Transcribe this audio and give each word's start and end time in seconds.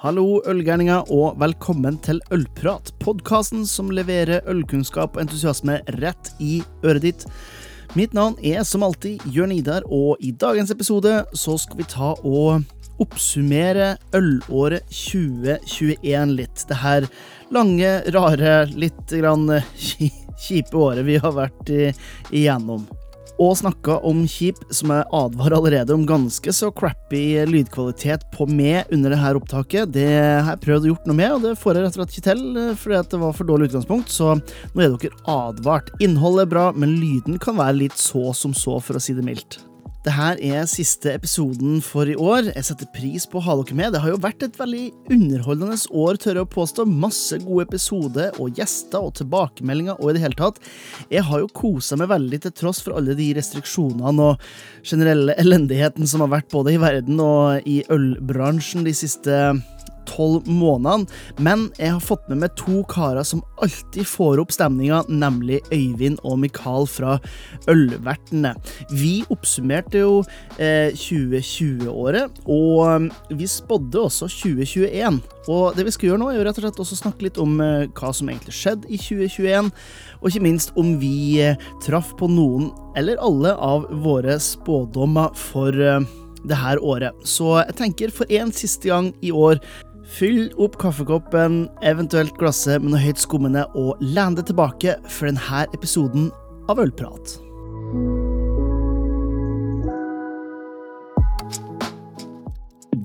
Hallo, 0.00 0.38
ølgærninger, 0.48 1.10
og 1.12 1.34
velkommen 1.36 1.98
til 2.00 2.22
Ølprat, 2.32 2.88
podkasten 3.04 3.66
som 3.68 3.90
leverer 3.92 4.46
ølkunnskap 4.48 5.12
og 5.12 5.26
entusiasme 5.26 5.74
rett 5.98 6.30
i 6.40 6.62
øret 6.80 7.04
ditt. 7.04 7.26
Mitt 7.98 8.14
navn 8.16 8.38
er 8.40 8.64
som 8.64 8.86
alltid 8.86 9.20
Jørn 9.28 9.52
Idar, 9.52 9.84
og 9.84 10.16
i 10.24 10.30
dagens 10.32 10.72
episode 10.72 11.12
så 11.36 11.58
skal 11.60 11.82
vi 11.82 11.88
ta 11.92 12.14
og 12.16 12.64
oppsummere 13.04 13.90
ølåret 14.16 14.88
2021 14.88 16.32
litt. 16.38 16.64
Det 16.64 16.80
her 16.80 17.04
lange, 17.52 17.92
rare, 18.16 18.54
litt 18.72 19.04
grann 19.20 19.58
kjipe 19.76 20.80
året 20.80 21.04
vi 21.04 21.20
har 21.20 21.36
vært 21.36 21.76
igjennom 21.76 22.88
og 23.40 23.56
snakka 23.56 23.98
om 24.06 24.22
kjip, 24.28 24.58
som 24.74 24.92
jeg 24.92 25.06
advarer 25.16 25.56
allerede 25.56 25.94
om 25.96 26.04
ganske 26.08 26.52
så 26.52 26.68
crappy 26.76 27.46
lydkvalitet 27.48 28.26
på 28.34 28.46
meg 28.50 28.90
under 28.92 29.14
det 29.14 29.20
her 29.22 29.38
opptaket. 29.40 29.94
Det 29.96 30.08
har 30.12 30.52
jeg 30.52 30.64
prøvd 30.66 30.86
å 30.88 30.92
gjort 30.92 31.08
noe 31.08 31.20
med, 31.22 31.32
og 31.38 31.46
det 31.46 31.54
får 31.60 31.78
jeg 31.78 31.86
rett 31.86 31.96
og 31.96 32.02
slett 32.02 32.14
ikke 32.14 32.28
til 32.28 32.44
eh, 32.60 32.76
fordi 32.76 33.00
det 33.14 33.22
var 33.24 33.38
for 33.38 33.48
dårlig 33.48 33.70
utgangspunkt, 33.70 34.12
så 34.12 34.36
nå 34.36 34.84
er 34.84 34.92
dere 34.92 35.24
advart. 35.32 35.90
Innholdet 36.04 36.46
er 36.46 36.52
bra, 36.52 36.68
men 36.76 36.98
lyden 37.00 37.40
kan 37.40 37.58
være 37.60 37.80
litt 37.86 37.98
så 38.00 38.30
som 38.36 38.56
så, 38.56 38.76
for 38.84 39.00
å 39.00 39.02
si 39.02 39.16
det 39.16 39.24
mildt. 39.26 39.62
Dette 40.00 40.38
er 40.48 40.62
siste 40.64 41.10
episoden 41.12 41.82
for 41.84 42.08
i 42.08 42.14
år. 42.16 42.46
Jeg 42.54 42.64
setter 42.70 42.88
pris 42.94 43.26
på 43.28 43.36
å 43.36 43.42
ha 43.44 43.56
dere 43.58 43.74
med. 43.76 43.92
Det 43.92 44.00
har 44.00 44.14
jo 44.14 44.20
vært 44.22 44.46
et 44.46 44.54
veldig 44.56 44.86
underholdende 45.12 45.76
år, 45.92 46.16
tør 46.16 46.38
jeg 46.38 46.46
å 46.46 46.52
påstå. 46.54 46.86
Masse 46.88 47.36
gode 47.42 47.66
episoder 47.68 48.38
og 48.40 48.56
gjester 48.56 49.04
og 49.04 49.12
tilbakemeldinger 49.18 50.00
og 50.00 50.08
i 50.08 50.14
det 50.16 50.22
hele 50.24 50.38
tatt. 50.38 50.56
Jeg 51.12 51.26
har 51.28 51.42
jo 51.42 51.50
kosa 51.52 51.98
meg 52.00 52.08
veldig 52.14 52.40
til 52.46 52.54
tross 52.62 52.80
for 52.80 52.96
alle 52.96 53.12
de 53.18 53.28
restriksjonene 53.36 54.30
og 54.30 54.48
generelle 54.80 55.36
elendigheten 55.42 56.08
som 56.08 56.24
har 56.24 56.32
vært 56.32 56.48
både 56.54 56.78
i 56.78 56.80
verden 56.80 57.20
og 57.20 57.68
i 57.68 57.82
ølbransjen 57.92 58.88
de 58.88 58.96
siste 58.96 59.36
tolv 60.10 60.48
månedene, 60.50 61.08
men 61.38 61.68
jeg 61.78 61.94
har 61.94 62.04
fått 62.04 62.26
med 62.30 62.42
meg 62.42 62.54
to 62.58 62.82
karer 62.90 63.26
som 63.26 63.42
alltid 63.62 64.08
får 64.08 64.42
opp 64.42 64.54
stemninga, 64.54 65.02
nemlig 65.08 65.60
Øyvind 65.70 66.20
og 66.26 66.40
Mikael 66.42 66.88
fra 66.90 67.18
Ølvertene. 67.70 68.54
Vi 68.92 69.20
oppsummerte 69.32 70.02
jo 70.02 70.20
eh, 70.58 70.90
2020-året, 70.96 72.42
og 72.50 72.86
um, 72.86 73.10
vi 73.36 73.48
spådde 73.50 74.06
også 74.06 74.30
2021. 74.30 75.20
Og 75.50 75.76
det 75.76 75.86
vi 75.86 75.94
skal 75.94 76.10
gjøre 76.10 76.22
nå, 76.22 76.30
er 76.30 76.40
jo 76.40 76.46
rett 76.46 76.60
og 76.60 76.66
slett 76.66 76.80
også 76.84 77.00
snakke 77.00 77.26
litt 77.26 77.40
om 77.40 77.58
eh, 77.64 77.88
hva 77.96 78.12
som 78.16 78.30
egentlig 78.30 78.56
skjedde 78.56 78.90
i 78.90 79.00
2021, 79.00 79.70
og 80.20 80.30
ikke 80.30 80.44
minst 80.44 80.74
om 80.80 80.94
vi 81.00 81.40
eh, 81.42 81.68
traff 81.84 82.12
på 82.20 82.28
noen 82.30 82.70
eller 82.98 83.20
alle 83.22 83.54
av 83.56 83.86
våre 84.04 84.36
spådommer 84.42 85.34
for 85.38 85.74
eh, 85.74 86.02
det 86.48 86.56
her 86.56 86.80
året. 86.84 87.16
Så 87.28 87.58
jeg 87.60 87.76
tenker 87.80 88.14
for 88.14 88.30
en 88.32 88.52
siste 88.54 88.90
gang 88.90 89.12
i 89.24 89.32
år 89.32 89.60
Fyll 90.10 90.48
opp 90.58 90.74
kaffekoppen, 90.82 91.68
eventuelt 91.86 92.34
glasset 92.40 92.82
med 92.82 92.96
noe 92.96 93.02
høyt 93.04 93.22
skummende, 93.22 93.62
og 93.78 94.00
len 94.02 94.34
tilbake 94.48 94.96
for 95.06 95.30
denne 95.30 95.62
episoden 95.76 96.32
av 96.70 96.82
Ølprat. 96.82 97.38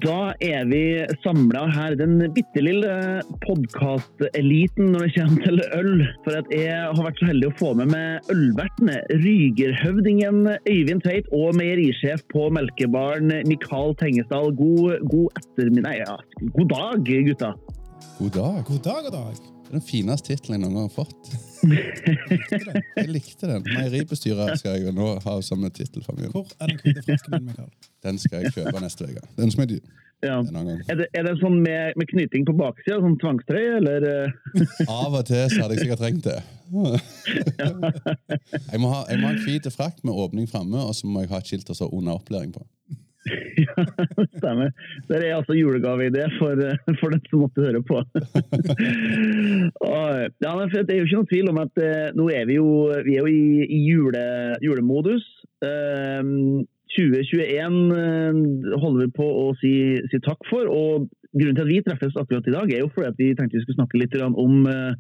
Da 0.03 0.33
er 0.43 0.65
vi 0.67 0.83
samla 1.23 1.65
her, 1.71 1.95
den 1.95 2.17
bitte 2.35 2.63
lille 2.63 3.21
podkasteliten 3.45 4.91
når 4.91 5.05
det 5.05 5.13
kommer 5.15 5.45
til 5.45 5.63
øl. 5.77 6.03
For 6.25 6.39
at 6.41 6.51
jeg 6.51 6.75
har 6.75 6.99
vært 6.99 7.21
så 7.21 7.29
heldig 7.31 7.51
å 7.53 7.55
få 7.61 7.71
med 7.79 7.93
meg 7.93 8.31
ølvertene. 8.33 8.99
Rygerhøvdingen 9.23 10.43
Øyvind 10.67 11.05
Tveit 11.05 11.31
og 11.31 11.55
meierisjef 11.55 12.25
på 12.33 12.49
Melkebaren 12.57 13.31
Mikael 13.47 13.95
Tengesdal. 14.01 14.51
God, 14.59 14.99
god 15.07 15.41
ettermiddag 15.43 15.85
Nei, 15.85 15.99
ja, 15.99 16.17
god 16.55 16.69
dag, 16.69 17.03
gutta. 17.05 17.53
God 18.19 18.29
dag. 18.29 18.63
God 18.65 18.79
dag, 18.83 19.03
god 19.03 19.11
dag. 19.11 19.54
Det 19.65 19.71
er 19.71 19.79
den 19.79 19.81
fineste 19.81 20.29
tittelen 20.29 20.59
jeg 20.59 20.61
noen 20.61 20.75
gang 20.77 20.83
har 20.85 20.93
fått. 20.93 21.29
Jeg 22.99 23.09
likte 23.09 23.47
den. 23.49 23.63
Den. 23.65 23.73
Meieribestyrer 23.73 24.51
skal 24.59 24.75
jeg 24.75 24.85
jo 24.85 24.91
nå 24.93 25.07
ha 25.23 25.33
som 25.41 25.63
tittel. 25.73 26.03
Hvor 26.05 26.45
er 26.61 26.69
den 26.69 26.77
hvite 26.83 27.01
flasken 27.07 27.33
min, 27.33 27.47
Mikael? 27.49 27.71
Den 28.05 28.19
skal 28.21 28.43
jeg 28.43 28.53
kjøpe 28.53 28.83
neste 28.83 29.07
uke. 29.09 29.23
Den 29.39 29.49
som 29.49 29.65
du. 29.65 29.79
ja. 30.21 30.37
Er, 30.37 30.99
det, 30.99 31.07
er 31.17 31.25
det 31.25 31.33
sånn 31.41 31.57
med, 31.65 31.97
med 31.97 32.09
knyting 32.11 32.45
på 32.45 32.53
baksida, 32.59 32.99
sånn 33.01 33.17
tvangstrøye, 33.23 33.79
eller? 33.79 34.05
Av 34.85 35.17
og 35.17 35.25
til 35.25 35.49
så 35.49 35.63
hadde 35.63 35.79
jeg 35.79 35.87
sikkert 35.87 36.03
trengt 36.03 36.29
det. 36.29 36.37
jeg, 38.69 38.79
må 38.81 38.93
ha, 38.93 39.01
jeg 39.09 39.17
må 39.21 39.25
ha 39.25 39.33
en 39.33 39.41
hvit 39.41 39.69
frakt 39.73 40.05
med 40.05 40.13
åpning 40.13 40.45
framme, 40.51 40.85
og 40.85 40.93
så 40.97 41.09
må 41.09 41.25
jeg 41.25 41.33
ha 41.33 41.41
et 41.41 41.49
skilt 41.49 41.73
og 41.73 41.81
så 41.81 41.89
under 41.89 42.19
opplæring 42.19 42.53
på. 42.53 42.61
ja, 43.65 43.85
stemmer. 44.37 44.69
Det 45.09 45.17
er 45.21 45.35
altså 45.35 45.55
julegaveidé 45.57 46.27
for, 46.37 46.59
for 46.99 47.15
den 47.15 47.23
som 47.29 47.41
måtte 47.45 47.65
høre 47.65 47.81
på. 47.85 48.01
ja, 50.45 50.51
men 50.59 50.69
Det 50.75 50.93
er 50.93 51.01
jo 51.01 51.07
ikke 51.07 51.19
noe 51.21 51.31
tvil 51.31 51.51
om 51.53 51.61
at 51.63 51.81
uh, 51.81 52.13
nå 52.17 52.29
er 52.35 52.47
vi 52.49 52.59
jo, 52.59 52.69
vi 53.07 53.17
er 53.17 53.25
jo 53.25 53.31
i, 53.31 53.65
i 53.65 53.81
jule, 53.87 54.23
julemodus. 54.65 55.25
Uh, 55.65 56.63
2021 56.95 57.77
uh, 57.91 58.77
holder 58.79 59.01
vi 59.03 59.11
på 59.17 59.25
å 59.25 59.47
si, 59.59 59.75
si, 60.11 60.21
takk 60.23 60.45
for. 60.51 60.69
og 60.69 61.09
Grunnen 61.35 61.57
til 61.57 61.65
at 61.65 61.67
vi 61.67 61.81
treffes 61.83 62.15
akkurat 62.15 62.45
i 62.47 62.53
dag, 62.53 62.69
er 62.71 62.79
jo 62.79 62.91
fordi 62.95 63.09
at 63.09 63.17
vi 63.19 63.25
tenkte 63.35 63.57
vi 63.57 63.63
skulle 63.65 63.75
snakke 63.81 63.99
litt 63.99 64.13
om, 64.23 64.53
eh, 64.71 64.93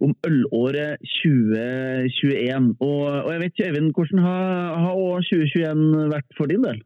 om 0.00 0.14
ølåret 0.24 1.02
2021. 1.20 2.70
Og, 2.80 3.02
og, 3.04 3.28
jeg 3.34 3.42
vet 3.42 3.52
ikke, 3.52 3.68
Øyvind, 3.68 3.90
hvordan 3.92 4.22
har, 4.24 4.48
har 4.80 4.96
2021 5.28 6.08
vært 6.14 6.38
for 6.38 6.48
din 6.48 6.64
del? 6.64 6.80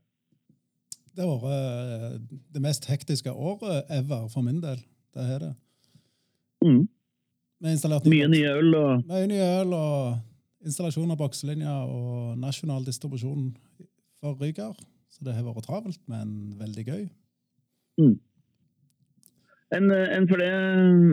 Det 1.19 1.27
har 1.27 1.41
vært 1.43 2.05
eh, 2.05 2.37
det 2.55 2.61
mest 2.62 2.84
hektiske 2.87 3.33
året 3.33 3.89
ever 3.91 4.29
for 4.31 4.47
min 4.47 4.61
del. 4.62 4.79
Det 5.17 5.25
er 5.34 5.41
det. 5.43 5.55
Mm. 6.62 6.84
Mye 8.06 8.29
nye 8.31 8.51
øl 8.55 8.75
og 8.79 9.09
Mye 9.09 9.27
nye 9.27 9.49
øl 9.59 9.75
og 9.75 10.69
installasjon 10.69 11.11
av 11.11 11.19
bokselinjer 11.19 11.91
og 11.91 12.39
nasjonal 12.39 12.87
distribusjon 12.87 13.51
for 14.21 14.39
Ryger. 14.39 14.78
Så 15.11 15.27
det 15.27 15.34
har 15.34 15.43
vært 15.43 15.67
travelt, 15.67 15.99
men 16.07 16.55
veldig 16.61 16.87
gøy. 16.87 17.05
Mm. 17.99 18.17
En, 19.75 19.91
en 19.91 20.31
for 20.31 20.41
det, 20.41 20.53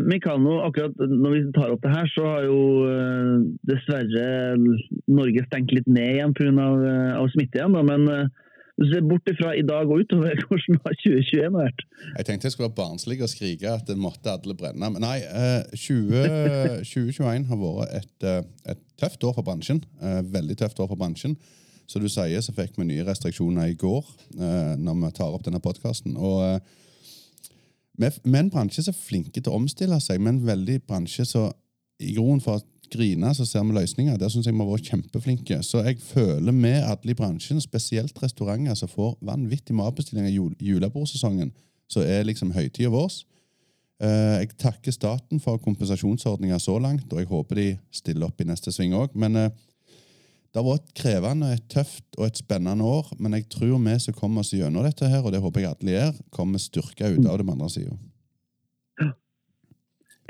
Mikano, 0.06 0.60
akkurat 0.68 1.02
når 1.02 1.34
vi 1.34 1.44
tar 1.58 1.74
opp 1.74 1.82
det 1.84 1.96
her, 1.96 2.08
så 2.14 2.30
har 2.30 2.46
jo 2.46 2.62
eh, 2.94 3.34
dessverre 3.74 4.28
Norge 5.10 5.50
stengt 5.50 5.74
litt 5.74 5.90
ned 5.90 6.20
igjen 6.20 6.38
pga. 6.38 6.70
Av 7.18 7.34
smitte 7.34 7.58
igjen. 7.58 7.74
Da, 7.74 7.82
men 7.90 8.06
bort 9.10 9.30
ifra 9.32 9.54
i 9.56 9.64
dag 9.64 9.88
og 9.88 10.02
utover, 10.04 10.36
hvordan 10.48 10.80
har 10.84 10.96
2021 11.00 11.54
vært? 11.56 11.84
Jeg 12.18 12.26
tenkte 12.28 12.46
jeg 12.46 12.56
skulle 12.56 12.70
være 12.70 12.80
barnslig 12.80 13.22
og 13.24 13.32
skrike 13.32 13.72
at 13.72 13.88
det 13.88 13.98
måtte 13.98 14.32
alle 14.32 14.56
brenne. 14.56 14.90
Men 14.92 15.02
nei, 15.02 15.20
20, 15.72 16.16
eh, 16.20 16.80
2021 16.84 17.46
har 17.52 17.62
vært 17.62 17.94
et, 18.02 18.28
eh, 18.28 18.42
et, 18.72 18.82
tøft 19.00 19.24
år 19.24 19.36
for 19.36 19.48
bransjen. 19.48 19.84
Eh, 20.02 20.22
veldig 20.32 20.58
tøft 20.60 20.80
år 20.80 20.92
for 20.92 21.00
bransjen. 21.00 21.38
Som 21.88 22.02
du 22.02 22.10
sier, 22.10 22.42
så 22.42 22.54
fikk 22.56 22.80
vi 22.80 22.88
nye 22.90 23.06
restriksjoner 23.06 23.70
i 23.70 23.76
går 23.78 24.08
når 24.82 24.96
vi 25.04 25.10
tar 25.14 25.36
opp 25.36 25.44
denne 25.46 25.60
podkasten. 25.62 26.16
Vi 27.94 28.08
er 28.10 28.40
en 28.40 28.50
bransje 28.50 28.82
som 28.82 28.96
er 28.96 28.98
flinke 28.98 29.38
til 29.38 29.52
å 29.52 29.60
omstille 29.60 30.00
seg, 30.02 30.18
men 30.18 30.40
en 30.40 30.48
veldig 30.48 30.80
bransje 30.90 31.28
som 31.30 31.52
i 32.02 32.16
grunnen 32.16 32.42
for 32.42 32.58
at 32.58 32.66
grine, 32.92 33.34
så 33.36 33.46
ser 33.48 33.64
vi 33.66 33.76
løsninger. 33.76 34.18
Der 34.18 34.32
syns 34.32 34.48
jeg 34.48 34.56
vi 34.56 34.62
har 34.64 34.72
vært 34.72 34.90
kjempeflinke. 34.90 35.60
Så 35.64 35.84
jeg 35.86 36.00
føler 36.04 36.56
med 36.56 36.82
alle 36.84 37.14
i 37.14 37.18
bransjen, 37.18 37.62
spesielt 37.64 38.18
restauranter, 38.24 38.76
som 38.78 38.92
får 38.92 39.16
vanvittig 39.26 39.76
matbestillinger 39.76 40.32
i 40.32 40.70
julebordsesongen, 40.70 41.54
så 41.92 42.02
er 42.06 42.28
liksom 42.28 42.54
høytida 42.56 42.92
vår. 42.94 43.14
Eh, 44.04 44.42
jeg 44.42 44.56
takker 44.60 44.92
staten 44.92 45.40
for 45.40 45.62
kompensasjonsordninger 45.64 46.60
så 46.60 46.76
langt, 46.82 47.08
og 47.14 47.22
jeg 47.22 47.32
håper 47.32 47.62
de 47.62 47.68
stiller 47.96 48.28
opp 48.28 48.42
i 48.42 48.50
neste 48.50 48.74
sving 48.76 48.96
òg. 48.98 49.16
Men 49.16 49.40
eh, 49.40 49.54
det 50.52 50.62
har 50.62 50.68
vært 50.68 50.92
krevende, 50.96 51.52
et 51.52 51.70
tøft 51.72 52.18
og 52.18 52.30
et 52.30 52.40
spennende 52.40 52.88
år. 52.88 53.14
Men 53.20 53.38
jeg 53.38 53.50
tror 53.52 53.78
vi 53.78 53.96
som 54.00 54.16
kommer 54.18 54.44
oss 54.44 54.54
gjennom 54.56 54.86
dette, 54.88 55.08
her, 55.12 55.24
og 55.24 55.34
det 55.36 55.44
håper 55.44 55.64
jeg 55.64 55.76
alle 55.76 55.96
gjør, 55.98 56.20
kommer 56.36 56.64
styrka 56.64 57.12
ut 57.12 57.26
av 57.28 57.40
det 57.40 57.48
på 57.48 57.56
andre 57.56 57.72
sida. 57.74 57.98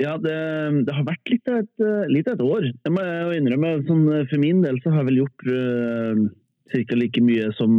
Ja, 0.02 0.16
det, 0.20 0.32
det, 0.84 0.92
har 0.92 1.06
vært 1.08 1.30
litt 1.32 1.48
av 1.48 1.62
et, 1.62 1.76
eh, 1.80 2.08
litt 2.12 2.26
av 2.28 2.36
et 2.36 2.44
år. 2.44 2.66
Jeg 2.68 2.92
må 2.92 3.04
innrømme, 3.32 3.78
sånn, 3.88 4.02
eh, 4.12 4.26
For 4.28 4.42
min 4.42 4.60
del 4.64 4.80
så 4.82 4.92
har 4.92 5.00
jeg 5.02 5.08
vel 5.08 5.20
gjort 5.22 5.46
uh, 5.48 6.26
eh, 6.74 6.82
ca. 6.90 6.98
like 7.00 7.22
mye 7.24 7.46
som 7.56 7.70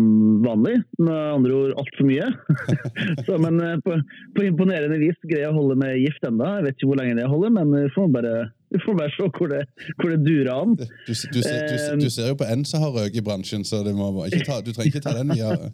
vanlig. 0.45 0.79
Med 0.97 1.13
andre 1.13 1.59
ord 1.59 1.75
altfor 1.83 2.09
mye. 2.09 2.31
så, 3.27 3.37
men 3.43 3.61
på, 3.85 3.99
på, 4.33 4.47
imponerende 4.47 4.97
vis 5.03 5.19
greier 5.27 5.45
jeg 5.45 5.53
å 5.53 5.59
holde 5.59 5.77
meg 5.83 5.99
gift 6.01 6.25
ennå. 6.25 6.47
Jeg 6.57 6.65
vet 6.65 6.79
ikke 6.79 6.89
hvor 6.89 7.01
lenge 7.03 7.19
det 7.19 7.29
holder, 7.29 7.53
men 7.59 7.75
vi 7.75 7.93
får 7.93 8.09
bare, 8.17 8.33
vi 8.73 8.81
får 8.87 8.97
bare 9.03 9.13
se 9.13 9.29
hvor 9.37 9.53
det, 9.53 9.61
hvor 9.99 10.15
det 10.15 10.19
durer 10.25 10.51
an. 10.55 10.73
Du, 10.79 10.87
du, 10.87 11.13
du, 11.13 11.41
ser, 11.45 12.01
du, 12.01 12.09
ser 12.09 12.33
jo 12.33 12.39
på 12.41 12.49
en 12.49 12.65
som 12.65 12.81
har 12.87 12.97
røyk 12.97 13.21
i 13.21 13.25
bransjen, 13.29 13.67
så 13.67 13.83
ta, 13.85 14.57
du 14.65 14.73
trenger 14.73 14.89
ikke 14.89 15.05
ta 15.05 15.13
den 15.19 15.37
videre. 15.37 15.69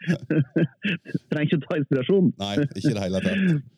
trenger 1.34 1.50
ikke 1.50 1.62
ta 1.66 1.82
inspirasjon. 1.82 2.32
Nei, 2.38 2.54
ikke 2.70 2.94
i 2.94 2.94
det 2.94 3.06
hele 3.08 3.26
tatt. 3.26 3.68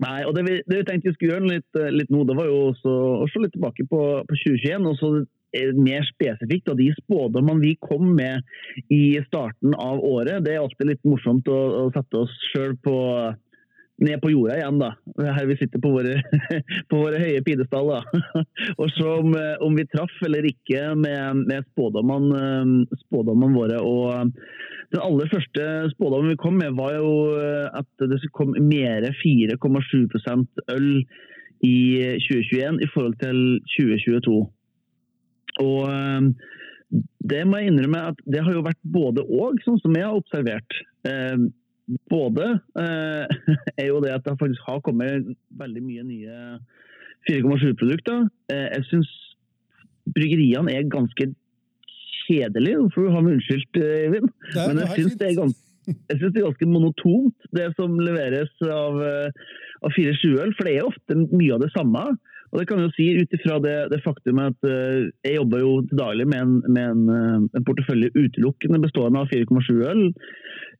Nei, 0.00 0.20
og 0.24 0.32
det 0.36 0.46
vi, 0.46 0.54
det 0.64 0.78
vi, 0.78 0.86
tenkte 0.88 1.10
vi 1.10 1.16
skulle 1.16 1.34
gjøre 1.34 1.50
litt, 1.50 1.76
eh, 1.76 1.92
litt 1.92 2.12
nå, 2.12 2.24
det 2.28 2.38
var 2.38 2.48
jo 2.48 2.62
også 2.70 2.94
å 3.20 3.28
se 3.28 3.42
litt 3.42 3.52
tilbake 3.56 3.84
på, 3.90 4.00
på 4.24 4.40
2021. 4.46 4.88
og 4.88 4.98
så 5.00 5.12
mer 5.74 6.04
spesifikt 6.06 6.68
av 6.70 6.76
de 6.78 6.92
spådommene 6.94 7.64
vi 7.64 7.72
kom 7.82 8.12
med 8.14 8.44
i 8.94 9.18
starten 9.26 9.74
av 9.74 9.98
året. 9.98 10.44
Det 10.44 10.54
er 10.54 10.60
alltid 10.62 10.92
litt 10.92 11.02
morsomt 11.02 11.48
å, 11.50 11.58
å 11.80 11.84
sette 11.94 12.20
oss 12.22 12.36
sjøl 12.52 12.76
på 12.84 12.94
ned 14.00 14.20
på 14.22 14.30
jorda 14.32 14.56
igjen, 14.56 14.80
da. 14.80 14.90
Her 15.20 15.46
vi 15.50 15.56
sitter 15.60 15.82
på 15.82 15.92
våre, 15.92 16.16
på 16.90 17.00
våre 17.02 17.20
høye 17.20 17.42
pidestall. 17.46 17.92
da. 17.92 18.22
Og 18.80 18.92
se 18.94 19.06
om, 19.06 19.34
eh, 19.36 19.56
om 19.64 19.76
vi 19.76 19.86
traff 19.90 20.14
eller 20.26 20.46
ikke 20.48 20.94
med, 20.98 21.44
med 21.50 21.66
spådommene, 21.72 22.44
eh, 22.44 23.00
spådommene 23.06 23.56
våre. 23.56 23.80
Og 23.84 24.32
den 24.90 25.02
aller 25.04 25.28
første 25.32 25.66
spådommen 25.94 26.32
vi 26.32 26.40
kom 26.40 26.56
med, 26.60 26.76
var 26.78 26.96
jo 26.96 27.10
eh, 27.38 27.68
at 27.80 28.06
det 28.06 28.22
skulle 28.22 28.38
komme 28.40 28.64
mer 28.64 29.10
4,7% 29.20 30.64
øl 30.76 30.88
i 31.66 31.76
2021 32.24 32.80
i 32.80 32.88
forhold 32.94 33.20
til 33.20 33.60
2022. 33.76 34.40
Og 35.60 35.80
eh, 35.92 36.32
det 37.30 37.44
må 37.46 37.60
jeg 37.60 37.70
innrømme 37.70 38.02
at 38.10 38.24
det 38.26 38.42
har 38.42 38.56
jo 38.56 38.66
vært 38.66 38.80
både 38.82 39.22
og, 39.28 39.60
sånn 39.62 39.78
som 39.82 39.94
jeg 39.94 40.08
har 40.08 40.16
observert. 40.16 40.80
Både 42.10 42.52
eh, 42.78 43.40
er 43.80 43.88
jo 43.88 44.00
det 44.04 44.14
at 44.14 44.26
det 44.26 44.38
faktisk 44.40 44.66
har 44.68 44.82
kommet 44.86 45.32
veldig 45.60 45.82
mye 45.84 46.06
nye 46.06 46.36
4,7-produkter. 47.28 48.28
Eh, 48.52 48.68
jeg 48.76 48.86
syns 48.90 49.10
bryggeriene 50.14 50.72
er 50.74 50.90
ganske 50.90 51.30
kjedelige, 52.26 52.86
for 52.94 53.06
du 53.06 53.14
har 53.14 53.24
meg 53.24 53.38
unnskyldt, 53.38 53.80
eh, 53.80 54.06
Eivind. 54.06 54.30
Men 54.54 54.82
jeg 54.84 54.94
syns 54.96 55.18
det 55.20 55.32
er 55.32 55.42
ganske 55.42 55.66
jeg 55.90 56.18
synes 56.20 56.34
det 56.34 56.40
er 56.40 56.46
ganske 56.46 56.68
monotont, 56.70 57.46
det 57.56 57.70
som 57.74 57.96
leveres 57.98 58.50
av, 58.62 59.00
eh, 59.02 59.46
av 59.82 59.94
4-7-øl. 59.96 60.52
For 60.54 60.68
det 60.68 60.74
er 60.76 60.86
ofte 60.86 61.16
mye 61.32 61.56
av 61.56 61.64
det 61.64 61.70
samme. 61.74 62.04
Og 62.50 62.58
det 62.58 62.66
kan 62.66 62.80
jeg 62.80 62.88
jo 62.88 62.94
si 62.96 63.06
ut 63.20 63.34
ifra 63.36 63.58
det, 63.62 63.76
det 63.92 64.00
faktum 64.02 64.40
at 64.42 64.66
uh, 64.66 65.06
jeg 65.26 65.36
jobber 65.36 65.62
jo 65.62 65.74
til 65.86 66.00
daglig 66.00 66.26
med 66.32 66.40
en, 66.42 66.56
med 66.66 66.82
en, 66.82 67.04
uh, 67.06 67.58
en 67.58 67.66
portefølje 67.66 68.10
utelukkende 68.16 68.82
bestående 68.82 69.22
av 69.22 69.30
4,7-øl 69.30 70.02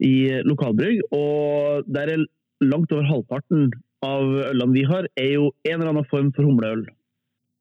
i 0.06 0.14
lokalbrygg. 0.48 1.04
Og 1.14 1.86
der 1.94 2.14
er 2.16 2.26
langt 2.64 2.92
over 2.92 3.06
halvparten 3.06 3.70
av 4.04 4.34
ølene 4.50 4.74
vi 4.74 4.84
har, 4.88 5.06
er 5.20 5.32
jo 5.36 5.52
en 5.68 5.76
eller 5.76 5.92
annen 5.92 6.10
form 6.10 6.32
for 6.34 6.48
humleøl. 6.48 6.84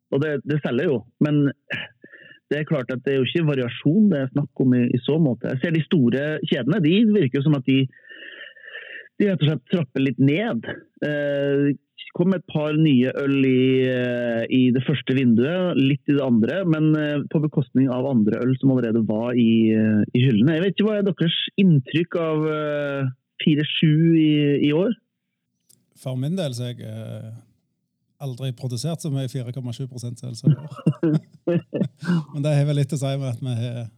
Og 0.10 0.24
det, 0.24 0.40
det 0.50 0.58
selger 0.64 0.90
jo, 0.90 1.00
men 1.22 1.44
det 2.50 2.60
er 2.60 2.70
klart 2.70 2.90
at 2.90 3.04
det 3.06 3.14
er 3.14 3.20
jo 3.20 3.28
ikke 3.28 3.50
variasjon 3.52 4.08
det 4.10 4.24
er 4.24 4.32
snakk 4.32 4.64
om 4.64 4.74
i, 4.74 4.86
i 4.90 5.02
så 5.06 5.20
måte. 5.22 5.52
Jeg 5.54 5.62
ser 5.62 5.76
de 5.76 5.86
store 5.86 6.24
kjedene, 6.50 6.82
de 6.82 6.96
virker 7.12 7.40
jo 7.40 7.46
som 7.46 7.58
at 7.60 7.68
de, 7.70 7.84
de 9.22 9.30
rett 9.30 9.44
og 9.44 9.52
slett 9.52 9.68
trapper 9.70 10.06
litt 10.08 10.24
ned. 10.24 10.66
Eh, 11.06 11.70
kom 12.18 12.34
et 12.34 12.46
par 12.50 12.78
nye 12.78 13.12
øl 13.22 13.46
i, 13.46 13.86
eh, 13.86 14.44
i 14.50 14.62
det 14.76 14.82
første 14.86 15.16
vinduet, 15.18 15.78
litt 15.78 16.02
i 16.10 16.16
det 16.16 16.24
andre, 16.26 16.62
men 16.70 16.90
eh, 16.98 17.26
på 17.32 17.42
bekostning 17.44 17.90
av 17.94 18.08
andre 18.10 18.42
øl 18.44 18.56
som 18.62 18.74
allerede 18.74 19.04
var 19.08 19.38
i, 19.38 19.72
eh, 19.76 20.02
i 20.14 20.24
hyllene. 20.26 20.58
Jeg 20.58 20.66
vet 20.66 20.76
ikke 20.76 20.88
hva 20.88 20.98
er 21.00 21.08
deres 21.10 21.38
inntrykk 21.62 22.18
av 22.24 22.48
eh, 22.56 23.12
4-7 23.46 23.86
i, 24.24 24.32
i 24.70 24.74
år? 24.76 24.98
For 26.00 26.20
min 26.20 26.38
del 26.40 26.56
så 26.56 26.70
er 26.70 26.76
jeg 26.80 27.32
aldri 28.20 28.52
produsert 28.56 29.04
så 29.04 29.12
mye 29.12 29.30
4,7 29.32 29.88
selskap. 30.20 30.78
Men 32.34 32.44
det 32.44 32.56
har 32.56 32.68
vel 32.68 32.80
litt 32.82 32.96
å 32.96 33.00
si 33.00 33.16
med 33.20 33.32
at 33.32 33.44
vi 33.44 33.56
har 33.60 33.90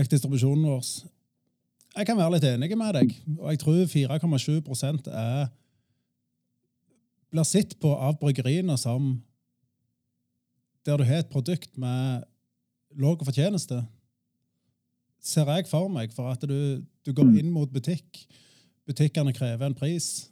økt 0.00 0.12
distribusjonen 0.12 0.64
vår. 0.68 0.88
Jeg 1.94 2.08
kan 2.08 2.18
være 2.18 2.36
litt 2.36 2.46
enig 2.48 2.72
med 2.76 2.96
deg, 2.96 3.12
og 3.38 3.52
jeg 3.52 3.60
tror 3.62 3.84
4,7% 3.92 5.12
er 5.12 5.44
blir 7.34 7.46
sett 7.48 7.74
på 7.82 7.90
av 7.90 8.18
bryggeriene 8.20 8.76
som 8.78 9.16
der 10.86 11.00
du 11.00 11.06
har 11.08 11.24
et 11.24 11.32
produkt 11.32 11.78
med 11.80 12.24
lav 13.00 13.22
fortjeneste, 13.24 13.80
ser 15.24 15.48
jeg 15.48 15.66
for 15.66 15.88
meg, 15.90 16.12
for 16.12 16.28
at 16.30 16.44
du, 16.44 16.84
du 17.02 17.12
går 17.16 17.32
inn 17.40 17.50
mot 17.50 17.70
butikk. 17.72 18.20
Butikkene 18.84 19.32
krever 19.34 19.66
en 19.66 19.76
pris. 19.76 20.28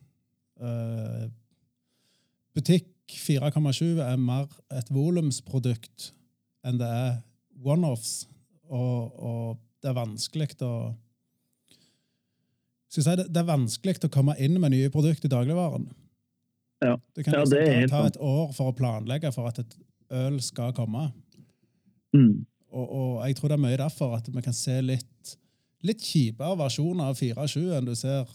Uh, 0.60 1.30
butikk 2.54 2.90
4,7 3.16 4.02
er 4.04 4.20
mer 4.20 4.52
et 4.72 4.92
volumsprodukt 4.92 6.12
enn 6.62 6.78
det 6.78 6.86
er 6.86 7.16
one-offs. 7.64 8.28
Og, 8.68 9.16
og 9.16 9.56
det 9.82 9.90
er 9.90 9.98
vanskelig 9.98 10.52
å 10.62 10.74
skal 12.92 13.00
jeg 13.00 13.06
si, 13.06 13.16
det, 13.22 13.30
det 13.32 13.40
er 13.40 13.48
vanskelig 13.48 14.04
å 14.04 14.12
komme 14.12 14.36
inn 14.36 14.58
med 14.60 14.74
nye 14.74 14.92
produkter 14.92 15.30
i 15.30 15.32
dagligvaren. 15.32 15.88
Ja. 16.82 16.96
Det 17.14 17.24
kan 17.24 17.36
Ja, 17.36 17.44
liksom 17.44 17.58
det 17.58 17.90
ta, 17.90 18.00
ta 18.02 18.10
et 18.10 18.20
år 18.20 18.54
for 18.56 18.72
å 18.72 18.76
planlegge 18.76 19.32
for 19.34 19.50
at 19.50 19.60
et 19.62 19.76
øl 20.12 20.40
skal 20.44 20.74
komme. 20.76 21.08
Mm. 22.12 22.44
Og, 22.72 22.86
og 22.86 23.12
jeg 23.26 23.36
tror 23.38 23.52
det 23.52 23.58
er 23.58 23.64
mye 23.66 23.80
derfor 23.80 24.16
at 24.16 24.28
vi 24.32 24.44
kan 24.44 24.56
se 24.56 24.78
litt, 24.84 25.36
litt 25.84 26.02
kjipere 26.04 26.56
versjoner 26.60 27.12
av 27.12 27.20
4-7 27.20 27.60
enn 27.76 27.88
du 27.88 27.94
ser 27.98 28.28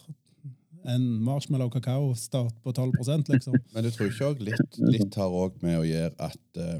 en 0.88 1.08
marshmallow 1.24 1.70
kakao 1.74 2.14
start 2.16 2.62
på 2.64 2.72
12% 2.72 3.32
liksom. 3.34 3.58
Men 3.74 3.84
du 3.84 3.92
tror 3.92 4.12
ikke 4.12 4.30
også 4.32 4.48
litt, 4.48 4.78
litt 4.94 5.18
har 5.20 5.34
òg 5.34 5.58
med 5.66 5.82
å 5.82 5.88
gjøre 5.88 6.30
at 6.30 6.62
uh, 6.62 6.78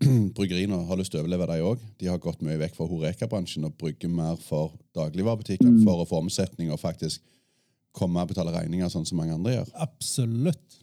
bryggeriene 0.36 0.78
har 0.88 1.00
lyst 1.00 1.12
til 1.12 1.20
å 1.20 1.24
overleve, 1.24 1.48
de 1.50 1.64
òg. 1.66 1.82
De 2.00 2.08
har 2.08 2.20
gått 2.22 2.44
mye 2.46 2.60
vekk 2.60 2.78
fra 2.78 2.88
Horeka-bransjen 2.88 3.66
og 3.68 3.74
brygger 3.80 4.12
mer 4.12 4.38
for 4.40 4.76
dagligvarebutikkene 4.96 5.82
for 5.84 6.04
å 6.04 6.08
få 6.08 6.22
omsetning 6.22 6.70
og 6.72 6.80
faktisk 6.80 7.24
komme 7.96 8.22
og 8.22 8.30
betale 8.30 8.54
regninger, 8.54 8.88
sånn 8.92 9.08
som 9.08 9.18
mange 9.18 9.34
andre 9.34 9.58
gjør. 9.58 9.72
Absolutt. 9.82 10.78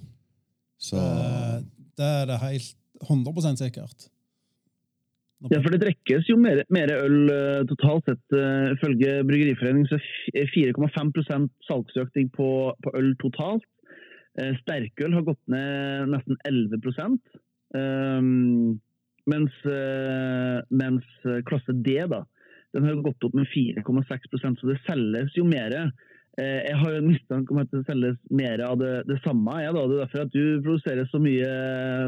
Så 0.87 1.01
Eh, 1.01 1.57
Det 1.97 2.05
er 2.05 2.25
det 2.29 2.37
helt 2.43 2.75
100% 3.09 3.57
sikkert. 3.57 4.07
Ja, 5.51 5.59
for 5.61 5.69
det 5.73 5.81
drikkes 5.83 6.27
jo 6.29 6.35
mer, 6.41 6.63
øl 6.73 7.29
eh, 7.29 7.63
totalt 7.69 8.05
sett. 8.09 8.23
Uh, 8.33 8.73
ifølge 8.73 9.19
Bryggeriforeningen 9.25 9.89
så 9.89 9.97
er 10.33 10.45
f- 10.45 10.53
4,5% 10.55 11.51
salgsøkning 11.67 12.31
på, 12.33 12.47
på 12.81 12.93
øl 12.97 13.11
totalt. 13.21 13.65
Eh, 14.37 14.53
sterkøl 14.61 15.13
har 15.17 15.25
gått 15.25 15.41
ned 15.49 16.09
nesten 16.13 16.37
11 16.45 16.77
um, 17.73 18.79
mens, 19.29 19.53
eh, 19.65 20.59
mens 20.69 21.05
eh, 21.25 21.41
klasse 21.49 21.73
D 21.85 21.97
da, 22.09 22.23
den 22.73 22.85
har 22.85 23.01
gått 23.05 23.25
opp 23.25 23.33
med 23.37 23.49
4,6% 23.49 24.61
så 24.61 24.69
det 24.69 24.77
selges 24.85 25.33
jo 25.37 25.45
mer. 25.45 25.73
Eh, 26.37 26.59
jeg 26.67 26.77
har 26.77 26.91
jo 26.93 27.01
en 27.01 27.09
mistanke 27.09 27.53
om 27.53 27.61
at 27.63 27.71
det 27.73 27.83
selges 27.87 28.17
mer 28.29 28.61
av 28.65 28.77
det, 28.81 28.91
det 29.09 29.17
samme. 29.23 29.59
Ja, 29.63 29.71
da. 29.73 29.85
Det 29.89 29.97
er 29.97 30.03
derfor 30.03 30.25
at 30.25 30.35
du 30.35 30.43
produserer 30.65 31.07
så 31.09 31.21
mye, 31.21 31.47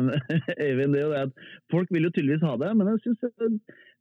Øyvind. 0.68 0.94
Det 0.94 1.02
er 1.02 1.08
jo 1.08 1.14
det 1.16 1.24
at 1.28 1.48
folk 1.74 1.94
vil 1.94 2.06
jo 2.08 2.14
tydeligvis 2.14 2.46
ha 2.46 2.58
det, 2.62 2.74
men 2.78 2.92
jeg 2.94 3.02
synes 3.08 3.58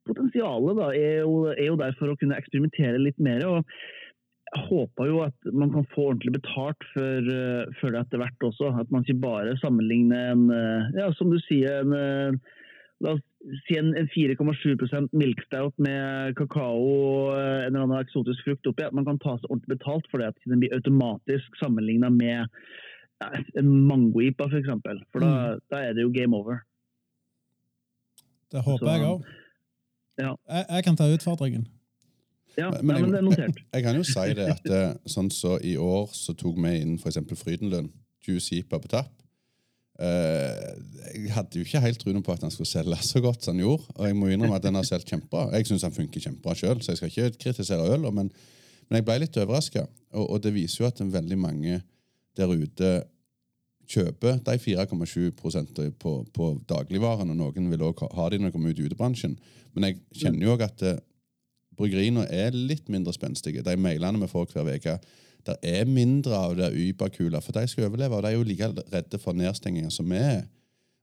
potensialet 0.08 0.78
da, 0.78 0.90
er, 0.96 1.16
jo, 1.22 1.48
er 1.52 1.66
jo 1.66 1.78
der 1.80 1.96
for 1.98 2.12
å 2.12 2.18
kunne 2.20 2.36
eksperimentere 2.36 3.00
litt 3.00 3.18
mer. 3.20 3.46
og 3.48 3.80
jeg 4.48 4.64
håper 4.64 5.08
jo 5.10 5.18
at 5.26 5.48
man 5.52 5.72
kan 5.74 5.84
få 5.92 6.06
ordentlig 6.10 6.38
betalt 6.38 6.84
for, 6.94 7.26
eh, 7.32 7.66
for 7.80 7.92
det 7.92 8.00
etter 8.00 8.22
hvert 8.22 8.46
også. 8.48 8.70
At 8.80 8.88
man 8.92 9.04
ikke 9.04 9.20
bare 9.20 9.58
sammenligner 9.60 10.32
en, 10.32 10.46
eh, 10.48 10.86
ja, 10.96 11.10
som 11.18 11.28
du 11.28 11.36
sier, 11.44 11.82
en, 11.84 12.40
la 13.00 13.12
oss 13.14 13.20
si 13.68 13.76
en, 13.78 13.92
en 13.96 14.08
4,7 14.10 15.08
milkstout 15.14 15.74
med 15.78 16.34
kakao 16.36 16.80
og 16.82 17.36
eh, 17.38 17.66
en 17.66 17.74
eller 17.74 17.84
annen 17.86 18.00
eksotisk 18.02 18.42
frukt 18.46 18.66
oppi. 18.66 18.82
At 18.88 18.96
man 18.96 19.06
kan 19.06 19.20
ta 19.22 19.36
seg 19.38 19.50
ordentlig 19.50 19.76
betalt 19.78 20.08
for 20.10 20.18
det. 20.22 20.32
At 20.34 20.48
den 20.50 20.58
blir 20.64 20.74
automatisk 20.74 21.60
sammenligna 21.60 22.10
med 22.10 22.48
ja, 23.22 23.28
en 23.58 23.70
mangoipa, 23.86 24.48
f.eks. 24.48 24.52
For, 24.52 24.58
eksempel. 24.64 25.02
for 25.12 25.22
da, 25.24 25.32
da 25.70 25.82
er 25.88 25.94
det 25.98 26.02
jo 26.06 26.12
game 26.14 26.34
over. 26.36 26.64
Det 28.52 28.62
håper 28.64 28.86
Så- 28.86 28.92
jeg 28.96 29.06
òg. 29.12 29.24
Ja. 30.18 30.32
Jeg, 30.50 30.64
jeg 30.68 30.84
kan 30.84 30.96
ta 30.98 31.04
utfordringen. 31.14 31.68
Ja, 32.58 32.70
Men- 32.70 32.86
men, 32.86 33.00
men 33.02 33.10
det 33.12 33.18
er 33.18 33.22
notert. 33.22 33.58
Jeg 33.72 33.82
kan 33.84 33.96
jo 33.96 34.02
si 34.02 34.34
det 34.34 34.46
at 34.50 34.66
eh, 34.66 34.94
sånn 35.06 35.30
så 35.30 35.58
i 35.62 35.76
år 35.78 36.08
så 36.10 36.34
tok 36.34 36.56
vi 36.58 36.72
inn 36.80 36.96
f.eks. 36.98 37.18
Frydenlund, 37.38 37.92
Juice 38.26 38.50
Jeeper 38.50 38.80
på 38.82 38.88
tapp. 38.90 39.12
Eh, 39.98 40.68
jeg 41.16 41.32
hadde 41.34 41.58
jo 41.58 41.66
ikke 41.66 41.82
helt 41.82 41.98
troen 41.98 42.22
på 42.22 42.34
at 42.34 42.44
han 42.46 42.52
skulle 42.54 42.70
selge 42.70 42.98
så 43.02 43.22
godt 43.24 43.44
som 43.44 43.56
han 43.56 43.64
gjorde. 43.64 43.90
Og 43.96 44.06
jeg 44.06 44.16
må 44.16 44.30
innrømme 44.30 44.58
at 44.60 44.64
den 44.66 44.78
har 44.78 44.86
solgt 44.86 45.10
kjempebra. 45.10 45.48
Jeg 45.56 45.66
syns 45.70 45.86
han 45.88 45.96
funker 45.96 46.22
kjempebra 46.22 46.54
sjøl, 46.58 46.80
så 46.82 46.94
jeg 46.94 47.00
skal 47.00 47.12
ikke 47.12 47.44
kritisere 47.44 47.86
øl, 47.94 48.06
men, 48.14 48.30
men 48.88 49.00
jeg 49.00 49.06
ble 49.08 49.20
litt 49.24 49.38
overraska. 49.42 49.86
Og, 50.14 50.24
og 50.24 50.42
det 50.44 50.54
viser 50.54 50.84
jo 50.84 50.90
at 50.90 51.02
veldig 51.02 51.38
mange 51.40 51.80
der 52.38 52.54
ute 52.54 52.92
kjøper 53.88 54.38
de 54.44 54.56
4,7% 54.60 55.78
på, 55.98 56.12
på 56.34 56.48
dagligvarene. 56.68 57.34
noen 57.34 57.70
vil 57.72 57.86
også 57.88 58.10
ha 58.14 58.28
de 58.28 58.38
når 58.38 58.50
de 58.50 58.54
kommer 58.54 58.74
ut 58.74 58.80
i 58.80 58.88
utebransjen. 58.88 59.38
Men 59.74 59.88
jeg 59.88 60.00
kjenner 60.22 60.44
jo 60.44 60.54
òg 60.54 60.66
at 60.68 60.84
eh, 60.84 61.00
bryggeriene 61.78 62.26
er 62.30 62.54
litt 62.54 62.90
mindre 62.92 63.14
spenstige. 63.16 63.64
De 63.64 63.76
mailene 63.80 64.20
vi 64.22 64.30
får 64.30 64.52
hver 64.52 64.70
uke, 64.76 64.98
der 65.48 65.56
er 65.64 65.88
mindre 65.88 66.36
av 66.36 66.54
det 66.58 66.68
Uber-kula, 66.76 67.40
for 67.40 67.56
de 67.56 67.64
skal 67.70 67.88
overleve, 67.88 68.16
og 68.18 68.24
de 68.24 68.30
er 68.30 68.36
jo 68.36 68.46
like 68.46 68.68
redde 68.92 69.20
for 69.22 69.36
nedstenginger 69.36 69.92
som 69.94 70.08
vi 70.10 70.20
er. 70.20 70.42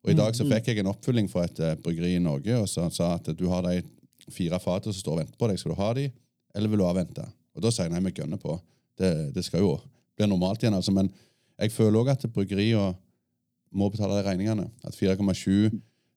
Og 0.05 0.11
I 0.13 0.17
dag 0.19 0.35
så 0.37 0.45
fikk 0.45 0.69
jeg 0.69 0.83
en 0.83 0.91
oppfylling 0.91 1.27
fra 1.31 1.47
et 1.47 1.59
eh, 1.65 1.77
bryggeri 1.81 2.11
i 2.13 2.21
Norge 2.21 2.59
og 2.61 2.67
så 2.69 2.85
sa 2.93 3.15
at 3.15 3.31
du 3.33 3.47
har 3.49 3.65
de 3.65 3.79
fire 4.29 4.59
fatene 4.61 4.93
som 4.93 5.01
står 5.01 5.15
og 5.15 5.21
venter 5.23 5.39
på 5.41 5.49
deg. 5.49 5.57
Skal 5.57 5.73
du 5.73 5.79
ha 5.79 5.87
de, 5.97 6.03
eller 6.53 6.71
vil 6.71 6.83
du 6.83 6.85
avvente? 6.85 7.25
Og 7.55 7.63
Da 7.65 7.71
sier 7.73 7.87
jeg 7.87 7.95
nei, 7.95 8.03
vi 8.05 8.13
gønner 8.19 8.41
på. 8.41 8.59
Det, 8.99 9.11
det 9.33 9.45
skal 9.47 9.65
jo 9.65 9.79
bli 10.15 10.27
normalt 10.29 10.61
igjen. 10.61 10.77
altså, 10.77 10.93
Men 10.93 11.09
jeg 11.57 11.73
føler 11.73 12.03
òg 12.03 12.13
at 12.13 12.27
bryggeriene 12.35 12.93
må 13.75 13.89
betale 13.89 14.19
de 14.19 14.27
regningene. 14.27 14.69
At 14.85 14.95
4,7 14.95 15.73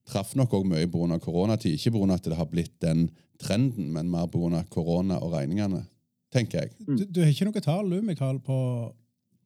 traff 0.08 0.34
nok 0.36 0.52
òg 0.58 0.68
mye 0.68 0.88
pga. 0.90 1.18
koronatid. 1.24 1.78
Ikke 1.78 1.94
pga. 1.96 2.14
at 2.14 2.28
det 2.28 2.36
har 2.36 2.50
blitt 2.50 2.76
den 2.84 3.08
trenden, 3.40 3.88
men 3.94 4.10
mer 4.10 4.28
pga. 4.28 4.64
korona 4.68 5.16
og 5.22 5.32
regningene, 5.32 5.86
tenker 6.34 6.64
jeg. 6.64 6.74
Du, 6.86 7.04
du 7.04 7.20
har 7.22 7.32
ikke 7.32 7.48
noe 7.48 7.64
tall, 7.64 7.90
du, 7.90 8.00
Mikael, 8.04 8.40
på, 8.44 8.58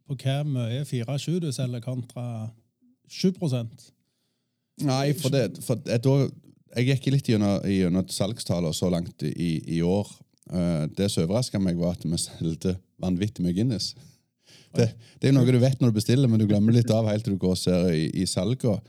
på 0.09 0.19
hva 0.23 0.41
mye 0.47 0.85
4-7 0.89 1.41
du 1.45 1.51
selger 1.55 1.85
kontra 1.85 2.51
7 3.12 3.33
Nei, 4.83 5.12
for 5.19 5.29
det, 5.35 5.61
for 5.62 5.77
det 5.85 6.01
da, 6.03 6.15
Jeg 6.79 6.89
gikk 6.89 7.11
litt 7.12 7.29
gjennom, 7.29 8.07
salgstallene 8.09 8.73
så 8.75 8.89
langt 8.91 9.23
i, 9.29 9.51
i 9.77 9.83
år. 9.85 10.09
Eh, 10.51 10.87
det 10.97 11.11
som 11.12 11.27
overraska 11.27 11.61
meg, 11.61 11.77
var 11.77 11.93
at 11.93 12.07
vi 12.07 12.19
solgte 12.19 12.79
vanvittig 13.03 13.45
mye 13.45 13.57
Guinness. 13.57 13.93
Det, 14.73 14.89
det 15.21 15.29
er 15.29 15.37
noe 15.37 15.45
du 15.45 15.61
vet 15.61 15.81
når 15.81 15.93
du 15.93 15.99
bestiller, 15.99 16.31
men 16.31 16.41
du 16.41 16.49
glemmer 16.49 16.73
litt 16.73 16.91
av 16.91 17.11
helt 17.11 17.27
til 17.27 17.37
du 17.37 17.43
går 17.43 17.53
og 17.55 17.61
ser 17.61 17.93
i, 17.93 18.07
i 18.23 18.27
salgene. 18.27 18.81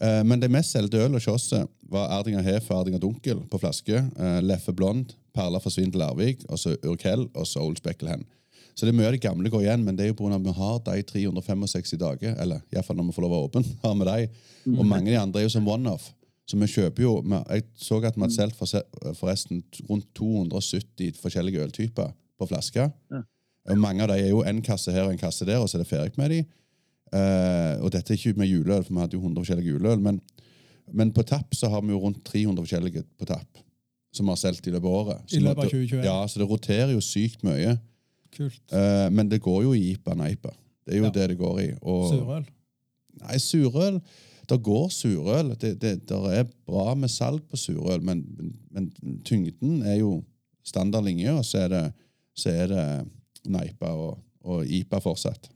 Eh, 0.00 0.22
men 0.24 0.40
det 0.42 0.50
mest 0.52 0.74
solgte 0.74 1.00
øl 1.00 1.16
hos 1.16 1.28
oss 1.32 1.50
var 1.88 2.10
Erdinger 2.18 2.44
Hefe 2.44 2.72
og 2.74 2.82
Erdinger 2.82 3.02
Dunkel 3.02 3.42
på 3.50 3.60
flaske. 3.62 4.02
Eh, 4.02 4.40
Leffe 4.44 4.74
Blond, 4.76 5.14
Perla 5.36 5.60
forsvinner 5.62 5.94
til 5.94 6.02
Larvik, 6.02 6.44
og 6.48 6.60
så 6.60 6.74
Urkel 6.84 7.28
og 7.32 7.46
så 7.48 7.64
Old 7.64 7.80
Speckelhen. 7.80 8.26
Så 8.76 8.84
det 8.84 8.92
er 8.92 8.98
mye 8.98 9.08
av 9.08 9.14
de 9.16 9.22
gamle 9.24 9.48
går 9.48 9.62
igjen, 9.64 9.84
men 9.86 9.96
det 9.96 10.04
er 10.04 10.10
jo 10.10 10.18
pga. 10.18 10.36
at 10.36 10.44
vi 10.44 10.52
har 10.52 10.80
de 10.84 11.02
365 11.08 11.96
dager, 11.96 12.34
eller 12.36 12.60
iallfall 12.74 12.96
når 12.98 13.08
vi 13.08 13.16
får 13.16 13.24
lov 13.24 13.32
å 13.32 13.36
være 13.36 13.48
åpne, 13.48 13.76
har 13.84 13.94
vi 13.96 14.08
de. 14.10 14.74
Og 14.76 14.84
mange 14.84 15.08
av 15.08 15.14
de 15.14 15.22
andre 15.22 15.40
er 15.40 15.46
jo 15.48 15.54
som 15.56 15.68
one-off. 15.68 16.10
Så 16.46 16.58
vi 16.60 16.66
kjøper 16.70 17.02
jo 17.02 17.12
Jeg 17.50 17.64
så 17.74 17.96
at 18.04 18.14
vi 18.14 18.22
hadde 18.22 18.34
solgt 18.36 19.16
forresten 19.18 19.64
rundt 19.88 20.06
270 20.14 21.16
forskjellige 21.18 21.64
øltyper 21.64 22.12
på 22.38 22.46
flaske. 22.46 22.90
Og 23.66 23.78
Mange 23.78 24.04
av 24.04 24.12
de 24.12 24.20
er 24.20 24.30
jo 24.30 24.44
en 24.46 24.60
kasse 24.62 24.92
her 24.92 25.08
og 25.08 25.10
en 25.10 25.18
kasse 25.18 25.44
der, 25.44 25.58
og 25.58 25.68
så 25.68 25.78
er 25.78 25.82
det 25.82 25.90
ferdig 25.90 26.20
med 26.20 26.30
de. 26.30 26.44
Eh, 27.14 27.74
og 27.84 27.92
dette 27.94 28.12
er 28.12 28.18
ikke 28.18 28.38
med 28.40 28.50
juleøl, 28.50 28.82
for 28.84 28.94
vi 28.94 29.00
hadde 29.04 29.16
jo 29.18 29.22
100 29.22 29.44
forskjellige 29.44 29.74
juleøl. 29.76 30.02
Men, 30.02 30.20
men 30.92 31.12
på 31.14 31.24
tapp 31.26 31.54
så 31.54 31.70
har 31.72 31.84
vi 31.84 31.94
jo 31.94 32.00
rundt 32.02 32.22
300 32.26 32.64
forskjellige 32.64 33.04
på 33.18 33.28
tapp. 33.28 33.62
Som 34.16 34.26
vi 34.26 34.32
har 34.32 34.40
solgt 34.40 34.66
i 34.66 34.72
løpet 34.72 34.88
av 34.88 34.98
året. 35.00 35.24
Så 35.28 35.36
I 35.38 35.44
løpet 35.44 35.64
av 35.66 35.70
2021. 35.74 36.04
Ja, 36.06 36.18
så 36.30 36.40
det 36.40 36.48
roterer 36.50 36.92
jo 36.94 37.02
sykt 37.04 37.42
mye. 37.46 37.76
Kult. 38.36 38.62
Uh, 38.72 39.08
men 39.12 39.28
det 39.30 39.42
går 39.44 39.62
jo 39.66 39.74
i 39.76 39.90
IPA 39.92 40.14
Neipa. 40.18 40.52
Det 40.86 40.94
er 40.94 41.02
jo 41.02 41.08
Ja. 41.08 41.10
det 41.10 41.28
det 41.32 41.38
går 41.38 41.60
i. 41.60 41.68
Og, 41.82 42.06
Surøl. 42.12 42.46
Nei, 43.22 43.38
surøl 43.40 44.00
Det 44.46 44.58
går 44.62 44.88
surøl. 44.94 45.48
Det, 45.58 45.72
det 45.82 45.92
der 46.08 46.26
er 46.30 46.44
bra 46.68 46.94
med 46.94 47.10
salg 47.10 47.42
på 47.50 47.58
surøl, 47.58 48.02
men, 48.02 48.20
men 48.70 48.92
tyngden 49.26 49.80
er 49.82 49.96
jo 49.98 50.22
standard 50.64 51.04
linje, 51.04 51.32
og 51.34 51.44
så 51.44 51.64
er 51.64 51.68
det, 51.72 51.84
så 52.36 52.52
er 52.52 52.66
det 52.70 52.84
Neipa 53.50 53.90
og, 53.90 54.20
og 54.46 54.66
IPA 54.66 55.00
fortsatt. 55.02 55.50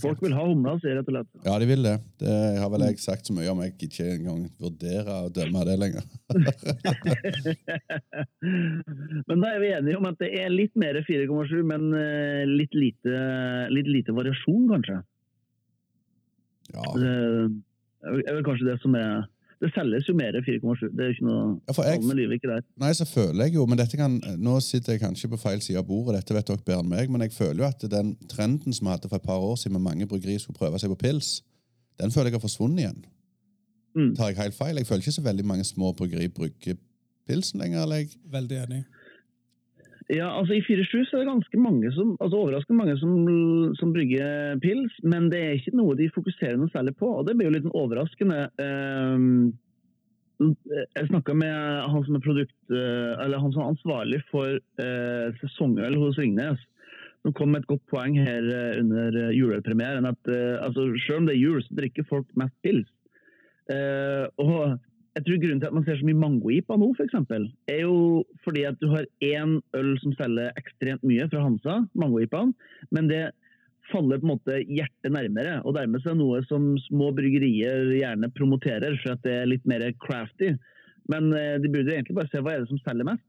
Folk 0.00 0.22
vil 0.24 0.34
ha 0.36 0.44
humla, 0.46 0.76
sier 0.80 0.96
rett 0.96 1.08
og 1.10 1.16
slett. 1.16 1.30
Ja, 1.44 1.56
de 1.60 1.66
vil 1.68 1.82
det. 1.84 1.96
Det 2.22 2.34
har 2.60 2.70
vel 2.72 2.84
jeg 2.86 3.00
sagt 3.02 3.28
så 3.28 3.34
mye 3.36 3.50
om. 3.52 3.60
Jeg 3.64 3.74
ikke 3.88 4.06
engang 4.14 4.46
vurderer 4.62 5.26
å 5.26 5.32
dømme 5.34 5.64
det 5.68 5.76
lenger. 5.82 6.06
Men 9.28 9.42
da 9.42 9.52
er 9.52 9.60
vi 9.60 9.74
enige 9.76 9.98
om 10.00 10.08
at 10.08 10.18
det 10.22 10.30
er 10.40 10.54
litt 10.54 10.74
mer 10.80 10.94
4,7, 11.04 11.60
men 11.66 11.82
eh, 11.98 12.44
litt 12.48 12.74
lite, 12.76 13.12
litt 13.74 13.88
lite 13.90 14.14
variasjon, 14.16 14.64
kanskje. 14.72 14.98
Ja, 16.72 16.86
Det 16.96 18.30
er 18.30 18.38
vel 18.38 18.46
kanskje 18.46 18.70
det 18.70 18.78
som 18.82 18.96
er 18.98 19.26
Det 19.62 19.70
selges 19.72 20.04
jo 20.08 20.12
mer 20.14 20.36
4,7. 20.44 20.90
Det 20.92 21.00
er 21.00 21.06
jo 21.08 21.14
ikke 21.14 21.24
noe 21.26 21.60
Ja, 21.68 21.72
for 21.72 21.82
jeg- 21.88 22.02
livet 22.16 22.34
ikke 22.36 22.50
der. 22.50 22.62
Nei, 22.76 22.90
så 22.92 23.06
føler 23.08 23.44
jeg 23.46 23.54
jo, 23.54 23.64
men 23.66 23.78
dette 23.78 23.96
kan, 23.96 24.20
Nå 24.36 24.60
sitter 24.60 24.92
jeg 24.92 25.00
kanskje 25.00 25.30
på 25.32 25.38
feil 25.40 25.60
side 25.64 25.78
av 25.80 25.86
bordet, 25.88 26.18
dette 26.20 26.34
vet 26.36 26.46
dere 26.46 26.58
bedre 26.66 26.82
enn 26.84 26.88
meg, 26.90 27.08
men 27.10 27.20
jeg 27.24 27.32
føler 27.32 27.62
jo 27.64 27.68
at 27.70 27.80
den 27.90 28.16
trenden 28.28 28.74
som 28.76 28.86
vi 28.86 28.90
hadde 28.92 29.08
for 29.08 29.16
et 29.16 29.22
par 29.22 29.38
år 29.40 29.56
siden 29.56 29.72
med 29.78 29.82
mange 29.88 30.06
bryggerier 30.06 30.38
skulle 30.40 30.58
prøve 30.58 30.78
seg 30.78 30.90
på 30.92 30.98
pils, 31.00 31.40
den 31.98 32.10
føler 32.10 32.28
jeg 32.30 32.36
har 32.40 32.44
forsvunnet 32.44 32.80
igjen. 32.84 33.04
Mm. 33.96 34.14
Tar 34.14 34.28
jeg 34.28 34.36
helt 34.42 34.54
feil? 34.54 34.76
Jeg 34.76 34.86
føler 34.86 35.00
ikke 35.06 35.16
så 35.16 35.22
veldig 35.24 35.44
mange 35.48 35.64
små 35.64 35.92
bryggerier 35.96 36.28
brygger 36.28 36.76
pilsen 37.26 37.58
lenger. 37.60 37.82
eller 37.82 37.96
jeg... 37.96 38.08
Veldig 38.30 38.56
enig. 38.66 38.84
Ja, 40.12 40.28
altså 40.38 40.54
I 40.54 40.62
4-7 40.62 41.00
er 41.02 41.22
det 41.24 41.26
ganske 41.26 41.58
mange 41.58 41.90
som, 41.90 42.12
altså 42.22 42.38
overraskende 42.38 42.78
mange 42.78 42.94
som, 43.00 43.14
som 43.74 43.92
brygger 43.94 44.60
pils, 44.62 44.94
men 45.02 45.26
det 45.32 45.40
er 45.42 45.56
ikke 45.56 45.74
noe 45.74 45.96
de 45.98 46.06
fokuserer 46.14 46.58
noe 46.60 46.70
særlig 46.70 46.94
på. 47.00 47.08
og 47.10 47.26
Det 47.26 47.34
blir 47.34 47.48
jo 47.48 47.56
litt 47.56 47.72
overraskende. 47.72 48.44
Ehm, 48.62 49.56
Jeg 50.38 51.08
snakka 51.08 51.34
med 51.34 51.88
han 51.90 52.04
som 52.04 52.18
er 52.18 52.22
produkt, 52.22 52.56
eh, 52.70 53.12
eller 53.24 53.40
han 53.40 53.52
som 53.54 53.62
er 53.62 53.70
ansvarlig 53.72 54.20
for 54.30 54.58
eh, 54.84 55.28
sesongøl 55.40 55.96
hos 55.96 56.18
Ringnes. 56.20 56.60
Som 57.24 57.32
kom 57.34 57.50
med 57.50 57.64
et 57.64 57.70
godt 57.72 57.86
poeng 57.90 58.18
her 58.20 58.44
eh, 58.44 58.78
under 58.82 59.16
eh, 59.16 59.32
julepremieren. 59.34 60.06
at 60.06 60.28
eh, 60.28 60.60
altså, 60.62 60.92
Selv 61.06 61.22
om 61.24 61.26
det 61.26 61.34
er 61.34 61.40
jul, 61.40 61.62
så 61.64 61.78
drikker 61.80 62.06
folk 62.06 62.28
mest 62.36 62.54
pils. 62.62 62.86
Eh, 63.72 64.28
og 64.38 64.76
jeg 65.16 65.24
tror 65.24 65.38
Grunnen 65.40 65.60
til 65.62 65.70
at 65.70 65.76
man 65.76 65.84
ser 65.86 65.96
så 65.96 66.04
mye 66.04 66.20
mango-ipa 66.20 66.76
nå, 66.76 66.90
eksempel, 67.00 67.46
er 67.72 67.82
jo 67.86 67.96
fordi 68.44 68.66
at 68.68 68.76
du 68.82 68.90
har 68.92 69.06
én 69.24 69.56
øl 69.78 69.94
som 70.02 70.12
selger 70.18 70.52
ekstremt 70.60 71.04
mye 71.08 71.24
fra 71.32 71.44
Hansa, 71.46 71.76
mango-ipaen, 71.96 72.52
men 72.92 73.08
det 73.08 73.22
faller 73.88 74.20
på 74.20 74.26
en 74.26 74.32
måte 74.34 74.58
hjertet 74.66 75.14
nærmere. 75.14 75.60
Og 75.64 75.76
dermed 75.78 76.02
så 76.02 76.10
er 76.10 76.18
det 76.18 76.20
noe 76.20 76.42
som 76.50 76.74
små 76.88 77.12
bryggerier 77.16 77.94
gjerne 77.96 78.28
promoterer, 78.36 78.98
for 79.00 79.14
at 79.14 79.24
det 79.24 79.38
er 79.38 79.48
litt 79.48 79.64
mer 79.68 79.86
crafty. 80.02 80.52
Men 81.08 81.30
eh, 81.32 81.56
de 81.62 81.70
burde 81.70 81.94
egentlig 81.94 82.18
bare 82.18 82.32
se 82.32 82.42
hva 82.42 82.56
er 82.56 82.64
det 82.64 82.72
som 82.72 82.82
selger 82.82 83.08
mest, 83.08 83.24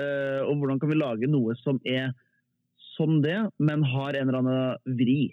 eh, 0.00 0.40
og 0.48 0.56
hvordan 0.58 0.80
kan 0.82 0.90
vi 0.90 0.98
lage 0.98 1.30
noe 1.30 1.54
som 1.62 1.78
er 1.86 2.10
som 2.96 3.20
det, 3.22 3.38
men 3.62 3.86
har 3.86 4.16
en 4.16 4.32
eller 4.32 4.40
annen 4.42 4.98
vri. 4.98 5.30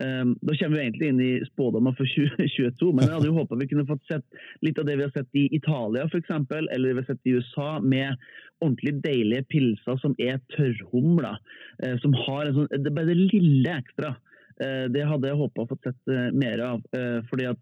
Da 0.00 0.54
kommer 0.56 0.78
vi 0.78 0.82
egentlig 0.82 1.08
inn 1.12 1.20
i 1.20 1.32
spådommer 1.44 1.92
for 1.98 2.08
2022, 2.08 2.86
men 2.96 3.04
jeg 3.04 3.12
hadde 3.12 3.28
jo 3.28 3.34
håpa 3.36 3.58
vi 3.60 3.68
kunne 3.70 3.84
fått 3.90 4.06
sett 4.08 4.38
litt 4.64 4.80
av 4.80 4.86
det 4.88 4.96
vi 4.96 5.04
har 5.04 5.12
sett 5.12 5.36
i 5.36 5.44
Italia 5.52 6.06
f.eks., 6.08 6.32
eller 6.32 6.86
vi 6.88 7.02
har 7.02 7.08
sett 7.10 7.28
i 7.28 7.34
USA, 7.36 7.68
med 7.80 8.16
ordentlig 8.62 8.94
deilige 9.04 9.46
pilser 9.52 9.98
som 10.00 10.14
er 10.22 10.40
tørrhumla. 10.56 11.36
eh, 11.82 11.98
som 12.00 12.14
har 12.24 12.46
en 12.46 12.56
sånn, 12.56 12.70
det 12.72 12.94
bare 12.94 13.10
det 13.10 13.18
lille 13.20 13.76
ekstra. 13.82 14.14
Eh, 14.62 14.86
det 14.92 15.06
hadde 15.08 15.30
jeg 15.30 15.40
håpa 15.40 15.64
å 15.64 15.70
få 15.70 15.78
sett 15.82 16.12
eh, 16.12 16.30
mer 16.36 16.62
av. 16.64 16.84
eh, 16.96 17.20
fordi 17.30 17.48
at 17.52 17.60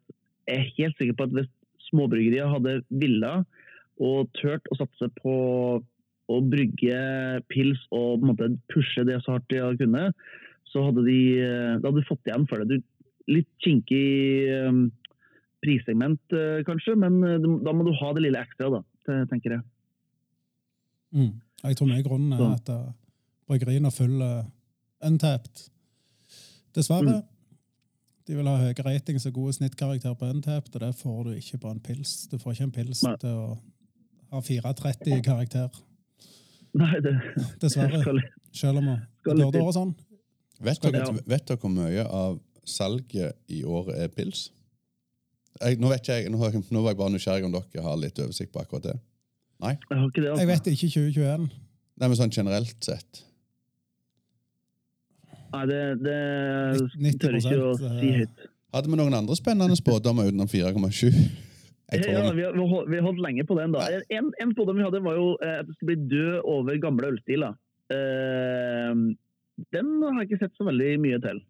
jeg 0.50 0.58
er 0.58 0.74
helt 0.78 0.98
sikker 0.98 1.16
på 1.16 1.28
at 1.28 1.36
hvis 1.38 1.50
småbryggerier 1.90 2.50
hadde 2.50 2.80
villa 2.90 3.40
og 4.00 4.30
turt 4.38 4.66
å 4.72 4.78
satse 4.78 5.10
på 5.20 5.34
å 6.30 6.38
brygge 6.46 7.00
pils 7.50 7.80
og 7.90 8.20
på 8.20 8.22
en 8.22 8.30
måte 8.30 8.50
pushe 8.70 9.04
det 9.06 9.18
så 9.24 9.36
hardt 9.36 9.48
de 9.50 9.60
hadde 9.62 9.80
kunnet, 9.80 10.14
så 10.70 10.86
hadde 10.86 11.02
de, 11.06 11.20
de 11.82 11.86
hadde 11.86 12.06
fått 12.08 12.28
igjen 12.30 12.46
for 12.50 12.62
det. 12.62 12.78
Du, 12.78 13.00
litt 13.30 13.50
kinkig 13.62 14.50
um, 14.66 14.84
prissegment 15.60 16.34
uh, 16.34 16.60
kanskje, 16.66 16.96
men 16.98 17.20
eh, 17.26 17.38
da 17.40 17.74
må 17.76 17.84
du 17.86 17.92
ha 17.98 18.12
det 18.16 18.24
lille 18.24 18.40
ekstra, 18.40 18.70
da, 18.72 18.80
tenker 19.30 19.58
jeg. 19.58 19.64
Mm. 21.16 21.34
Jeg 21.60 21.76
tror 21.76 21.90
mye 21.90 22.06
grunnen 22.06 22.36
er 22.36 22.46
at 22.54 22.70
uh, 22.72 22.86
bryggeriene 23.50 23.92
følger 23.92 24.46
untapped. 25.04 25.66
Dessverre. 26.76 27.18
Mm. 27.20 27.26
De 28.30 28.36
vil 28.38 28.46
ha 28.46 28.56
høye 28.60 28.86
ratings 28.86 29.26
og 29.26 29.34
gode 29.34 29.56
snittkarakterer 29.58 30.16
på 30.16 30.28
untapped, 30.30 30.74
og 30.76 30.84
det 30.84 30.94
får 31.00 31.22
du 31.26 31.30
ikke 31.34 31.60
på 31.64 31.74
en 31.74 31.82
pils. 31.82 32.14
Du 32.30 32.38
får 32.38 32.54
ikke 32.54 32.68
en 32.68 32.76
pils 32.76 33.02
Nei. 33.04 33.16
til 33.20 33.36
å 33.36 33.46
ha 34.30 34.42
4,30 34.46 35.16
i 35.16 35.22
karakter. 35.26 35.80
Nei, 36.78 37.00
det 37.02 37.16
Dessverre. 37.60 38.20
Selv 38.54 38.78
om 38.78 38.92
det 38.92 39.34
burde 39.34 39.64
vært 39.66 39.76
sånn. 39.76 39.96
Vet 40.60 40.80
dere, 40.84 40.98
Ja. 41.06 41.12
vet 41.26 41.46
dere 41.48 41.56
hvor 41.62 41.70
mye 41.72 42.04
av 42.04 42.38
salget 42.64 43.36
i 43.48 43.62
år 43.64 43.92
er 43.96 44.08
pils? 44.08 44.50
Jeg, 45.60 45.78
nå, 45.80 45.88
vet 45.90 46.06
jeg, 46.08 46.28
nå, 46.30 46.38
nå 46.38 46.82
var 46.82 46.92
jeg 46.92 46.98
bare 47.00 47.10
nysgjerrig 47.14 47.44
om 47.48 47.52
dere 47.52 47.82
har 47.84 47.96
litt 48.00 48.18
oversikt 48.22 48.52
på 48.52 48.60
akkurat 48.62 48.82
det. 48.90 48.96
Nei? 49.60 49.74
jeg 49.90 49.98
har 49.98 50.06
ikke 50.08 50.22
det. 50.22 50.30
Altså. 50.30 50.40
Jeg 50.40 50.48
vet 50.52 50.70
ikke 50.72 50.90
2021. 50.94 51.50
Nei, 52.00 52.08
men 52.08 52.16
sånn 52.16 52.32
generelt 52.32 52.84
sett. 52.84 53.24
Nei, 55.52 55.64
det, 55.66 55.80
det 56.04 57.12
tør 57.20 57.34
jeg 57.36 57.42
ikke 57.44 57.60
å 57.66 57.74
si 57.80 58.10
høyt. 58.20 58.42
Hadde 58.70 58.86
vi 58.92 58.98
noen 59.00 59.16
andre 59.18 59.34
spennende 59.38 59.76
spådommer 59.78 60.28
utenom 60.30 60.50
4,7? 60.50 61.10
Ja, 61.90 61.98
vi- 62.30 62.36
vi 62.38 62.42
har, 62.46 62.84
vi 62.86 62.96
har 63.00 63.02
holdt- 63.02 63.18
lenge 63.18 63.42
på 63.42 63.56
den. 63.58 63.72
da. 63.74 63.80
En, 64.14 64.28
en 64.38 64.52
spådom 64.54 64.76
vi 64.78 64.84
hadde, 64.86 65.00
var 65.02 65.16
jo 65.18 65.32
eh, 65.42 65.56
at 65.58 65.66
det 65.66 65.74
skulle 65.74 65.96
bli 65.96 66.04
død 66.12 66.36
over 66.46 66.76
gamle 66.78 67.08
ølstiler. 67.10 67.56
Eh, 67.90 68.92
den 69.74 69.90
har 70.02 70.20
jeg 70.22 70.30
ikke 70.30 70.42
sett 70.44 70.56
så 70.58 70.66
veldig 70.68 70.90
mye 71.02 71.18
til. 71.24 71.40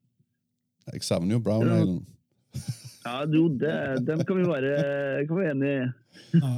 jeg 0.93 1.03
savner 1.07 1.37
jo 1.39 1.43
brown 1.45 1.67
Ja. 1.71 1.85
Ja, 3.01 3.25
jo, 3.33 3.47
det, 3.57 3.71
den 4.05 4.21
kan 4.29 4.37
vi 4.37 4.43
være, 4.45 4.71
kan 5.27 5.37
vi 5.39 5.45
være 5.45 5.53
enig 5.55 5.69
i. 5.71 5.85
Ja. 6.37 6.51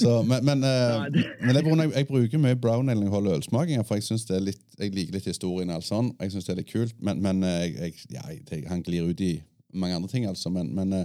Så, 0.00 0.22
men 0.24 0.44
men, 0.46 0.62
eh, 0.64 0.94
Nei, 1.02 1.08
det- 1.12 1.66
men 1.66 1.80
jeg, 1.82 1.92
jeg 1.98 2.06
bruker 2.08 2.38
mye 2.40 2.56
brown 2.56 2.88
ale 2.88 2.96
når 3.00 3.08
jeg 3.08 3.12
holder 3.12 3.36
ølsmakinger, 3.36 3.82
for 3.84 3.98
jeg, 3.98 4.06
synes 4.06 4.24
det 4.24 4.36
er 4.38 4.40
litt, 4.46 4.62
jeg 4.78 4.94
liker 4.94 5.12
litt 5.18 5.28
historien. 5.28 5.68
og 5.70 5.76
alt 5.82 5.84
sånn. 5.84 6.08
Jeg 6.20 6.30
synes 6.32 6.46
det 6.48 6.52
er 6.54 6.60
litt 6.62 6.72
kult, 6.72 6.94
men, 7.02 7.20
men 7.20 7.42
eh, 7.44 7.58
jeg, 7.66 7.74
jeg, 7.76 7.92
ja, 8.16 8.22
jeg, 8.50 8.64
han 8.70 8.82
glir 8.86 9.10
ut 9.10 9.20
i 9.20 9.34
mange 9.74 9.98
andre 9.98 10.08
ting, 10.08 10.24
altså. 10.30 10.48
Men, 10.54 10.72
men 10.74 10.92
eh, 10.92 11.04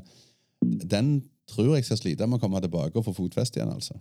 den 0.64 1.12
tror 1.52 1.76
jeg 1.76 1.84
skal 1.90 1.98
slite 2.00 2.28
med 2.30 2.40
å 2.40 2.46
komme 2.46 2.62
tilbake 2.64 2.96
og 2.96 3.04
få 3.10 3.14
fotfeste 3.18 3.60
igjen, 3.60 3.74
altså. 3.76 3.98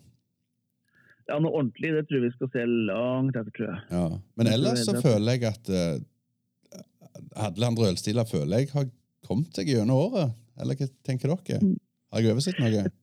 Ja, 1.33 1.39
noe 1.41 1.55
ordentlig, 1.57 1.95
det 1.97 2.03
tror 2.09 2.19
jeg 2.19 2.27
vi 2.27 2.35
skal 2.35 2.51
se 2.53 2.65
langt 2.69 3.37
etter, 3.39 3.53
tror 3.57 3.69
jeg. 3.71 3.85
Ja. 3.89 4.07
Men 4.37 4.51
ellers 4.53 4.83
så 4.85 4.97
føler 5.01 5.39
jeg 5.39 5.47
at 5.49 5.71
uh, 5.73 5.95
alle 7.47 7.71
andre 7.71 7.93
ølstiler 7.93 8.29
føler 8.29 8.65
jeg 8.65 8.73
har 8.75 8.91
kommet 9.25 9.57
seg 9.57 9.71
gjennom 9.73 10.03
året. 10.11 10.35
Eller 10.61 10.77
hva 10.77 10.89
tenker 11.07 11.33
dere? 11.33 11.62
Mm. 11.65 11.79
Har 12.12 12.21
jeg 12.21 12.37
oversett 12.37 12.61
noe? 12.61 12.85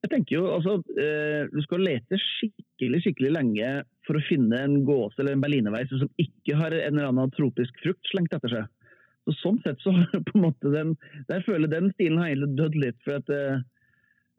Jeg 0.00 0.08
tenker 0.14 0.32
jo, 0.32 0.46
altså, 0.48 0.78
uh, 0.80 1.42
Du 1.52 1.58
skal 1.66 1.82
lete 1.84 2.16
skikkelig 2.16 3.02
skikkelig 3.04 3.34
lenge 3.34 3.72
for 4.08 4.16
å 4.16 4.22
finne 4.24 4.56
en 4.64 4.78
gåse 4.88 5.20
eller 5.20 5.36
en 5.36 5.42
berlinerveis 5.42 5.92
som 5.92 6.08
ikke 6.16 6.56
har 6.56 6.72
en 6.72 6.94
eller 6.94 7.10
annen 7.10 7.34
tropisk 7.36 7.76
frukt 7.82 8.08
slengt 8.08 8.32
etter 8.32 8.54
seg. 8.54 8.70
Så 9.28 9.34
Sånn 9.42 9.60
sett 9.60 9.82
så 9.84 9.92
har 9.92 10.24
på 10.24 10.38
en 10.38 10.46
måte 10.46 10.72
den, 10.72 10.94
der 11.28 11.44
føler 11.44 11.68
den 11.68 11.92
stilen 11.92 12.16
har 12.22 12.30
egentlig 12.30 12.56
dødd 12.62 12.80
litt. 12.80 12.96
for 13.04 13.20
at 13.20 13.28
eh, 13.34 13.60
et, 13.60 13.68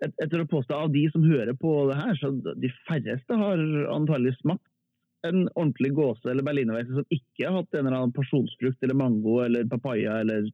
Etter 0.02 0.42
å 0.42 0.50
påstå 0.50 0.78
av 0.86 0.94
de 0.94 1.04
som 1.14 1.26
hører 1.26 1.54
på 1.58 1.72
det 1.92 1.98
her, 2.00 2.16
så 2.18 2.32
de 2.34 2.72
færreste 2.88 3.38
har 3.38 3.60
antagelig 3.94 4.34
smakt 4.40 4.66
en 5.28 5.44
ordentlig 5.54 5.92
gåse 5.94 6.26
eller 6.30 6.46
berlinerveis 6.46 6.90
som 6.90 7.06
ikke 7.14 7.46
har 7.46 7.60
hatt 7.60 7.78
en 7.78 7.86
eller 7.86 7.98
annen 8.00 8.16
pasjonsfrukt 8.16 8.82
eller 8.82 8.98
mango 8.98 9.38
eller 9.44 9.68
papaya 9.70 10.18
eller 10.24 10.48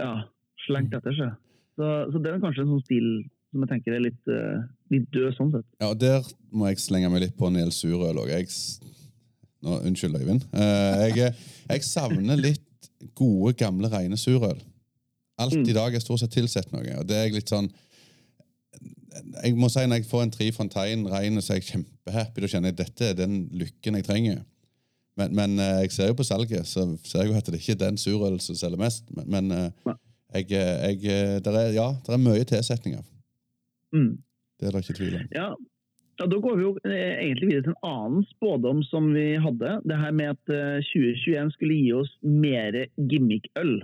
ja, 0.00 0.24
slengt 0.66 0.96
etter 0.98 1.14
seg. 1.14 1.36
Så, 1.78 1.92
så 2.10 2.22
det 2.22 2.32
er 2.32 2.42
kanskje 2.42 2.64
en 2.64 2.74
sånn 2.74 2.84
stil 2.86 3.08
som 3.54 3.62
jeg 3.62 3.70
tenker 3.70 3.94
er 3.94 4.02
litt, 4.02 4.20
uh, 4.26 4.66
litt 4.90 5.06
død 5.14 5.36
sånn 5.36 5.54
sett. 5.54 5.66
Ja, 5.78 5.92
og 5.92 5.98
Der 6.02 6.26
må 6.50 6.66
jeg 6.70 6.82
slenge 6.82 7.10
meg 7.12 7.22
litt 7.28 7.38
på 7.38 7.50
Nils 7.54 7.78
surøl 7.84 8.18
òg. 8.24 8.34
Unnskyld, 9.64 10.18
Øyvind. 10.18 10.48
Uh, 10.50 11.06
jeg, 11.14 11.34
jeg 11.70 11.86
savner 11.86 12.40
litt 12.40 12.90
gode, 13.14 13.54
gamle, 13.62 13.90
rene 13.92 14.18
surøl. 14.18 14.58
Alt 15.40 15.56
i 15.70 15.74
dag 15.74 15.94
er 15.94 16.02
stort 16.02 16.22
sett 16.22 16.34
tilsett 16.34 16.70
noe. 16.74 16.82
og 16.98 17.06
det 17.06 17.16
er 17.16 17.28
jeg 17.28 17.38
litt 17.38 17.50
sånn 17.50 17.70
jeg 19.44 19.56
må 19.56 19.68
si 19.70 19.84
Når 19.86 20.00
jeg 20.00 20.08
får 20.10 20.22
en 20.22 20.32
Tre 20.34 20.52
Fontaine 20.52 21.10
rein, 21.12 21.40
så 21.42 21.54
er 21.54 21.60
jeg 21.60 21.68
kjempehappy. 21.70 22.42
Da 22.42 22.50
kjenner 22.50 22.72
jeg 22.72 22.78
dette 22.78 23.10
er 23.10 23.18
den 23.18 23.44
lykken 23.52 23.98
jeg 24.00 24.06
trenger. 24.08 24.42
Men, 25.18 25.34
men 25.34 25.58
eh, 25.62 25.84
jeg 25.84 25.92
ser 25.94 26.10
jo 26.10 26.18
på 26.18 26.26
salget, 26.26 26.66
så 26.66 26.88
ser 27.06 27.22
jeg 27.22 27.30
jo 27.30 27.38
at 27.38 27.46
det 27.46 27.60
ikke 27.60 27.76
er 27.76 27.84
den 27.84 28.00
surølen 28.00 28.40
som 28.42 28.58
selger 28.58 28.80
mest. 28.80 29.06
Men, 29.14 29.28
men 29.30 29.52
eh, 29.54 29.94
jeg, 30.34 30.50
jeg, 30.50 30.98
eh, 31.04 31.36
der 31.44 31.60
er, 31.60 31.70
ja, 31.76 31.92
det 32.06 32.16
er 32.16 32.24
mye 32.24 32.48
tilsetninger. 32.50 33.04
Mm. 33.94 34.16
Det 34.58 34.66
er 34.66 34.74
det 34.74 34.82
ikke 34.82 34.98
tvil 34.98 35.16
om. 35.20 35.28
Ja. 35.34 35.48
ja, 36.18 36.26
Da 36.26 36.40
går 36.46 36.56
vi 36.56 36.66
jo 36.66 36.72
egentlig 36.84 37.48
videre 37.52 37.66
til 37.68 37.74
en 37.76 37.86
annen 37.90 38.26
spådom 38.32 38.82
som 38.90 39.12
vi 39.14 39.28
hadde. 39.46 39.78
Det 39.86 40.00
her 40.02 40.10
med 40.10 40.34
at 40.34 40.54
eh, 40.54 40.82
2021 40.90 41.54
skulle 41.54 41.78
gi 41.78 41.92
oss 42.02 42.12
mer 42.22 42.80
gimmick-øl. 43.10 43.76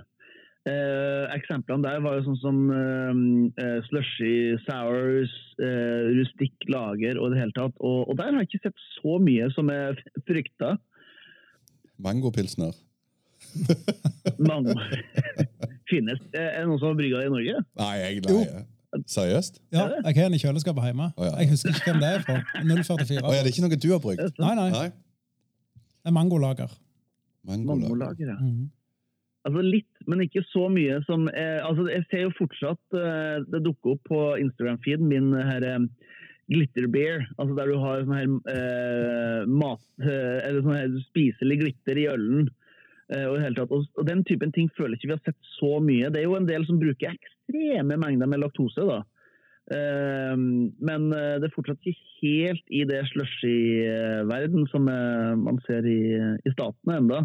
Eh, 0.69 1.23
eksemplene 1.33 1.81
der 1.87 2.03
var 2.05 2.19
jo 2.19 2.25
sånn 2.27 2.37
som 2.37 2.57
eh, 2.69 3.21
eh, 3.63 3.79
slushy 3.87 4.33
sours, 4.67 5.31
eh, 5.57 6.11
rustikk 6.19 6.67
lager 6.69 7.17
og 7.17 7.31
i 7.31 7.33
det 7.33 7.39
hele 7.41 7.55
tatt. 7.57 7.79
Og, 7.81 8.03
og 8.11 8.19
der 8.19 8.29
har 8.29 8.43
jeg 8.43 8.51
ikke 8.51 8.67
sett 8.67 8.83
så 8.99 9.17
mye 9.23 9.47
som 9.55 9.71
jeg 9.73 9.97
frykta. 10.29 10.75
Mangopilsner. 12.01 12.77
Mango. 14.49 14.75
finnes. 15.89 16.21
Eh, 16.31 16.45
Er 16.45 16.61
det 16.61 16.67
noen 16.69 16.79
som 16.79 16.91
har 16.91 16.99
brygga 16.99 17.23
det 17.23 17.31
i 17.31 17.33
Norge? 17.33 17.63
Nei, 17.81 17.95
jeg 18.03 18.21
nei. 18.27 18.61
Seriøst? 19.07 19.61
Ja, 19.71 19.85
jeg 20.03 20.17
har 20.17 20.27
en 20.27 20.35
i 20.35 20.39
kjøleskapet 20.41 20.89
hjemme. 20.89 21.09
Oh, 21.15 21.23
ja. 21.25 21.33
Jeg 21.39 21.53
husker 21.53 21.71
ikke 21.73 21.93
hvem 21.93 22.01
det 22.03 22.09
er 22.11 22.23
fra. 22.27 22.37
044. 22.59 23.21
Oh, 23.23 23.31
ja, 23.33 23.39
det 23.39 23.49
er 23.49 23.53
ikke 23.53 23.63
noe 23.65 23.79
du 23.79 23.89
har 23.93 24.01
brukt? 24.03 24.39
Nei, 24.43 24.53
nei. 24.59 24.67
Nei? 24.75 24.87
Det 26.01 26.11
er 26.11 26.15
mangolager. 26.15 26.73
Mangolag. 27.47 27.85
Mangolager, 27.87 28.33
ja. 28.33 28.37
Mhm. 28.37 28.69
Altså 29.47 29.61
Litt, 29.65 29.87
men 30.09 30.23
ikke 30.25 30.43
så 30.49 30.67
mye 30.71 31.01
som 31.07 31.27
eh, 31.29 31.59
altså 31.65 31.87
Jeg 31.91 32.05
ser 32.09 32.25
jo 32.25 32.37
fortsatt 32.37 32.97
eh, 32.97 33.43
det 33.51 33.63
dukker 33.65 33.95
opp 33.95 34.09
på 34.09 34.21
Instagram-feeden 34.41 35.09
min 35.09 35.31
her 35.35 35.65
eh, 35.67 35.85
glitter 36.51 36.87
beer. 36.91 37.27
Altså 37.37 37.55
der 37.57 37.71
du 37.71 37.77
har 37.81 38.03
sånn 38.05 38.17
her 38.17 38.33
eh, 38.55 39.45
mat 39.47 39.85
eh, 40.03 40.39
Eller 40.47 40.65
sånn 40.65 40.77
her 40.79 40.97
spiselig 41.09 41.61
glitter 41.63 42.01
i 42.01 42.09
ølen. 42.11 42.49
Eh, 43.11 43.27
og, 43.27 43.39
i 43.39 43.53
tatt. 43.55 43.71
Og, 43.71 43.87
og 43.99 44.07
den 44.07 44.23
typen 44.27 44.53
ting 44.55 44.69
føler 44.77 44.97
ikke 44.97 45.11
vi 45.11 45.17
har 45.17 45.25
sett 45.25 45.51
så 45.57 45.79
mye. 45.83 46.11
Det 46.11 46.21
er 46.21 46.29
jo 46.29 46.37
en 46.39 46.49
del 46.49 46.67
som 46.67 46.79
bruker 46.81 47.13
ekstreme 47.13 47.99
mengder 47.99 48.29
med 48.31 48.43
laktose. 48.43 48.87
da. 48.87 49.01
Eh, 49.71 50.37
men 50.37 51.11
eh, 51.15 51.35
det 51.39 51.49
er 51.49 51.55
fortsatt 51.55 51.91
ikke 51.91 52.09
helt 52.21 52.73
i 52.73 52.83
det 52.89 53.03
slushy-verden 53.11 54.67
som 54.71 54.89
eh, 54.91 55.35
man 55.39 55.61
ser 55.67 55.87
i, 55.87 56.01
i 56.19 56.55
statene 56.55 56.99
enda. 57.03 57.21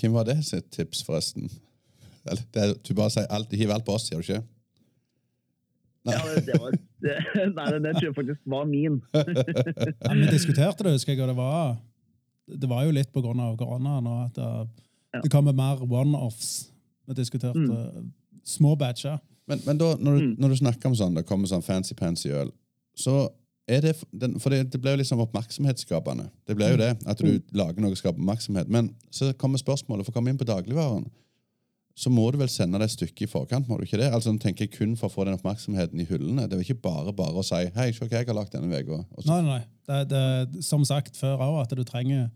Hvem 0.00 0.12
var 0.14 0.24
det 0.28 0.38
sitt 0.46 0.70
tips, 0.74 1.02
forresten? 1.06 1.50
Eller, 2.26 2.42
det 2.54 2.62
er, 2.62 2.74
du 2.82 2.92
bare 2.94 3.10
sier 3.14 3.26
alt, 3.30 3.52
hiver 3.54 3.74
alt 3.74 3.84
på 3.86 3.94
oss, 3.94 4.08
gjør 4.10 4.22
du 4.22 4.32
ikke? 4.32 4.42
Ja, 6.06 6.18
det, 6.22 6.42
det 6.46 6.56
var, 6.62 6.70
det, 7.02 7.14
nei, 7.56 7.66
den 7.74 7.86
tror 7.96 8.04
jeg 8.08 8.14
faktisk 8.14 8.40
var 8.46 8.66
min. 8.70 9.00
Ja, 9.14 10.12
vi 10.14 10.26
diskuterte 10.30 10.84
det, 10.86 10.92
husker 10.94 11.12
jeg, 11.16 11.22
og 11.24 11.30
det 11.32 11.36
var, 11.38 11.76
det 12.62 12.68
var 12.70 12.84
jo 12.86 12.94
litt 12.94 13.10
på 13.14 13.22
grunn 13.24 13.40
av 13.42 13.56
koronaen. 13.58 14.06
og 14.06 14.20
at 14.28 14.36
det, 14.38 14.82
Ja. 15.16 15.20
det 15.24 15.30
kommer 15.32 15.54
mer 15.56 15.80
one-offs. 15.86 16.68
Vi 17.08 17.14
diskuterte 17.16 17.78
små 18.44 18.74
batcher. 18.78 19.18
Men, 19.48 19.60
men 19.66 19.78
da, 19.78 19.92
når, 19.96 20.18
du, 20.18 20.24
Mm. 20.26 20.36
når 20.42 20.48
du 20.52 20.56
snakker 20.60 20.90
om 20.90 20.94
sånn, 20.98 21.14
det 21.16 21.24
kommer 21.26 21.48
sånn 21.48 21.62
fancy-pansy 21.64 22.30
øl, 22.34 22.50
så 22.98 23.28
det 23.68 23.94
den, 24.12 24.38
For 24.40 24.50
det, 24.50 24.70
det 24.70 24.78
ble 24.80 24.92
jo 24.94 25.00
liksom 25.00 25.20
oppmerksomhetsskapende. 25.24 26.28
Det 26.46 26.54
ble 26.56 26.68
jo 26.70 26.76
det, 26.78 26.92
at 27.06 27.18
du 27.18 27.40
lager 27.52 27.82
noe 27.82 27.90
og 27.90 27.98
skaper 27.98 28.20
oppmerksomhet. 28.20 28.68
Men 28.70 28.92
så 29.10 29.32
kommer 29.34 29.58
spørsmålet, 29.58 30.06
for 30.06 30.12
å 30.12 30.18
komme 30.20 30.30
inn 30.30 30.38
på 30.38 30.46
dagligvaren, 30.46 31.08
så 31.96 32.10
må 32.12 32.30
du 32.30 32.36
vel 32.38 32.48
sende 32.52 32.78
det 32.78 32.84
et 32.90 32.92
stykke 32.92 33.24
i 33.24 33.26
forkant, 33.30 33.68
må 33.68 33.78
du 33.78 33.86
ikke 33.86 33.96
det? 33.98 34.10
Altså, 34.12 34.30
nå 34.30 34.38
tenker 34.38 34.66
jeg 34.66 34.74
kun 34.76 34.96
for 35.00 35.08
å 35.08 35.14
få 35.14 35.24
den 35.24 35.34
oppmerksomheten 35.38 35.98
i 35.98 36.04
hyllene. 36.04 36.44
Det 36.44 36.52
er 36.52 36.60
jo 36.60 36.66
ikke 36.68 36.82
bare 36.84 37.12
bare 37.16 37.40
å 37.40 37.44
si 37.46 37.54
'hei, 37.72 37.92
se 37.92 38.04
hva 38.04 38.18
jeg 38.20 38.26
har 38.26 38.36
lagt 38.36 38.52
denne 38.52 38.68
uka'. 38.68 39.04
Nei, 39.26 39.40
nei, 39.40 39.42
nei. 39.42 39.62
Det, 39.86 40.08
det, 40.10 40.64
som 40.64 40.84
sagt 40.84 41.16
før 41.16 41.38
òg, 41.40 41.62
at 41.62 41.76
du 41.76 41.84
trenger 41.84 42.30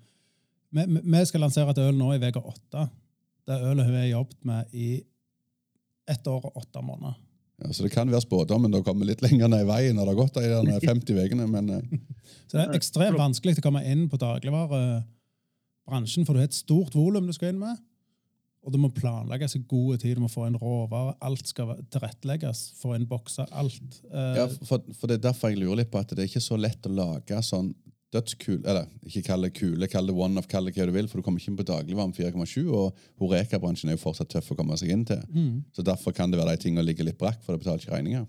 vi, 0.73 0.85
vi- 0.87 1.25
skal 1.27 1.40
lansere 1.40 1.71
et 1.71 1.79
øl 1.79 1.95
nå 1.95 2.12
i 2.14 2.19
uke 2.19 2.40
åtte. 2.40 2.88
Det 3.47 3.61
ølet 3.61 3.87
har 3.87 4.07
jobbet 4.07 4.45
med 4.45 4.64
i 4.73 5.03
ett 6.09 6.27
år 6.27 6.45
og 6.45 6.57
åtte 6.57 6.83
måneder. 6.83 7.14
Ja, 7.61 7.73
så 7.77 7.85
det 7.85 7.92
kan 7.92 8.09
være 8.11 8.25
spådommen 8.25 8.73
da 8.73 8.81
kommer 8.87 9.05
litt 9.09 9.20
lenger 9.25 9.51
ned 9.53 9.66
i 9.66 9.68
veien 9.68 9.96
når 9.99 10.09
det 10.09 10.14
har 10.14 10.20
gått 10.23 10.38
de 10.40 10.49
der 10.49 10.88
50 10.94 11.20
ukene, 11.27 11.46
men 11.51 11.64
eh, 11.77 11.85
Så 12.49 12.57
det 12.57 12.64
er 12.66 12.79
ekstremt 12.79 13.18
vanskelig 13.20 13.59
å 13.61 13.66
komme 13.66 13.83
inn 13.88 14.07
på 14.09 14.16
dagligvarebransjen, 14.20 16.27
for 16.27 16.35
du 16.35 16.40
har 16.42 16.49
et 16.49 16.57
stort 16.57 16.94
volum 16.96 17.29
du 17.29 17.35
skal 17.37 17.53
inn 17.55 17.61
med. 17.62 17.77
Og 18.61 18.75
du 18.75 18.77
må 18.77 18.90
planlegges 18.92 19.55
i 19.57 19.62
god 19.64 20.03
tid, 20.03 20.18
du 20.18 20.25
må 20.25 20.29
få 20.29 20.44
inn 20.49 20.59
råvarer, 20.61 21.14
alt 21.25 21.46
skal 21.49 21.79
tilrettelegges, 21.92 22.59
få 22.81 22.92
inn 22.99 23.07
bokser, 23.09 23.49
alt. 23.57 24.01
Eh, 24.12 24.35
Ja, 24.37 24.44
for, 24.68 24.85
for 24.99 25.09
det 25.09 25.16
er 25.20 25.31
derfor 25.31 25.53
jeg 25.53 25.62
lurer 25.62 25.81
litt 25.81 25.92
på 25.92 26.01
at 26.03 26.12
det 26.12 26.27
er 26.27 26.29
ikke 26.29 26.42
så 26.44 26.59
lett 26.61 26.88
å 26.88 26.92
lage 26.92 27.40
sånn 27.46 27.70
dødskule 28.14 28.62
Eller 28.64 28.88
ikke 29.07 29.23
kall 29.29 29.46
det 29.46 29.53
kule, 29.55 29.88
kall 29.90 30.09
det 30.11 30.14
one-off, 30.16 30.49
kall 30.51 30.66
det 30.66 30.75
hva 30.77 30.87
du 30.88 30.94
vil, 30.94 31.09
for 31.11 31.20
du 31.20 31.27
kommer 31.27 31.42
ikke 31.42 31.53
inn 31.53 31.59
på 31.61 31.66
dagligvaren 31.68 32.14
4,7, 32.16 32.66
og 32.66 32.96
Horeka-bransjen 33.23 33.90
er 33.90 33.99
jo 33.99 34.03
fortsatt 34.03 34.33
tøff 34.33 34.53
å 34.53 34.59
komme 34.59 34.79
seg 34.81 34.92
inn 34.94 35.05
til. 35.09 35.23
mm. 35.31 35.53
Så 35.77 35.87
derfor 35.87 36.14
kan 36.16 36.33
det 36.33 36.40
være 36.40 36.57
de 36.57 36.64
tingene 36.64 36.87
ligger 36.87 37.07
litt 37.07 37.20
brakk, 37.20 37.42
for 37.44 37.55
det 37.55 37.64
betaler 37.64 37.85
ikke 37.85 37.94
regninger. 37.94 38.27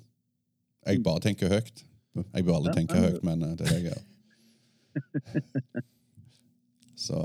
Jeg 0.87 1.03
bare 1.05 1.23
tenker 1.23 1.53
høyt. 1.53 1.85
Jeg 2.21 2.45
bør 2.45 2.59
aldri 2.59 2.75
tenke 2.75 2.99
høyt, 2.99 3.23
men 3.25 3.45
eh, 3.47 3.55
det 3.57 3.67
er 3.67 3.71
det 3.71 3.79
jeg 3.79 3.87
gjør. 3.91 4.03
Så 7.01 7.23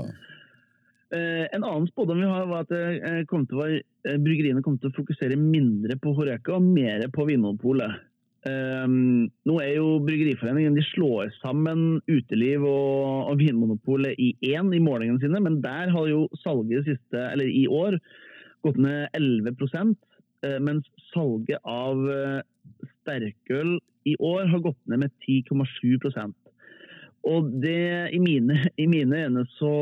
Eh, 1.07 1.55
en 1.55 1.63
annen 1.63 1.87
spådom 1.87 2.19
vi 2.19 2.27
har, 2.27 2.45
var 2.45 2.65
at 2.65 2.71
eh, 2.75 3.21
kom 3.31 3.45
til 3.47 3.79
bryggeriene 4.03 4.63
kom 4.63 4.75
til 4.75 4.91
å 4.91 4.95
fokusere 4.97 5.37
mindre 5.39 5.95
på 6.03 6.11
Horeca 6.17 6.57
og 6.57 6.65
mer 6.67 7.05
på 7.15 7.23
Vinmonopolet. 7.29 8.01
Eh, 8.45 8.85
nå 9.49 9.55
er 9.63 9.73
jo 9.79 9.97
Bryggeriforeningen 10.05 10.77
de 10.77 10.83
slår 10.91 11.31
sammen 11.39 11.97
uteliv 12.05 12.65
og, 12.67 13.31
og 13.31 13.39
Vinmonopolet 13.41 14.19
i 14.21 14.33
én 14.53 14.69
i 14.75 14.81
målingene 14.83 15.21
sine, 15.23 15.41
men 15.43 15.59
der 15.63 15.89
har 15.93 16.09
jo 16.11 16.27
salget 16.43 16.85
siste, 16.85 17.23
eller 17.31 17.49
i 17.49 17.65
år 17.67 17.97
gått 18.65 18.77
ned 18.81 19.07
11 19.17 19.53
uh, 19.57 20.57
mens 20.63 20.87
salget 21.11 21.61
av 21.67 22.01
uh, 22.05 22.41
sterkøl 23.01 23.77
i 24.07 24.15
år 24.23 24.47
har 24.51 24.63
gått 24.65 24.79
ned 24.89 25.03
med 25.05 25.13
10,7% 25.25 26.33
Og 27.27 27.51
det, 27.63 28.13
i 28.15 28.19
mine, 28.23 28.59
i 28.77 28.87
mine 28.89 29.23
øyne 29.25 29.45
så 29.57 29.73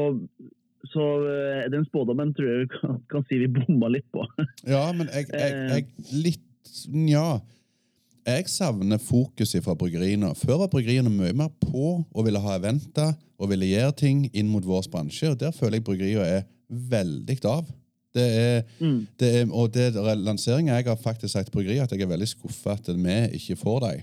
så 0.86 1.06
uh, 1.26 1.64
den 1.74 1.86
spådommen 1.88 2.34
tror 2.38 2.50
jeg 2.52 2.66
vi 2.66 2.72
kan, 2.76 3.00
kan 3.10 3.24
si 3.30 3.40
vi 3.42 3.50
bomma 3.52 3.90
litt 3.90 4.06
på. 4.14 4.22
Ja, 4.70 4.86
men 4.94 5.10
jeg, 5.12 5.32
jeg, 5.34 5.56
jeg 5.74 6.22
litt 6.26 6.52
Nja. 6.92 7.40
Jeg 8.26 8.48
savner 8.50 8.98
fokuset 8.98 9.62
fra 9.64 9.76
bryggeriene. 9.78 10.32
Før 10.36 10.64
var 10.64 10.70
bryggeriene 10.74 11.12
mye 11.14 11.34
mer 11.38 11.52
på 11.62 12.02
og 12.10 12.26
ville 12.26 12.42
ha 12.42 12.56
eventer 12.58 13.12
og 13.38 13.52
ville 13.52 13.68
gjøre 13.70 13.94
ting 14.00 14.24
inn 14.34 14.50
mot 14.50 14.66
vår 14.66 14.88
bransje. 14.90 15.30
og 15.30 15.40
Der 15.40 15.52
føler 15.54 15.78
jeg 15.78 15.86
bryggeriene 15.86 16.26
er 16.40 16.48
veldig 16.70 17.38
av. 17.46 17.68
Det 18.16 18.26
er, 18.26 18.64
Mm. 18.80 19.08
det 19.20 19.36
er, 19.36 19.46
og 19.52 19.74
det 19.74 19.96
er 19.96 20.16
lanseringen 20.16 20.74
jeg 20.74 20.86
har 20.86 20.96
faktisk 20.96 21.34
sagt 21.34 21.52
til 21.52 21.54
bryggeriet 21.58 21.84
at 21.84 21.92
jeg 21.92 22.02
er 22.02 22.08
veldig 22.08 22.28
skuffa 22.28 22.72
at 22.72 22.88
vi 22.88 23.38
ikke 23.38 23.56
får 23.60 23.80
dem. 23.80 24.02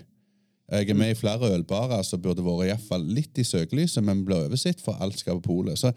Jeg 0.71 0.91
er 0.91 0.95
med 0.95 1.11
i 1.11 1.15
flere 1.15 1.51
ølbarer 1.55 2.03
som 2.05 2.21
burde 2.23 2.45
vært 2.45 2.79
i 2.79 2.87
fall 2.89 3.03
litt 3.05 3.39
i 3.39 3.43
søkelyset, 3.45 4.05
men 4.05 4.25
ble 4.25 4.37
oversett, 4.47 4.81
for 4.81 4.97
alt 5.01 5.19
skal 5.19 5.41
på 5.41 5.49
polet. 5.49 5.79
Så 5.79 5.93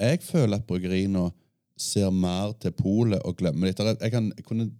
jeg 0.00 0.20
føler 0.22 0.56
at 0.56 0.66
bryggeriene 0.66 1.30
ser 1.76 2.10
mer 2.10 2.52
til 2.58 2.72
polet 2.72 3.20
og 3.24 3.36
glemmer 3.36 3.66
litt. 3.68 3.78
Jeg, 3.78 4.10
kan, 4.10 4.32
jeg 4.36 4.44
kunne 4.44 4.70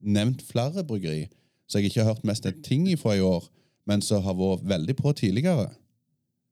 nevnt 0.00 0.42
flere 0.42 0.84
bryggeri 0.84 1.26
så 1.66 1.80
jeg 1.80 1.90
ikke 1.90 2.04
har 2.04 2.14
hørt 2.14 2.26
mest 2.28 2.46
en 2.46 2.60
ting 2.62 2.86
ifra 2.92 3.16
i 3.16 3.24
år, 3.24 3.46
men 3.88 4.02
som 4.04 4.22
har 4.24 4.36
vært 4.38 4.66
veldig 4.68 4.96
på 5.00 5.12
tidligere. 5.16 5.70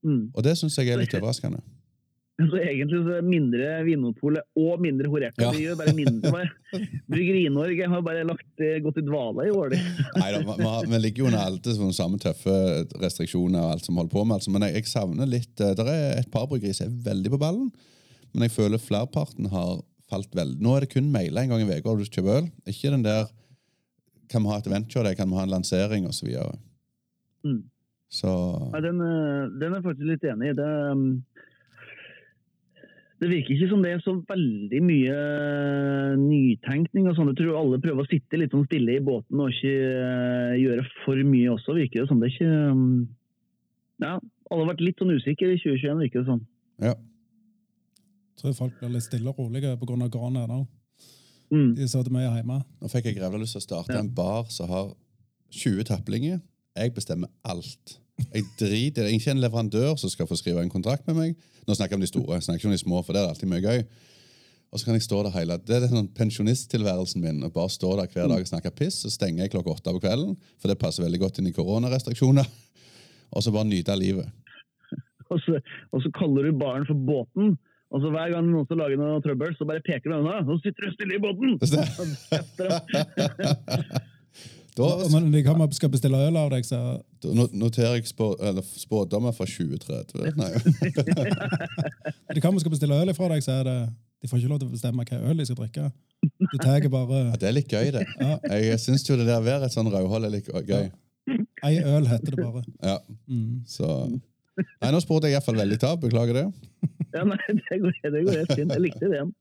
Mm. 0.05 0.33
Og 0.35 0.42
det 0.44 0.57
syns 0.59 0.77
jeg 0.79 0.90
er 0.92 1.01
litt 1.01 1.14
overraskende. 1.14 1.62
Så 2.40 2.57
egentlig 2.59 3.03
så 3.05 3.18
mindre 3.22 3.66
Vinmonopolet 3.87 4.46
og 4.59 4.81
mindre 4.83 5.11
Horeca. 5.12 5.44
Ja. 5.44 5.51
Gjør 5.53 5.77
bare 5.79 5.92
mindre. 5.94 6.46
Bryggeri-Norge 7.12 7.88
har 7.92 8.03
bare 8.05 8.25
lagt, 8.27 8.48
eh, 8.64 8.79
gått 8.83 8.98
i 8.98 9.05
dvale 9.07 9.46
i 9.46 9.53
år. 9.55 9.77
Nei 9.77 10.31
Neida, 10.33 10.72
vi- 10.88 11.03
ligger 11.05 11.22
jo 11.22 11.29
under 11.29 11.42
alle 11.44 11.77
sånne 11.77 11.94
samme 11.96 12.18
tøffe 12.22 12.57
restriksjoner 13.03 13.61
og 13.61 13.75
alt 13.77 13.87
som 13.87 14.01
holder 14.01 14.14
på 14.16 14.25
med. 14.25 14.40
Altså. 14.40 14.51
Men 14.55 14.66
jeg, 14.66 14.81
jeg 14.81 14.90
savner 14.90 15.29
litt 15.29 15.55
Det 15.61 15.87
er 15.87 16.18
et 16.18 16.33
par 16.33 16.48
bryggerier 16.51 16.75
som 16.81 16.88
er 16.88 17.12
veldig 17.12 17.35
på 17.37 17.42
ballen, 17.44 17.70
men 18.33 18.48
jeg 18.48 18.57
føler 18.57 18.81
flerparten 18.81 19.51
har 19.53 19.83
falt 20.11 20.33
veldig. 20.35 20.59
Nå 20.64 20.75
er 20.77 20.87
det 20.87 20.92
kun 20.96 21.12
mailer 21.12 21.44
en 21.44 21.53
gang 21.53 21.62
i 21.62 21.79
uka 21.79 21.94
du 22.01 22.05
kjøper 22.09 22.40
øl. 22.40 22.51
Ikke 22.66 22.90
den 22.96 23.05
der 23.07 23.29
Kan 24.33 24.45
vi 24.45 24.53
ha 24.53 24.61
et 24.61 24.71
venture 24.71 25.05
der? 25.07 25.18
kan 25.18 25.31
vi 25.31 25.38
ha 25.38 25.45
en 25.47 25.53
lansering 25.53 26.09
osv. 26.09 26.18
Så, 26.18 26.27
videre. 26.27 26.57
Mm. 27.45 27.62
så 28.09 28.31
ja, 28.73 28.81
den, 28.85 29.01
eh, 29.03 29.51
den 29.61 29.73
er 29.73 29.81
jeg 29.81 29.87
faktisk 29.88 30.09
litt 30.09 30.25
enig 30.31 30.53
i. 30.53 30.57
Det, 30.57 30.71
um, 30.92 31.23
det 33.23 33.31
virker 33.31 33.55
ikke 33.55 33.68
som 33.71 33.85
det 33.85 33.92
er 33.95 34.03
så 34.03 34.16
veldig 34.27 34.81
mye 34.83 35.14
eh, 35.14 36.14
nytenkning 36.18 37.07
og 37.07 37.14
sånn. 37.14 37.31
Jeg 37.31 37.38
tror 37.42 37.61
alle 37.61 37.83
prøver 37.83 38.03
å 38.03 38.11
sitte 38.11 38.40
litt 38.40 38.55
sånn 38.55 38.66
stille 38.66 38.97
i 38.99 39.05
båten 39.05 39.42
og 39.42 39.53
ikke 39.53 39.75
eh, 40.03 40.57
gjøre 40.59 40.87
for 41.05 41.23
mye 41.29 41.53
også, 41.53 41.77
virker 41.79 42.03
det 42.03 42.11
som. 42.11 42.23
Det 42.23 42.33
er 42.33 42.37
ikke 42.37 42.75
um, 42.75 42.85
Ja, 44.03 44.16
alle 44.18 44.64
har 44.64 44.73
vært 44.73 44.83
litt 44.83 44.99
sånn 45.03 45.14
usikre 45.14 45.53
i 45.53 45.61
2021, 45.61 46.05
virker 46.07 46.23
det 46.25 46.31
som. 46.33 46.45
ja. 46.83 46.99
Jeg 48.33 48.40
tror 48.40 48.55
folk 48.57 48.79
blir 48.81 48.90
litt 48.97 49.05
stille 49.05 49.31
og 49.31 49.38
rolige 49.38 49.77
pga. 49.79 50.09
korona 50.11 50.47
nå. 50.51 50.62
Mm. 51.53 51.75
De 51.77 51.87
sitter 51.88 52.11
mye 52.15 52.31
hjemme. 52.33 52.61
Nå 52.81 52.88
fikk 52.88 53.11
jeg 53.11 53.19
grevla 53.19 53.38
lyst 53.43 53.53
til 53.59 53.61
å 53.61 53.67
starte 53.67 53.93
Ja. 53.93 54.01
en 54.01 54.09
bar 54.17 54.47
som 54.49 54.69
har 54.73 54.95
20 55.53 55.85
taplinger. 55.85 56.41
Jeg 56.77 56.95
bestemmer 56.97 57.29
alt. 57.45 57.99
Jeg 58.33 58.45
driter 58.59 59.03
Det 59.05 59.11
er 59.12 59.19
Ikke 59.19 59.31
en 59.35 59.41
leverandør 59.43 59.99
som 59.99 60.09
skal 60.11 60.27
få 60.27 60.37
skrive 60.37 60.62
en 60.62 60.71
kontrakt 60.71 61.07
med 61.07 61.17
meg. 61.17 61.37
Nå 61.69 61.75
snakker 61.75 61.93
jeg 61.93 62.01
om 62.01 62.01
de 62.01 62.07
store, 62.07 62.35
jeg 62.38 62.43
snakker 62.47 62.61
ikke 62.62 62.71
om 62.71 62.77
de 62.77 62.79
små, 62.85 63.03
for 63.05 63.12
det 63.12 63.23
er 63.23 63.29
alltid 63.29 63.49
mye 63.49 63.61
gøy. 63.62 63.85
Og 64.73 64.81
så 64.81 64.85
kan 64.87 64.95
jeg 64.95 65.03
stå 65.05 65.23
der 65.27 65.31
hele 65.37 65.59
Det 65.59 65.83
er 65.83 65.88
sånn 65.88 66.09
pensjonisttilværelsen 66.17 67.21
min. 67.21 67.43
å 67.45 67.53
bare 67.53 67.69
stå 67.69 67.97
der 68.01 68.07
hver 68.09 68.29
dag 68.29 68.41
og 68.41 68.47
snakke 68.49 68.71
piss. 68.75 69.03
Så 69.05 69.11
stenger 69.12 69.45
jeg 69.45 69.51
klokka 69.53 69.75
åtte 69.77 69.93
på 69.93 70.01
kvelden, 70.01 70.37
for 70.59 70.69
det 70.69 70.79
passer 70.79 71.05
veldig 71.05 71.21
godt 71.21 71.38
inn 71.38 71.49
i 71.49 71.53
koronarestriksjoner. 71.53 72.47
Og 73.35 73.43
så 73.43 73.53
bare 73.53 73.65
nyte 73.65 73.93
av 73.93 73.99
livet. 73.99 74.29
Og, 75.31 75.38
så, 75.41 75.61
og 75.93 76.03
så 76.05 76.11
kaller 76.12 76.45
du 76.45 76.53
baren 76.61 76.85
for 76.85 76.95
båten. 76.95 77.55
Og 77.92 78.00
så 78.00 78.09
Hver 78.12 78.31
gang 78.33 78.46
noen 78.48 78.64
skal 78.64 78.78
lage 78.81 78.96
noe 78.96 79.20
trøbbel, 79.24 79.52
så 79.59 79.64
bare 79.68 79.83
peker 79.85 80.11
de 80.11 80.16
unna. 80.22 80.38
Nå 80.46 80.55
sitter 80.64 80.83
du 80.88 80.92
stille 80.96 81.14
i 81.18 81.22
båten! 81.22 81.50
Da, 84.72 84.87
Men 85.12 85.26
de 85.33 85.42
kommer 85.44 85.66
og 85.68 85.74
skal 85.76 85.90
bestille 85.92 86.16
øl 86.16 86.37
av 86.40 86.48
deg, 86.55 86.64
så 86.64 86.78
da 87.20 87.28
noterer 87.52 87.98
jeg 87.98 88.07
spå, 88.09 88.31
eller 88.40 88.64
spådommer 88.64 89.33
fra 89.37 89.44
2030. 89.44 90.33
Nei. 90.38 90.48
de 92.33 92.40
kommer 92.40 92.57
og 92.57 92.62
skal 92.64 92.72
bestille 92.72 92.96
øl 93.02 93.12
fra 93.16 93.28
deg, 93.35 93.40
så 93.44 93.50
er 93.61 93.64
det 93.68 93.76
De 94.22 94.28
får 94.31 94.38
ikke 94.40 94.52
lov 94.55 94.61
til 94.62 94.70
å 94.70 94.72
bestemme 94.72 95.05
hva 95.05 95.18
øl 95.28 95.37
de 95.42 95.46
skal 95.48 95.59
drikke. 95.61 95.85
Du 96.24 96.57
tar 96.62 96.88
bare 96.88 97.18
Ja, 97.26 97.37
det 97.42 97.48
er 97.50 97.57
litt 97.59 97.68
gøy, 97.74 97.87
det. 97.98 98.05
Ja. 98.22 98.35
Jeg 98.62 98.81
syns 98.81 99.05
jo 99.09 99.14
det 99.20 99.26
der 99.28 99.44
været 99.44 99.64
et 99.68 99.74
sånn 99.76 99.92
rødhold 99.92 100.24
er 100.31 100.35
litt 100.38 100.48
gøy. 100.48 100.87
Ei 101.68 101.74
øl, 101.83 102.09
heter 102.09 102.31
det 102.33 102.40
bare. 102.40 102.62
Ja, 102.81 102.96
Mm. 103.28 103.61
så 103.68 104.09
Nei, 104.52 104.90
nå 104.92 104.98
spurte 105.00 105.24
jeg 105.28 105.33
iallfall 105.37 105.57
veldig 105.57 105.78
tap. 105.81 106.00
Beklager 106.02 106.35
det. 106.37 106.46
Ja, 107.14 107.25
nei, 107.29 107.40
det 107.61 107.81
går, 107.83 107.98
det 108.03 108.25
går 108.27 108.40
helt 108.42 108.55
fint. 108.57 108.72
Jeg 108.72 108.85
likte 108.87 109.09
ideen. 109.11 109.35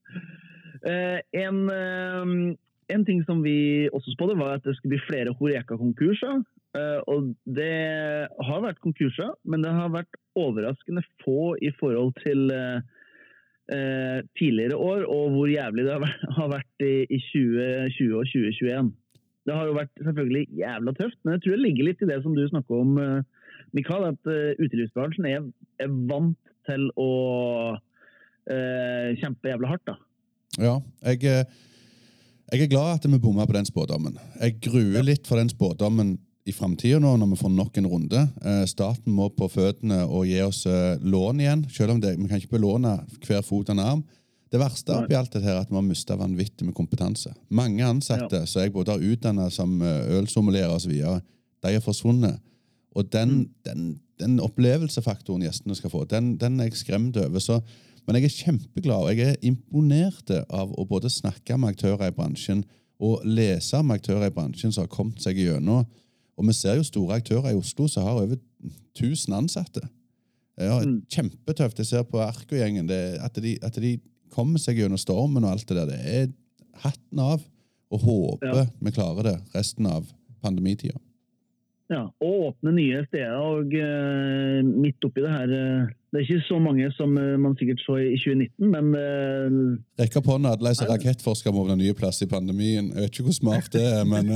Uh, 0.82 1.20
en, 1.38 1.62
uh, 1.70 2.56
en 2.96 3.06
ting 3.08 3.22
som 3.28 3.44
vi 3.46 3.90
også 3.94 4.16
spådde, 4.16 4.40
var 4.40 4.58
at 4.58 4.66
det 4.66 4.76
skulle 4.78 4.98
bli 4.98 5.06
flere 5.08 5.36
Horeka-konkurser. 5.40 6.42
Uh, 6.72 7.00
og 7.12 7.32
det 7.52 7.72
har 8.48 8.64
vært 8.64 8.80
konkurser, 8.84 9.34
men 9.44 9.64
det 9.66 9.74
har 9.76 9.92
vært 9.92 10.22
overraskende 10.40 11.04
få 11.24 11.56
i 11.60 11.72
forhold 11.80 12.14
til 12.22 12.52
eh, 12.56 12.80
eh, 13.76 14.20
tidligere 14.40 14.78
år, 14.80 15.04
og 15.04 15.36
hvor 15.36 15.52
jævlig 15.52 15.86
det 15.88 15.98
har 16.38 16.52
vært, 16.54 16.72
i, 16.80 17.04
i 17.10 17.20
2020 17.20 18.16
og 18.16 18.30
2021. 18.32 18.92
Det 19.46 19.58
har 19.58 19.68
jo 19.68 19.76
vært 19.76 20.04
selvfølgelig 20.06 20.46
jævla 20.62 20.94
tøft, 20.96 21.20
men 21.24 21.36
jeg 21.36 21.44
tror 21.44 21.58
det 21.58 21.66
ligger 21.66 21.90
litt 21.90 22.04
i 22.06 22.10
det 22.12 22.20
som 22.24 22.36
du 22.38 22.46
snakker 22.48 22.86
om, 22.86 22.98
eh, 23.02 23.50
Mikael, 23.76 24.08
at 24.12 24.32
utelivsbransjen 24.60 25.28
er, 25.30 25.44
er 25.80 25.92
vant 26.10 26.51
til 26.68 26.88
å 27.00 27.12
eh, 28.50 29.12
kjempe 29.22 29.52
jævla 29.52 29.74
hardt. 29.74 29.86
da. 29.92 29.98
Ja, 30.60 30.76
jeg, 31.08 31.24
eh, 31.24 31.46
jeg 32.52 32.66
er 32.66 32.74
glad 32.74 33.00
at 33.00 33.08
vi 33.08 33.22
bomma 33.22 33.48
på 33.48 33.56
den 33.56 33.70
spådommen. 33.70 34.18
Jeg 34.42 34.60
gruer 34.64 35.06
litt 35.08 35.30
for 35.30 35.40
den 35.40 35.52
spådommen 35.52 36.18
i 36.46 36.54
framtida 36.56 37.00
nå, 37.02 37.14
når 37.20 37.34
vi 37.34 37.40
får 37.42 37.54
nok 37.54 37.78
en 37.78 37.90
runde. 37.92 38.24
Eh, 38.42 38.64
Staten 38.70 39.14
må 39.14 39.30
på 39.36 39.48
føttene 39.52 40.02
og 40.08 40.26
gi 40.30 40.42
oss 40.44 40.66
eh, 40.70 40.98
lån 41.02 41.44
igjen, 41.44 41.68
selv 41.70 41.96
om 41.96 42.02
det, 42.02 42.16
vi 42.18 42.30
kan 42.30 42.42
ikke 42.42 42.58
belåne 42.58 42.98
hver 43.28 43.46
fot 43.46 43.70
og 43.70 43.76
en 43.78 43.86
arm. 43.86 44.04
Det 44.52 44.60
verste 44.60 44.92
oppi 44.98 45.16
alt 45.16 45.32
dette 45.32 45.48
er 45.48 45.62
at 45.62 45.70
vi 45.70 45.78
har 45.78 45.86
mista 45.86 46.18
vanvittig 46.20 46.66
med 46.68 46.76
kompetanse. 46.76 47.32
Mange 47.56 47.86
ansatte 47.88 48.42
som 48.50 48.66
jeg 48.66 48.74
både 48.76 48.98
har 48.98 49.06
utdanna 49.14 49.48
som 49.54 49.78
eh, 49.80 50.18
ølsommelier 50.18 50.74
osv., 50.74 50.92
de 51.62 51.76
har 51.78 51.84
forsvunnet. 51.86 52.42
Og 52.96 53.08
den, 53.14 53.50
den, 53.66 54.00
den 54.20 54.40
opplevelsefaktoren 54.44 55.42
gjestene 55.46 55.76
skal 55.78 55.90
få, 55.94 56.04
den, 56.12 56.34
den 56.38 56.60
er 56.60 56.68
jeg 56.70 56.74
skremt 56.82 57.18
over. 57.18 57.40
Så, 57.40 57.62
men 58.08 58.16
jeg 58.18 58.26
er 58.28 58.36
kjempeglad, 58.36 59.06
og 59.08 59.16
jeg 59.18 59.30
er 59.36 59.40
imponert 59.48 60.32
av 60.50 60.74
å 60.76 60.86
både 60.90 61.10
snakke 61.10 61.58
med 61.58 61.76
aktører 61.76 62.10
i 62.12 62.16
bransjen 62.18 62.66
og 63.02 63.24
lese 63.26 63.80
med 63.84 64.02
aktører 64.02 64.28
i 64.28 64.34
bransjen 64.36 64.74
som 64.76 64.84
har 64.84 64.92
kommet 64.92 65.22
seg 65.24 65.40
gjennom. 65.40 65.86
Og 66.38 66.48
vi 66.48 66.54
ser 66.58 66.76
jo 66.80 66.84
store 66.86 67.18
aktører 67.22 67.52
i 67.54 67.58
Oslo 67.60 67.88
som 67.90 68.04
har 68.06 68.20
over 68.24 68.38
1000 68.98 69.34
ansatte. 69.40 69.82
Ja, 70.60 70.80
Mm. 70.84 71.02
Kjempetøft. 71.10 71.78
Jeg 71.80 71.86
ser 71.88 72.04
på 72.04 72.20
Arko-gjengen. 72.22 72.90
er 72.92 73.18
At, 73.24 73.36
de- 73.42 73.58
at 73.64 73.74
de 73.82 74.00
kommer 74.30 74.60
seg 74.60 74.78
gjennom 74.78 74.98
stormen 75.00 75.44
og 75.44 75.52
alt 75.52 75.66
det 75.68 75.78
der. 75.78 75.86
Det 75.86 76.00
er 76.06 76.28
hatten 76.84 77.20
av. 77.20 77.42
Og 77.92 78.00
håper 78.02 78.56
Ja. 78.56 78.66
vi 78.82 78.92
klarer 78.92 79.24
det 79.24 79.38
resten 79.56 79.86
av 79.88 80.06
pandemitida. 80.44 80.98
Ja, 81.92 82.06
og 82.24 82.44
åpne 82.48 82.72
nye 82.72 83.02
steder. 83.10 83.34
og 83.36 83.74
uh, 83.76 84.60
Midt 84.64 85.04
oppi 85.04 85.24
det 85.26 85.32
her 85.32 85.52
uh, 85.52 85.90
Det 86.12 86.22
er 86.22 86.24
ikke 86.24 86.46
så 86.48 86.60
mange 86.64 86.88
som 86.96 87.18
uh, 87.20 87.34
man 87.40 87.58
sikkert 87.60 87.84
så 87.84 87.98
i 88.00 88.16
2019, 88.16 88.70
men 88.72 88.94
Rekk 90.00 90.16
opp 90.22 90.30
hånda 90.32 90.54
alle 90.56 90.72
som 90.78 90.88
rakettforskere 90.88 91.52
må 91.56 91.66
åpne 91.66 91.76
nye 91.82 91.96
plasser 91.98 92.28
i 92.28 92.32
pandemien. 92.32 92.94
Jeg 92.94 93.04
vet 93.04 93.12
ikke 93.12 93.28
hvor 93.28 93.36
smart 93.42 93.68
det 93.76 93.84
er, 93.84 94.06
men 94.08 94.32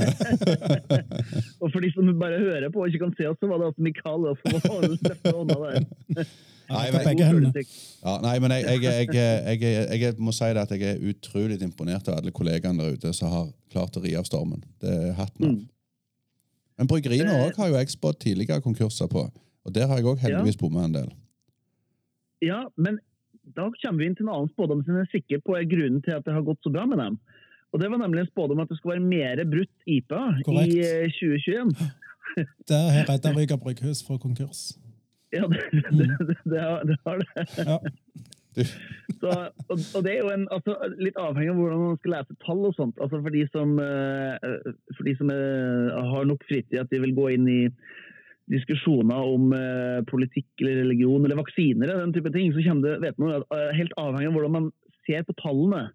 og 1.62 1.70
for 1.72 1.80
de 1.80 1.92
som 1.94 2.12
bare 2.20 2.42
hører 2.44 2.68
på 2.74 2.84
og 2.84 2.92
ikke 2.92 3.06
kan 3.06 3.16
se 3.16 3.30
oss, 3.30 3.40
så 3.40 3.48
var 3.48 3.62
det 3.62 3.70
altså 3.70 3.86
Mikael 3.88 4.28
da, 4.28 4.36
som 4.42 4.46
var 4.52 5.40
hånda 5.40 5.58
der. 5.64 6.28
Nei, 6.66 6.86
men- 6.90 7.54
ja, 8.02 8.14
Nei, 8.22 8.38
men 8.42 8.50
jeg, 8.50 8.82
jeg, 8.82 9.08
jeg, 9.14 9.60
jeg, 9.62 10.00
jeg, 10.00 10.14
må 10.18 10.34
si 10.34 10.48
det 10.50 10.64
at 10.64 10.72
jeg 10.74 10.96
er 10.96 11.04
utrolig 11.12 11.60
imponert 11.62 12.08
av 12.10 12.18
alle 12.20 12.34
kollegaene 12.34 12.82
der 12.82 12.96
ute 12.98 13.12
som 13.14 13.30
har 13.30 13.48
klart 13.72 13.96
å 13.96 14.02
ri 14.02 14.16
av 14.18 14.26
stormen. 14.26 14.64
Det 14.82 14.90
er 14.90 15.14
hatten 15.18 15.46
av. 15.46 15.54
Mm. 15.54 15.64
Men 16.78 16.86
bryggeriene 16.90 17.32
Eh. 17.32 17.46
òg 17.48 17.56
har 17.56 17.68
jo 17.70 17.74
jeg 17.78 17.88
spådd 17.94 18.18
tidligere 18.20 18.60
konkurser 18.64 19.08
på. 19.08 19.26
Og 19.64 19.72
der 19.74 19.86
har 19.88 19.96
jeg 19.98 20.04
òg 20.06 20.18
heldigvis 20.22 20.58
bomma 20.60 20.84
en 20.84 20.92
del. 20.92 21.10
Ja, 22.44 22.66
men 22.76 22.98
da 23.56 23.70
kommer 23.82 23.98
vi 24.02 24.06
inn 24.10 24.14
til 24.18 24.26
en 24.26 24.34
annen 24.34 24.50
spådom 24.52 24.84
som 24.84 24.94
jeg 24.98 25.06
er 25.06 25.12
sikker 25.14 25.40
på 25.46 25.56
er 25.56 25.64
grunnen 25.70 26.02
til 26.04 26.12
at 26.16 26.24
det 26.26 26.34
har 26.34 26.42
gått 26.46 26.60
så 26.62 26.70
bra 26.72 26.84
med 26.86 26.98
dem. 26.98 27.18
Og 27.72 27.80
Det 27.80 27.90
var 27.90 27.98
nemlig 27.98 28.20
en 28.20 28.30
spådom 28.30 28.60
at 28.60 28.68
det 28.68 28.78
skulle 28.78 28.96
være 29.00 29.08
mer 29.08 29.44
brutt 29.44 29.72
IPA 29.86 30.20
Korrekt. 30.44 30.74
i 30.74 30.80
eh, 30.80 31.10
2021. 31.10 31.72
Det 32.68 32.76
har 32.76 33.06
redda 33.08 33.32
Ryga 33.32 33.56
brygghus 33.56 34.02
fra 34.06 34.18
konkurs. 34.18 34.76
Ja, 35.32 35.46
det, 35.48 35.60
det, 35.72 35.82
det, 36.28 36.36
det, 36.44 36.60
har, 36.60 36.82
det 36.84 36.96
har 37.06 37.18
det. 37.22 37.46
Ja. 37.66 37.78
Så, 39.20 39.30
og, 39.70 39.76
og 39.78 40.00
det 40.04 40.12
er 40.12 40.24
jo 40.24 40.32
en, 40.32 40.46
altså, 40.52 40.74
litt 41.00 41.18
avhengig 41.20 41.52
av 41.52 41.60
hvordan 41.60 41.82
man 41.82 42.00
skal 42.00 42.14
lese 42.16 42.36
tall 42.42 42.64
og 42.68 42.74
sånt. 42.76 42.98
Altså 43.02 43.20
for 43.22 43.34
de 43.34 43.44
som, 43.52 43.76
eh, 43.82 44.56
for 44.96 45.06
de 45.06 45.14
som 45.18 45.30
eh, 45.32 46.00
har 46.10 46.26
nok 46.28 46.42
fritid 46.48 46.80
at 46.82 46.90
de 46.92 47.00
vil 47.04 47.14
gå 47.16 47.28
inn 47.36 47.46
i 47.50 47.60
diskusjoner 48.52 49.30
om 49.36 49.54
eh, 49.56 50.00
politikk 50.10 50.48
eller 50.62 50.82
religion 50.84 51.24
eller 51.24 51.40
vaksiner, 51.40 51.86
eller 51.86 52.04
den 52.04 52.16
type 52.16 52.32
ting, 52.34 52.52
så 52.54 52.76
det, 52.82 52.98
vet 53.02 53.22
man, 53.22 53.40
at, 53.40 53.56
helt 53.78 53.94
avhengig 54.00 54.30
av 54.30 54.36
hvordan 54.38 54.56
man 54.58 54.68
ser 55.06 55.24
på 55.26 55.36
tallene, 55.42 55.88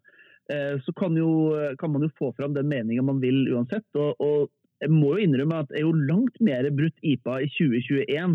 så 0.83 0.91
kan, 0.99 1.13
jo, 1.15 1.53
kan 1.79 1.93
man 1.93 2.03
jo 2.03 2.09
få 2.17 2.33
fram 2.35 2.51
den 2.51 2.67
meningen 2.67 3.05
man 3.07 3.21
vil 3.23 3.45
uansett. 3.53 3.85
Og, 3.95 4.19
og 4.19 4.49
jeg 4.83 4.91
må 4.91 5.13
jo 5.13 5.23
innrømme 5.23 5.61
at 5.61 5.69
det 5.69 5.77
er 5.79 5.85
jo 5.85 5.93
langt 6.09 6.41
mer 6.43 6.67
brutt 6.75 6.97
IPA 7.07 7.37
i 7.45 7.47
2021 7.53 8.33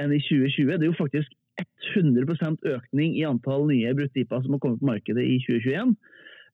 enn 0.00 0.14
i 0.16 0.20
2020. 0.22 0.70
Det 0.70 0.86
er 0.86 0.88
jo 0.88 0.96
faktisk 0.96 1.34
100% 1.60 2.68
økning 2.74 3.16
i 3.18 3.24
antall 3.28 3.66
nye 3.68 3.94
bruttipa 3.96 4.40
som 4.42 4.56
har 4.56 4.62
kommet 4.62 4.82
på 4.82 4.90
markedet 4.90 5.24
i 5.28 5.38
2021. 5.44 5.94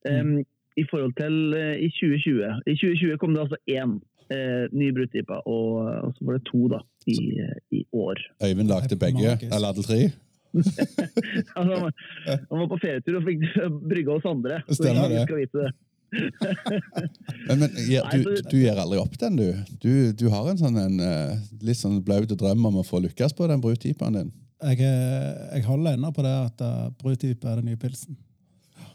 Um, 0.09 0.37
I 0.79 0.85
forhold 0.91 1.13
til 1.19 1.35
uh, 1.55 1.75
i 1.79 1.89
2020. 1.95 2.63
I 2.67 2.77
2020 2.77 3.19
kom 3.21 3.35
det 3.35 3.43
altså 3.45 3.59
én 3.71 3.97
uh, 3.99 4.65
ny 4.75 4.91
bruttipa, 4.95 5.41
og, 5.45 5.91
og 6.05 6.15
så 6.15 6.27
var 6.27 6.39
det 6.39 6.47
to 6.51 6.63
da, 6.71 6.81
i, 7.07 7.19
uh, 7.39 7.57
i 7.75 7.83
år. 7.93 8.23
Øyvind 8.45 8.71
lagde 8.71 8.99
begge, 8.99 9.37
eller 9.49 9.71
alle 9.71 9.85
tre. 9.85 10.01
Altså, 10.49 10.85
han, 11.57 11.69
var, 11.69 11.91
han 12.25 12.57
var 12.61 12.71
på 12.71 12.79
ferietur 12.81 13.19
og 13.19 13.27
fikk 13.27 13.45
brygge 13.91 14.17
hos 14.17 14.27
andre. 14.29 14.63
Stemmer 14.69 15.05
så 15.05 15.13
det. 15.13 15.27
skal 15.27 15.41
vite 15.43 15.63
det. 15.63 15.71
Men, 17.47 17.59
men 17.59 17.69
ja, 17.89 18.01
du, 18.09 18.23
du 18.49 18.57
gir 18.57 18.77
aldri 18.81 18.97
opp 18.97 19.13
den, 19.21 19.35
du. 19.37 19.49
Du, 19.81 19.91
du 20.17 20.25
har 20.33 20.47
en 20.49 20.57
sånn 20.57 20.77
en, 20.81 20.99
eh, 21.05 21.35
litt 21.61 21.77
sånn 21.77 21.99
blaut 22.05 22.29
drøm 22.29 22.65
om 22.65 22.79
å 22.81 22.85
få 22.85 23.01
lykkes 23.03 23.35
på 23.37 23.45
den 23.49 23.61
brutipaen 23.61 24.17
din. 24.17 24.31
Jeg, 24.61 24.79
er- 24.83 25.55
jeg 25.55 25.63
holder 25.65 25.93
ennå 25.95 26.11
på 26.11 26.21
det 26.25 26.31
at 26.45 26.61
uh, 26.61 26.89
brudtype 26.99 27.47
er 27.47 27.55
den 27.61 27.65
nye 27.71 27.77
pilsen. 27.79 28.17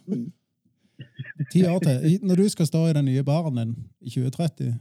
Ti 1.52 1.64
år 1.66 1.78
til. 1.82 2.04
I- 2.12 2.18
Når 2.22 2.36
du 2.36 2.48
skal 2.48 2.66
stå 2.66 2.86
i 2.88 2.92
den 2.92 3.04
nye 3.08 3.22
baren 3.26 3.56
din 3.56 3.72
i 4.00 4.10
2030, 4.10 4.74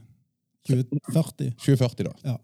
2040, 0.68 1.50
2040, 1.58 2.04
da. 2.24 2.36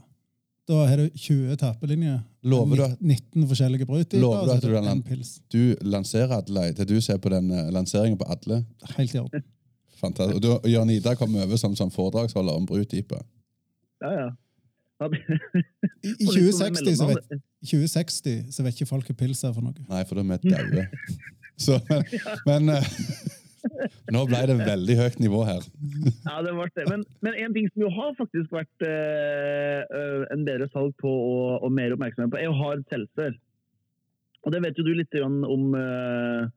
da 0.68 0.80
har 0.86 0.96
du 0.96 1.06
20 1.16 1.56
tappelinjer. 1.56 2.18
Lover 2.42 2.76
du, 2.76 2.82
at- 2.84 3.00
19 3.00 3.46
forskjellige 3.48 3.86
brudtyper. 3.86 4.20
Lover 4.20 4.60
du 4.60 4.76
at 4.76 4.96
du 4.96 5.02
pils. 5.02 5.40
du 5.52 5.74
lanserer 5.82 6.32
Adelaide 6.38 6.74
til 6.80 6.88
du 6.96 7.00
ser 7.00 7.16
på 7.18 7.28
den 7.32 7.50
uh, 7.50 7.68
lanseringen 7.72 8.18
på 8.18 8.24
Adle. 8.32 8.64
Helt 8.96 9.14
i 9.14 9.18
orden. 9.18 9.42
Fantastisk. 10.00 10.44
Og 10.48 10.68
Jørn 10.70 10.90
Ida 10.90 11.14
kommer 11.14 11.42
over 11.44 11.56
som, 11.60 11.74
som 11.76 11.90
foredragsholder 11.90 12.52
om 12.56 12.66
brudtype. 12.66 13.18
Ja, 14.02 14.10
ja. 14.16 14.28
I, 15.00 16.12
i 16.12 16.26
Og 16.28 16.34
litt 16.36 16.56
sånn 16.56 16.76
2060 16.76 16.98
så 17.00 17.08
vet, 17.08 17.36
2060 17.64 18.40
så 18.52 18.64
vet 18.66 18.76
ikke 18.76 18.90
folk 18.90 19.10
hva 19.10 19.16
pils 19.22 19.44
er 19.46 19.54
for 19.56 19.64
noe. 19.64 19.86
Nei, 19.88 20.02
for 20.08 20.20
da 20.20 20.24
er 20.24 20.42
vi 20.44 20.54
daue. 20.54 20.88
Så, 21.60 21.74
men 22.48 22.70
men 22.70 22.70
eh, 22.72 22.86
nå 24.14 24.22
ble 24.28 24.40
det 24.48 24.56
veldig 24.62 24.96
høyt 25.00 25.18
nivå 25.20 25.42
her. 25.48 25.66
Ja, 26.28 26.40
det 26.44 26.54
ble 26.56 26.68
det. 26.76 26.86
Men, 26.88 27.04
men 27.24 27.36
en 27.36 27.56
ting 27.56 27.68
som 27.72 27.84
jo 27.84 27.90
har 27.92 28.14
faktisk 28.18 28.54
vært 28.54 28.86
eh, 28.86 29.82
eh, 29.84 30.24
en 30.32 30.46
bedre 30.46 30.70
salg 30.72 30.94
på 31.00 31.10
og, 31.10 31.60
og 31.66 31.74
mer 31.74 31.92
oppmerksomhet 31.96 32.32
på, 32.32 32.40
er 32.40 32.48
jo 32.48 32.56
hard 32.60 32.86
seltzer. 32.92 33.36
Og 34.46 34.54
det 34.54 34.62
vet 34.64 34.80
jo 34.80 34.86
du 34.86 34.94
litt 34.96 35.20
om, 35.20 35.66
eh, 35.76 36.48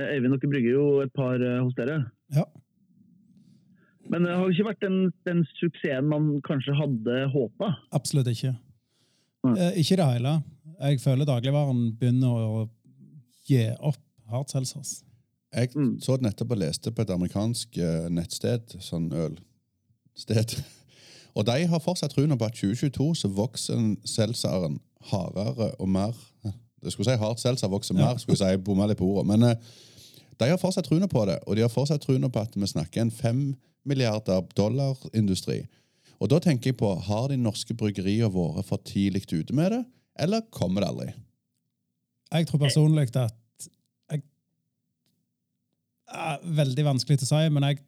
Øyvind. 0.00 0.36
Dere 0.38 0.50
brygger 0.50 0.74
jo 0.74 0.84
et 1.04 1.14
par 1.14 1.38
eh, 1.42 1.60
hos 1.62 1.74
dere. 1.78 2.02
Ja. 2.34 2.46
Men 4.10 4.24
det 4.26 4.32
har 4.34 4.42
jo 4.42 4.50
ikke 4.54 4.66
vært 4.72 4.82
den, 4.82 4.96
den 5.28 5.44
suksessen 5.60 6.08
man 6.10 6.30
kanskje 6.46 6.74
hadde 6.74 7.18
håpa. 7.34 7.68
Absolutt 7.94 8.30
ikke. 8.32 8.56
Eh, 9.46 9.78
ikke 9.80 9.94
i 9.94 10.00
det 10.00 10.08
hele. 10.08 10.32
Jeg 10.80 11.00
føler 11.04 11.28
dagligvaren 11.28 11.84
begynner 12.00 12.34
å 12.34 12.64
gi 13.46 13.62
opp 13.78 14.00
hard 14.30 14.50
seltzers. 14.50 15.00
Jeg 15.54 15.70
Mm. 15.74 15.96
så 16.00 16.16
nettopp 16.22 16.52
og 16.54 16.58
leste 16.58 16.90
på 16.94 17.02
et 17.02 17.10
amerikansk 17.10 17.78
eh, 17.78 18.08
nettsted, 18.10 18.76
sånn 18.80 19.08
ølsted. 19.12 20.56
Og 21.36 21.46
de 21.46 21.66
har 21.66 21.78
fortsatt 21.82 22.10
troen 22.14 22.34
på 22.38 22.44
at 22.46 22.54
2022 22.58 23.14
så 23.14 23.28
vokser 23.30 23.78
seltseren 24.04 24.80
hardere 25.12 25.70
og 25.78 25.88
mer 25.88 26.14
Jeg 26.82 26.92
skulle 26.92 27.10
si 27.12 27.16
hardt 27.20 27.40
seltser 27.42 27.68
vokser 27.68 27.94
mer, 27.94 28.16
skulle 28.18 28.38
jeg 28.40 28.56
si, 28.58 28.62
bomma 28.64 28.86
litt 28.88 28.98
på 28.98 29.04
ordet. 29.04 29.26
Men 29.28 29.42
eh, 29.50 29.56
de 30.40 30.48
har 30.48 30.56
fortsatt 30.58 30.86
troen 30.88 31.04
på 31.08 31.26
det, 31.28 31.38
og 31.46 31.56
de 31.56 31.60
har 31.62 31.68
fortsatt 31.68 32.00
troen 32.00 32.24
på 32.32 32.40
at 32.40 32.54
vi 32.56 32.66
snakker 32.66 33.02
en 33.02 33.10
fem 33.12 33.42
milliarder 33.88 34.42
dollar-industri. 34.56 35.62
Og 36.20 36.28
da 36.32 36.40
tenker 36.42 36.70
jeg 36.70 36.78
på, 36.80 36.90
har 37.06 37.30
de 37.30 37.38
norske 37.40 37.74
bryggeriene 37.76 38.28
vært 38.34 38.66
for 38.68 38.82
tidlig 38.84 39.24
ute 39.30 39.56
med 39.56 39.72
det, 39.72 39.84
eller 40.20 40.44
kommer 40.52 40.84
det 40.84 40.90
aldri? 40.90 41.12
Jeg 42.30 42.46
tror 42.46 42.62
personlig 42.62 43.08
at 43.08 43.16
jeg, 44.10 44.22
er 46.10 46.42
Veldig 46.60 46.84
vanskelig 46.86 47.20
til 47.20 47.28
å 47.28 47.30
si, 47.30 47.54
men 47.54 47.66
jeg, 47.70 47.80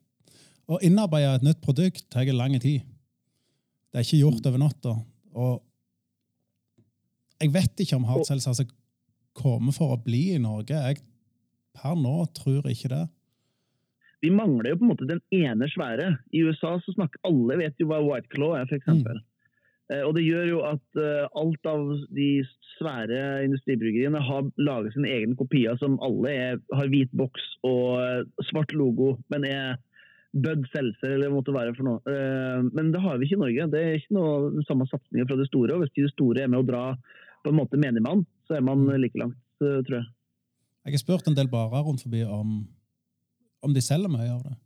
å 0.70 0.78
innarbeide 0.86 1.36
et 1.36 1.46
nytt 1.46 1.60
produkt 1.62 2.06
tar 2.10 2.30
lang 2.32 2.56
tid. 2.62 2.86
Det 3.92 4.00
er 4.00 4.06
ikke 4.06 4.22
gjort 4.22 4.48
over 4.48 4.62
natta. 4.62 4.94
Og 5.36 5.60
jeg 7.42 7.52
vet 7.52 7.82
ikke 7.82 7.98
om 7.98 8.06
hard 8.08 8.30
altså, 8.30 8.64
kommer 9.36 9.74
for 9.74 9.92
å 9.92 10.00
bli 10.00 10.30
i 10.36 10.40
Norge. 10.40 10.78
Jeg, 10.78 11.02
per 11.76 11.98
nå 11.98 12.14
tror 12.36 12.68
ikke 12.70 12.90
det. 12.92 13.02
Vi 14.22 14.30
mangler 14.30 14.70
jo 14.70 14.78
på 14.78 14.86
en 14.86 14.92
måte 14.92 15.08
den 15.08 15.20
ene 15.34 15.66
svære. 15.72 16.12
I 16.30 16.44
USA 16.46 16.76
så 16.82 16.94
snakker 16.94 17.22
alle 17.26 17.58
vet 17.58 17.80
jo 17.82 17.88
hva 17.90 17.98
White 18.04 18.30
Claw 18.30 18.54
er, 18.54 18.68
f.eks. 18.70 18.86
Mm. 18.86 19.22
Eh, 19.92 20.02
Og 20.06 20.14
det 20.16 20.24
gjør 20.24 20.48
jo 20.48 20.60
at 20.68 21.00
eh, 21.00 21.24
alt 21.38 21.68
av 21.68 21.88
de 22.14 22.28
svære 22.76 23.44
industribryggeriene 23.46 24.22
har 24.22 24.50
laget 24.62 24.94
sin 24.96 25.08
egen 25.08 25.34
kopier 25.38 25.78
som 25.80 25.98
alle 26.04 26.34
er, 26.34 26.60
har 26.72 26.92
hvit 26.92 27.10
boks 27.18 27.48
og 27.66 27.98
eh, 28.02 28.44
svart 28.50 28.74
logo, 28.78 29.16
men 29.32 29.46
er 29.48 29.80
Bud 30.32 30.64
Seltzer 30.72 31.12
eller 31.12 31.34
måtte 31.34 31.52
være 31.52 31.74
for 31.76 31.84
noe. 31.84 32.12
Men 32.72 32.86
det 32.94 33.02
har 33.04 33.18
vi 33.20 33.26
ikke 33.26 33.36
i 33.36 33.40
Norge. 33.42 33.66
Det 33.68 33.80
er 33.84 33.98
ikke 33.98 34.14
noe 34.16 34.62
samme 34.64 34.86
satsingen 34.88 35.26
fra 35.28 35.36
det 35.36 35.44
store. 35.50 35.74
Og 35.74 35.82
hvis 35.82 35.92
de 35.98 36.06
store 36.08 36.46
er 36.46 36.48
med 36.48 36.62
å 36.62 36.64
dra 36.70 36.84
på 37.44 37.52
en 37.52 37.58
måte 37.58 37.76
menigmann, 37.76 38.22
så 38.48 38.56
er 38.56 38.64
man 38.64 38.86
like 38.96 39.20
langt, 39.20 39.36
tror 39.60 39.98
jeg. 39.98 40.06
Jeg 40.88 40.96
har 40.96 41.02
spurt 41.02 41.28
en 41.28 41.36
del 41.36 41.52
barer 41.52 41.84
rundt 41.84 42.06
forbi 42.06 42.24
om, 42.24 42.62
om 43.62 43.74
de 43.74 43.82
selger 43.84 44.10
mye 44.10 44.30
av 44.30 44.42
det. 44.46 44.56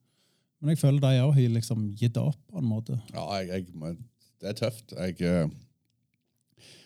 Men 0.61 0.73
jeg 0.73 0.81
føler 0.81 1.03
de 1.05 1.23
òg 1.23 1.35
har 1.37 1.55
liksom 1.59 1.85
gitt 2.01 2.17
opp 2.21 2.39
på 2.49 2.61
en 2.61 2.69
måte. 2.69 2.97
Ja, 3.13 3.27
jeg, 3.43 3.67
jeg, 3.69 3.97
det 4.41 4.51
er 4.51 4.59
tøft. 4.59 4.95
Jeg, 4.97 5.19
eh, 5.21 5.53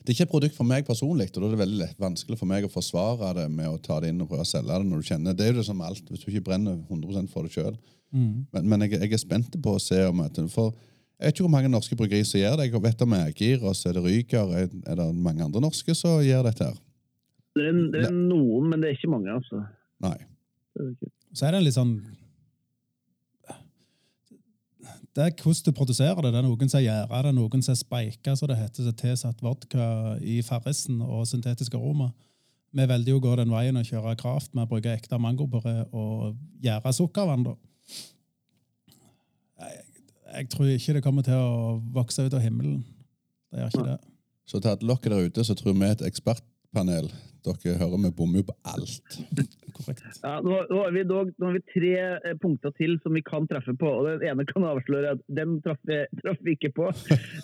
det 0.00 0.10
er 0.10 0.16
ikke 0.16 0.26
et 0.26 0.32
produkt 0.32 0.56
for 0.56 0.66
meg 0.66 0.86
personlig, 0.88 1.28
og 1.30 1.38
da 1.38 1.46
er 1.46 1.54
det 1.54 1.62
veldig 1.62 1.80
lett, 1.84 1.98
vanskelig 2.00 2.38
for 2.40 2.50
meg 2.50 2.66
å 2.66 2.72
forsvare 2.72 3.34
det 3.36 3.46
med 3.52 3.70
å 3.70 3.78
ta 3.84 4.00
det 4.02 4.10
inn 4.10 4.22
og 4.24 4.30
prøve 4.30 4.46
å 4.46 4.48
selge 4.48 4.74
det 4.74 4.88
når 4.90 5.02
du 5.02 5.10
kjenner. 5.10 5.36
Det 5.36 5.46
er 5.46 5.52
jo 5.52 5.60
det 5.60 5.66
som 5.68 5.82
alt, 5.86 6.02
hvis 6.08 6.24
du 6.24 6.30
ikke 6.32 6.46
brenner 6.50 6.78
100% 6.88 7.30
for 7.32 7.46
det 7.46 7.54
sjøl. 7.54 7.76
Mm. 8.10 8.46
Men, 8.50 8.70
men 8.72 8.86
jeg, 8.86 8.96
jeg 8.98 9.14
er 9.14 9.22
spent 9.22 9.60
på 9.62 9.76
å 9.76 9.82
se 9.82 10.00
om 10.08 10.24
at 10.24 10.40
For 10.50 10.72
jeg 11.20 11.28
vet 11.28 11.36
ikke 11.36 11.44
hvor 11.44 11.52
mange 11.52 11.70
norske 11.70 11.96
bryggerier 12.00 12.24
som 12.24 12.40
gjør 12.40 12.54
det. 12.56 12.70
Jeg 12.70 12.82
vet 12.82 13.02
om 13.04 13.14
Ægir, 13.18 13.64
og 13.68 13.74
så 13.76 13.90
er 13.90 13.98
det 13.98 14.02
Ryker. 14.06 14.54
Er, 14.56 14.70
er 14.88 14.96
det 14.96 15.08
mange 15.14 15.44
andre 15.44 15.60
norske 15.60 15.94
som 15.94 16.22
gjør 16.24 16.46
dette 16.48 16.70
her? 16.70 16.78
Det 17.58 17.66
er, 17.68 17.80
det 17.92 18.04
er 18.08 18.14
noen, 18.14 18.70
men 18.70 18.80
det 18.80 18.88
er 18.88 18.96
ikke 18.96 19.10
mange, 19.12 19.34
altså. 19.34 19.60
Nei. 20.00 20.16
Det 20.72 20.80
er 20.80 20.86
det 20.88 20.94
ikke. 20.96 21.12
Så 21.32 21.46
er 21.46 21.54
det 21.54 21.60
en 21.60 21.66
litt 21.66 21.78
sånn 21.78 21.94
Det 25.10 25.24
er 25.24 25.32
hvordan 25.34 25.66
du 25.66 25.74
produserer 25.74 26.22
det. 26.22 26.30
Det 26.30 26.38
er 26.38 26.46
noen 26.46 26.70
som 26.70 26.82
gjør 26.82 27.08
det, 27.10 27.18
er 27.18 27.34
noen 27.34 27.62
som 27.66 27.76
speiker, 27.76 28.36
så 28.38 28.46
det 28.46 28.60
heter, 28.60 28.86
så 28.86 28.92
tilsatt 28.94 29.42
vodka 29.42 29.86
i 30.22 30.38
farrisen 30.46 31.00
og 31.02 31.26
syntetisk 31.26 31.74
aroma. 31.74 32.12
Vi 32.70 32.86
velger 32.86 33.16
å 33.18 33.22
gå 33.24 33.32
den 33.40 33.50
veien 33.50 33.76
og 33.80 33.88
kjøre 33.88 34.14
kraft 34.20 34.54
med 34.54 34.68
å 34.68 34.70
bruke 34.70 34.92
ekte 34.94 35.18
mangopuré 35.18 35.80
og 35.90 36.38
gjøre 36.62 36.92
sukkervann. 36.94 37.48
Jeg, 39.58 39.82
jeg 40.30 40.48
tror 40.54 40.70
ikke 40.76 40.94
det 40.96 41.02
kommer 41.04 41.26
til 41.26 41.42
å 41.42 41.80
vokse 41.98 42.22
ut 42.22 42.38
av 42.38 42.44
himmelen. 42.44 42.78
Det 43.50 43.64
gjør 43.64 43.74
ikke 43.74 43.88
det. 43.88 43.98
Så 44.46 44.62
til 44.62 44.70
alle 44.76 44.98
dere 45.02 45.18
der 45.18 45.26
ute 45.26 45.46
så 45.46 45.58
tror 45.58 45.74
vi 45.74 45.88
er 45.88 45.96
et 45.96 46.06
ekspertpanel. 46.70 47.10
Dere 47.40 47.78
hører 47.80 48.02
vi 48.04 48.10
bommer 48.12 48.42
jo 48.42 48.50
på 48.50 48.54
alt. 48.68 49.16
Korrekt. 49.76 50.02
Ja, 50.22 50.40
nå, 50.44 50.66
nå, 50.68 50.82
har 50.82 50.92
vi, 50.92 51.04
dog, 51.08 51.30
nå 51.38 51.46
har 51.46 51.54
vi 51.56 51.62
tre 51.72 51.92
eh, 52.20 52.36
punkter 52.36 52.70
til 52.76 52.98
som 53.02 53.14
vi 53.14 53.22
kan 53.22 53.48
treffe 53.48 53.72
på. 53.72 53.88
og 53.88 54.06
Den 54.20 54.28
ene 54.28 54.44
kan 54.44 54.64
avsløre 54.68 55.14
at 55.16 55.22
den 55.26 55.60
traff 55.64 55.80
vi, 55.88 56.02
traff 56.20 56.38
vi 56.44 56.56
ikke 56.58 56.72
på. 56.76 56.90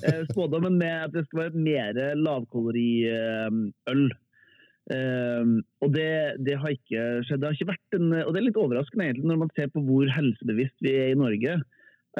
Eh, 0.07 0.23
spådommen 0.31 0.77
med 0.79 1.07
at 1.07 1.15
det 1.15 1.25
skal 1.27 1.47
være 1.47 1.59
mer 1.65 1.97
lavkaloriøl. 2.21 4.03
Eh, 4.93 5.45
og 5.83 5.95
det, 5.97 6.13
det 6.45 6.59
har 6.61 6.77
ikke 6.77 7.07
skjedd. 7.25 7.41
Det 7.41 7.49
har 7.49 7.57
ikke 7.57 7.73
vært 7.73 7.97
en, 7.97 8.13
og 8.21 8.35
det 8.35 8.43
er 8.43 8.47
litt 8.51 8.61
overraskende 8.61 9.09
egentlig 9.09 9.31
når 9.33 9.41
man 9.47 9.55
ser 9.57 9.73
på 9.73 9.83
hvor 9.87 10.13
helsebevisst 10.13 10.77
vi 10.85 10.93
er 11.01 11.15
i 11.15 11.19
Norge. 11.19 11.57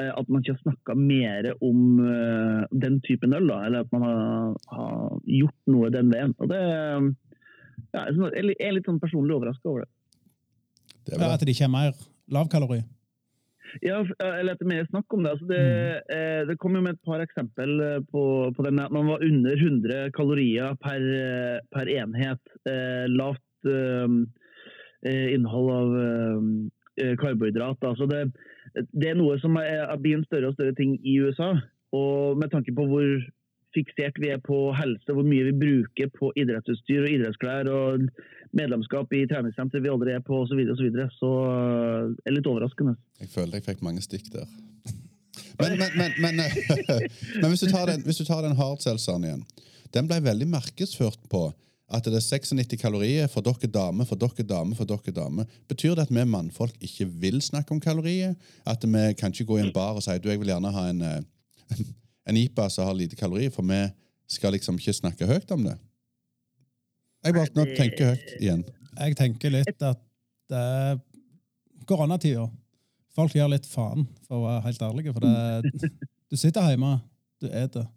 Eh, 0.01 0.11
At 0.13 0.27
man 0.29 0.41
ikke 0.43 0.55
har 0.55 0.63
snakka 0.65 0.95
mer 0.99 1.51
om 1.61 1.99
eh, 2.05 2.65
den 2.71 2.99
typen 3.05 3.33
øl, 3.37 3.47
da, 3.49 3.61
eller 3.67 3.85
at 3.85 3.91
man 3.95 4.05
har, 4.07 4.57
har 4.73 5.19
gjort 5.25 5.71
noe 5.73 5.89
den 5.93 6.11
veien. 6.13 6.35
Og 6.39 6.51
det 6.51 6.61
ja, 7.93 8.03
jeg 8.09 8.17
er 8.33 8.43
litt- 8.49 8.59
jeg 8.61 8.73
litt 8.77 8.87
sånn 8.89 8.99
personlig 9.01 9.35
overraska 9.37 9.69
over 9.69 9.85
det. 9.85 9.89
Det 11.07 11.19
Ja, 11.21 11.33
at 11.33 11.39
det 11.45 11.53
ikke 11.55 11.67
er 11.69 11.73
mer 11.73 11.91
lavkalori. 12.29 12.81
Ja, 13.83 13.99
eller 14.23 14.53
at 14.55 14.59
det 14.61 14.65
er 14.65 14.71
mer 14.71 14.85
snakk 14.87 15.13
om 15.13 15.23
det. 15.23 15.31
Altså 15.35 15.47
det, 15.47 15.61
eh, 16.15 16.41
det 16.47 16.57
kom 16.59 16.75
jo 16.75 16.81
med 16.81 16.95
et 16.95 17.03
par 17.05 17.19
eksempel 17.23 17.79
eh, 17.83 17.99
på, 18.11 18.23
på 18.55 18.63
den 18.65 18.79
at 18.79 18.91
man 18.95 19.07
var 19.11 19.23
under 19.23 19.55
100 19.59 20.11
kalorier 20.15 20.75
per, 20.81 21.03
per 21.75 21.89
enhet. 21.91 22.39
Eh, 22.67 23.05
lavt 23.11 23.67
eh, 23.67 24.07
innhold 25.35 25.71
av 25.71 25.97
eh, 26.01 27.15
karbohydrat. 27.19 27.83
Altså 27.91 28.07
det, 28.09 28.23
det 28.91 29.09
er 29.11 29.17
noe 29.17 29.37
som 29.41 29.57
har 29.59 29.97
en 29.97 30.27
større 30.27 30.51
og 30.51 30.57
større 30.57 30.75
ting 30.77 30.97
i 31.01 31.17
USA. 31.23 31.53
Og 31.95 32.37
med 32.39 32.51
tanke 32.51 32.73
på 32.75 32.85
hvor 32.89 33.07
fiksert 33.75 34.17
vi 34.21 34.31
er 34.33 34.39
på 34.43 34.57
helse, 34.77 35.13
hvor 35.13 35.25
mye 35.27 35.49
vi 35.49 35.55
bruker 35.61 36.09
på 36.15 36.31
idrettsutstyr 36.39 37.05
og 37.05 37.11
idrettsklær 37.13 37.69
og 37.71 38.07
medlemskap 38.57 39.11
i 39.13 39.25
treningssenter 39.29 39.83
vi 39.83 39.91
aldri 39.91 40.15
er 40.15 40.23
på 40.25 40.41
osv., 40.43 40.53
så, 40.53 40.57
videre, 40.57 40.73
og 40.73 40.79
så, 40.79 40.87
videre, 40.87 41.07
så 41.19 41.31
det 42.15 42.23
er 42.23 42.31
det 42.31 42.37
litt 42.39 42.49
overraskende. 42.53 42.95
Jeg 43.21 43.31
føler 43.33 43.59
jeg 43.59 43.67
fikk 43.67 43.85
mange 43.85 44.03
stikk 44.05 44.31
der. 44.33 44.49
Men, 45.57 45.77
men, 45.77 45.93
men, 45.97 46.17
men, 46.21 46.41
men 47.41 47.47
hvis, 47.51 47.65
du 47.65 47.71
tar 47.73 47.89
den, 47.91 48.03
hvis 48.05 48.21
du 48.21 48.25
igjen 48.25 49.41
Den 49.93 50.09
ble 50.09 50.19
veldig 50.21 50.47
markedsført 50.49 51.23
på 51.31 51.47
at 51.87 52.03
det 52.03 52.19
er 52.19 52.23
96 52.23 52.75
kalorier 52.81 53.29
for 53.31 53.45
dere 53.45 53.69
damer, 53.71 54.07
for 54.07 54.19
dere 54.19 54.43
damer, 54.43 54.75
for 54.75 54.89
dere 54.89 55.13
damer. 55.15 55.47
Betyr 55.71 55.95
det 55.95 56.07
at 56.07 56.11
vi 56.11 56.25
mannfolk 56.27 56.75
ikke 56.83 57.07
vil 57.21 57.39
snakke 57.41 57.71
om 57.71 57.79
kalorier? 57.79 58.35
At 58.67 58.83
vi 58.83 59.03
kan 59.19 59.31
ikke 59.31 59.47
gå 59.47 59.59
i 59.59 59.65
en 59.67 59.73
bar 59.73 59.95
og 59.95 60.03
si 60.03 60.17
du, 60.19 60.27
jeg 60.29 60.41
vil 60.41 60.51
gjerne 60.51 60.73
ha 60.75 60.87
en, 60.91 61.01
eh, 61.01 61.79
en 62.29 62.39
IPA 62.43 62.67
som 62.69 62.89
har 62.89 62.97
lite 62.97 63.15
kalorier, 63.15 63.53
for 63.55 63.63
vi 63.63 63.85
skal 64.27 64.51
liksom 64.51 64.75
ikke 64.75 64.93
snakke 64.99 65.29
høyt 65.29 65.51
om 65.55 65.63
det? 65.69 65.77
Jeg 67.23 67.35
bare 67.35 67.55
nå 67.55 67.65
tenker 67.77 68.11
høyt 68.11 68.35
igjen. 68.37 68.63
Jeg 68.97 69.15
tenker 69.19 69.53
litt 69.53 69.83
at 69.83 70.03
det 70.51 70.59
er 70.59 70.99
koronatida. 71.87 72.45
Folk 73.15 73.33
gjør 73.35 73.53
litt 73.55 73.65
faen, 73.65 74.05
for 74.27 74.41
å 74.41 74.45
være 74.45 74.65
helt 74.67 74.83
ærlig. 74.85 75.13
For 75.15 75.23
det, 75.23 75.91
du 76.29 76.35
sitter 76.39 76.67
hjemme, 76.67 76.97
du 77.41 77.47
eter. 77.47 77.87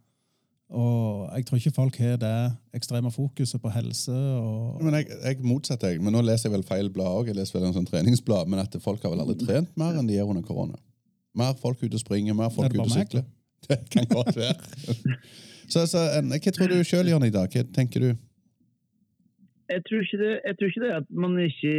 Og 0.71 1.27
jeg 1.35 1.47
tror 1.47 1.59
ikke 1.59 1.73
folk 1.75 1.97
har 1.99 2.19
det 2.23 2.35
ekstreme 2.79 3.11
fokuset 3.11 3.59
på 3.63 3.73
helse. 3.75 4.15
og... 4.15 4.79
Men 4.85 5.01
jeg, 5.01 5.09
jeg 5.11 5.43
motsetter 5.43 5.91
deg. 5.91 6.05
Men 6.05 6.15
nå 6.15 6.23
leser 6.23 6.47
jeg 6.49 6.55
vel 6.55 6.67
feil 6.67 6.91
blad 6.95 7.11
òg. 7.11 7.31
Jeg 7.33 7.39
leser 7.41 7.59
vel 7.59 7.67
en 7.69 7.75
sånn 7.75 7.89
treningsblad, 7.89 8.47
men 8.51 8.63
at 8.63 8.77
folk 8.83 9.03
har 9.03 9.11
vel 9.11 9.25
aldri 9.25 9.41
trent 9.43 9.73
mer 9.81 9.99
enn 9.99 10.07
de 10.07 10.15
gjør 10.15 10.31
under 10.37 10.47
korona. 10.47 10.79
Mer 11.39 11.57
folk 11.59 11.83
ute 11.83 11.97
og 11.99 12.03
springer, 12.03 12.39
mer 12.39 12.53
folk 12.55 12.71
ute 12.71 12.87
og 12.87 12.95
sykler. 12.95 13.27
Det 13.69 13.77
kan 13.93 14.07
godt 14.09 14.33
være. 14.39 14.55
så, 15.73 15.85
så, 15.91 16.07
en, 16.17 16.31
hva 16.33 16.53
tror 16.55 16.71
du 16.71 16.79
sjøl, 16.87 17.11
Jørn, 17.11 17.27
i 17.27 17.35
dag? 17.35 17.51
Hva 17.53 17.67
tenker 17.77 18.07
du? 18.07 18.11
Jeg 19.71 19.83
tror, 19.87 20.01
ikke 20.03 20.19
det, 20.19 20.31
jeg 20.47 20.57
tror 20.59 20.71
ikke 20.71 20.83
det 20.83 20.93
at 20.97 21.11
man 21.15 21.35
ikke 21.45 21.75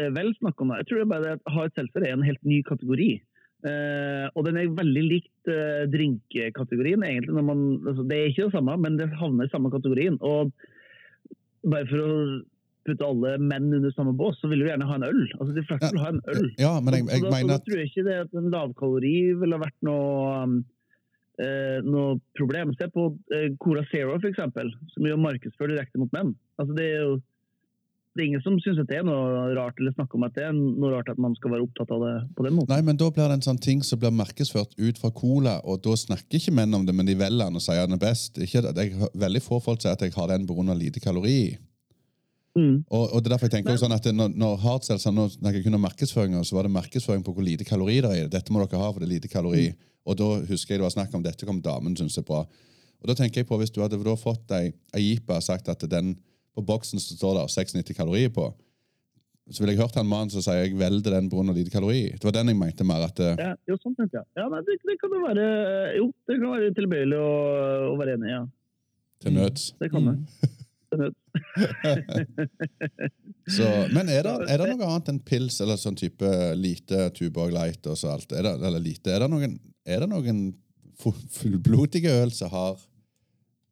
eh, 0.00 0.08
vel 0.16 0.32
snakker 0.40 0.64
om 0.64 0.72
det. 0.72 0.80
Jeg 0.80 0.88
tror 0.88 0.98
det 1.00 1.10
bare 1.12 1.24
det 1.24 1.36
at 1.36 1.52
hard 1.54 1.76
seltzer 1.76 2.04
er 2.04 2.16
en 2.16 2.26
helt 2.26 2.42
ny 2.44 2.58
kategori. 2.66 3.10
Eh, 3.60 4.26
og 4.34 4.46
den 4.46 4.56
er 4.56 4.70
veldig 4.72 5.02
likt 5.04 5.50
uh, 5.50 5.84
drinkkategorien. 5.92 7.02
egentlig. 7.04 7.34
Når 7.36 7.44
man, 7.44 7.64
altså, 7.84 8.06
det 8.08 8.16
er 8.16 8.30
ikke 8.30 8.46
det 8.48 8.54
samme, 8.56 8.76
men 8.80 8.96
det 8.96 9.10
havner 9.20 9.48
i 9.48 9.52
samme 9.52 9.72
kategorien. 9.72 10.16
Og 10.24 10.52
bare 11.68 11.88
for 11.90 12.00
å 12.00 12.14
putte 12.88 13.04
alle 13.04 13.34
menn 13.44 13.68
under 13.76 13.92
samme 13.92 14.14
bås, 14.16 14.38
så 14.40 14.48
vil 14.48 14.62
du 14.64 14.68
gjerne 14.70 14.86
ha 14.88 14.96
en 14.96 15.04
øl. 15.04 15.22
Altså, 15.38 15.52
De 15.54 15.64
fleste 15.68 15.90
Ja. 15.90 15.92
vil 15.92 16.04
ha 16.06 16.12
en 16.14 16.22
øl. 16.32 16.50
Ja, 16.58 16.74
men 16.80 16.94
jeg, 16.96 17.04
Så 17.04 17.12
jeg 17.12 17.22
da, 17.22 17.28
så 17.28 17.34
mener 17.36 17.52
da 17.52 17.58
tror 17.66 17.76
jeg 17.82 17.90
ikke 17.90 18.06
det 18.08 18.18
at 18.24 18.38
en 18.40 18.50
lavkalori 18.54 19.16
ville 19.42 19.58
vært 19.60 19.76
noe, 19.84 20.62
eh, 21.44 21.80
noe 21.84 22.20
problem. 22.38 22.72
Se 22.80 22.88
på 22.88 23.10
eh, 23.36 23.50
Cola 23.60 23.84
Zero, 23.92 24.16
eksempel, 24.18 24.72
som 24.94 25.04
jo 25.04 25.20
markedsfører 25.20 25.76
direkte 25.76 26.00
mot 26.00 26.12
menn. 26.16 26.32
Altså, 26.58 26.74
det 26.76 26.86
er 26.94 26.98
jo 27.04 27.20
det 28.20 28.26
er 28.26 28.28
ingen 28.34 28.42
som 28.44 28.58
syns 28.60 28.80
det 28.84 28.98
er 28.98 29.04
noe 29.06 29.54
rart 29.56 29.78
eller 29.80 29.94
snakker 29.96 30.18
om 30.18 30.26
at 30.26 30.34
det 30.36 30.42
er 30.44 30.52
noe 30.52 30.90
rart 30.92 31.08
at 31.08 31.20
man 31.22 31.32
skal 31.38 31.54
være 31.54 31.64
opptatt 31.64 31.92
av 31.96 32.02
det 32.04 32.12
på 32.36 32.44
den 32.44 32.56
måten. 32.58 32.72
Nei, 32.74 32.82
men 32.84 32.98
Da 33.00 33.08
blir 33.08 33.30
det 33.30 33.38
en 33.38 33.46
sånn 33.46 33.60
ting 33.64 33.80
som 33.86 34.00
blir 34.02 34.12
markedsført 34.12 34.76
ut 34.76 35.00
fra 35.00 35.08
cola, 35.16 35.56
og 35.64 35.80
da 35.86 35.96
snakker 35.96 36.36
ikke 36.36 36.52
menn 36.52 36.76
om 36.76 36.84
det, 36.84 36.94
men 36.96 37.08
de 37.08 37.16
velger 37.16 37.48
den 37.48 37.56
og 37.56 37.64
sier 37.64 37.88
den 37.88 37.96
er 37.96 38.02
best. 38.02 38.36
Ikke, 38.36 38.60
jeg, 38.68 39.10
veldig 39.24 39.42
få 39.44 39.62
folk 39.64 39.80
sier 39.80 39.96
at 39.96 40.04
jeg 40.04 40.12
har 40.12 40.28
den 40.28 40.46
pga. 40.48 40.76
lite 40.76 41.00
kalori. 41.00 41.56
Mm. 42.58 42.84
Og, 42.90 43.04
og 43.14 43.22
det 43.22 43.30
er 43.30 43.34
derfor 43.36 43.46
jeg 43.46 43.54
tenker 43.54 43.72
også 43.72 43.86
sånn 43.86 43.94
at 43.94 44.08
Når, 44.10 44.32
Når, 44.34 44.56
når 44.64 44.98
sa 44.98 45.12
nå 45.14 45.28
snakker 45.38 45.62
kun 45.64 45.78
om 45.78 45.86
markedsføringa, 45.86 46.44
så 46.44 46.58
var 46.58 46.68
det 46.68 46.76
markedsføring 46.76 47.24
på 47.24 47.32
hvor 47.32 47.46
lite 47.46 47.64
kalori 47.64 48.00
det 48.04 48.10
er. 48.18 48.28
Dette 48.28 48.52
må 48.52 48.60
dere 48.60 48.82
ha, 48.82 48.90
for 48.90 49.00
det 49.00 49.08
er 49.08 49.14
lite 49.16 49.32
kalori. 49.32 49.70
Og 50.04 50.18
da 50.20 50.32
husker 50.50 50.74
jeg 50.74 50.82
det 50.82 50.88
var 50.88 50.92
snakk 50.92 51.14
om 51.16 51.24
dette 51.24 51.48
kom 51.48 51.62
damen 51.64 51.96
synes 51.96 52.18
er 52.20 52.26
bra. 52.26 52.44
Og 53.00 53.08
da 53.08 53.16
tenker 53.16 53.40
jeg 53.40 53.48
på, 53.48 53.56
Hvis 53.56 53.72
du 53.72 53.80
hadde 53.80 54.16
fått 54.20 54.50
ei, 54.52 54.74
ei 54.92 55.14
jipa 55.14 55.38
og 55.38 55.46
sagt 55.46 55.68
at 55.72 55.88
den 55.88 56.18
på 56.56 56.64
boksen 56.66 57.00
så 57.02 57.16
står 57.16 57.38
det 57.38 57.46
96 57.52 57.96
kalorier 57.96 58.32
på, 58.34 58.48
så 59.50 59.62
ville 59.62 59.74
jeg 59.74 59.82
hørt 59.82 59.98
han 59.98 60.06
mannen 60.06 60.30
som 60.30 60.42
sier 60.44 60.62
jeg 60.62 60.78
velger 60.78 61.16
den 61.16 61.28
pga. 61.30 61.42
lite 61.56 61.72
kalori. 61.74 62.02
Det 62.14 62.26
var 62.26 62.36
den 62.36 62.52
jeg 62.52 62.58
mente 62.58 62.86
mer. 62.86 63.02
at 63.08 63.18
uh... 63.18 63.34
Ja, 63.34 63.50
jo, 63.66 63.76
sånn 63.82 63.96
tenkte 63.98 64.20
jeg. 64.20 64.28
Ja, 64.38 64.46
nei, 64.52 64.62
det, 64.66 64.78
det 64.86 64.96
kan 65.00 65.14
jo 65.16 65.22
være 65.24 65.46
Jo, 65.96 66.06
det 66.30 66.38
kan 66.38 66.54
være 66.54 66.72
tilbøyelig 66.78 67.18
å, 67.18 67.30
å 67.90 67.94
være 67.98 68.16
enig 68.18 68.30
i. 68.30 68.34
Ja. 68.36 68.42
til 69.24 69.34
nøds. 69.36 69.72
Det 69.80 69.90
kan 69.92 70.06
det. 70.06 70.16
Mm. 70.20 70.26
Til. 70.30 70.58
Så, 73.56 73.66
men 73.94 74.08
er 74.10 74.26
det, 74.26 74.34
er 74.50 74.62
det 74.62 74.70
noe 74.74 74.88
annet 74.88 75.10
enn 75.12 75.20
pils 75.26 75.60
eller 75.62 75.78
sånn 75.78 75.98
type 75.98 76.30
lite 76.58 77.10
Tuborg 77.14 77.54
Light 77.54 77.86
og 77.90 77.98
så 77.98 78.14
alt? 78.14 78.30
Er 78.34 78.46
det, 78.46 78.54
eller 78.58 78.82
lite, 78.82 79.10
er 79.14 79.24
det 79.24 79.30
noen, 79.30 79.58
er 79.86 80.04
det 80.04 80.10
noen 80.10 80.40
fullblodige 81.00 82.12
øl 82.22 82.34
som 82.34 82.50
har, 82.52 82.82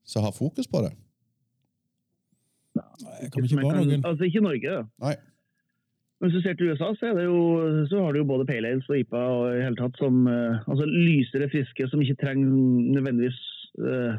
som 0.07 0.27
har 0.27 0.35
fokus 0.35 0.71
på 0.71 0.83
det? 0.87 0.95
Jeg 2.99 3.33
kommer 3.33 3.49
ikke 3.49 3.63
på 3.63 3.75
noen. 3.75 4.05
Altså, 4.05 4.29
ikke 4.29 4.45
Norge, 4.45 4.77
da. 4.79 4.85
Nei. 5.07 5.17
Men 6.19 6.31
hvis 6.31 6.41
du 6.41 6.45
ser 6.45 6.57
til 6.59 6.73
USA, 6.73 6.89
så, 6.99 7.13
det 7.15 7.29
jo, 7.29 7.43
så 7.87 8.01
har 8.03 8.13
du 8.13 8.19
jo 8.19 8.27
både 8.27 8.47
Pale 8.49 8.73
Ales 8.73 8.89
og 8.91 8.99
IPA 8.99 9.21
og 9.37 9.45
i 9.55 9.61
hele 9.63 9.79
tatt 9.79 10.01
som 10.01 10.25
eh, 10.27 10.65
altså 10.67 10.89
lysere 10.91 11.47
friske 11.53 11.87
som 11.93 12.03
ikke 12.03 12.19
trenger 12.25 12.49
nødvendigvis 12.97 13.39
uh, 13.85 14.17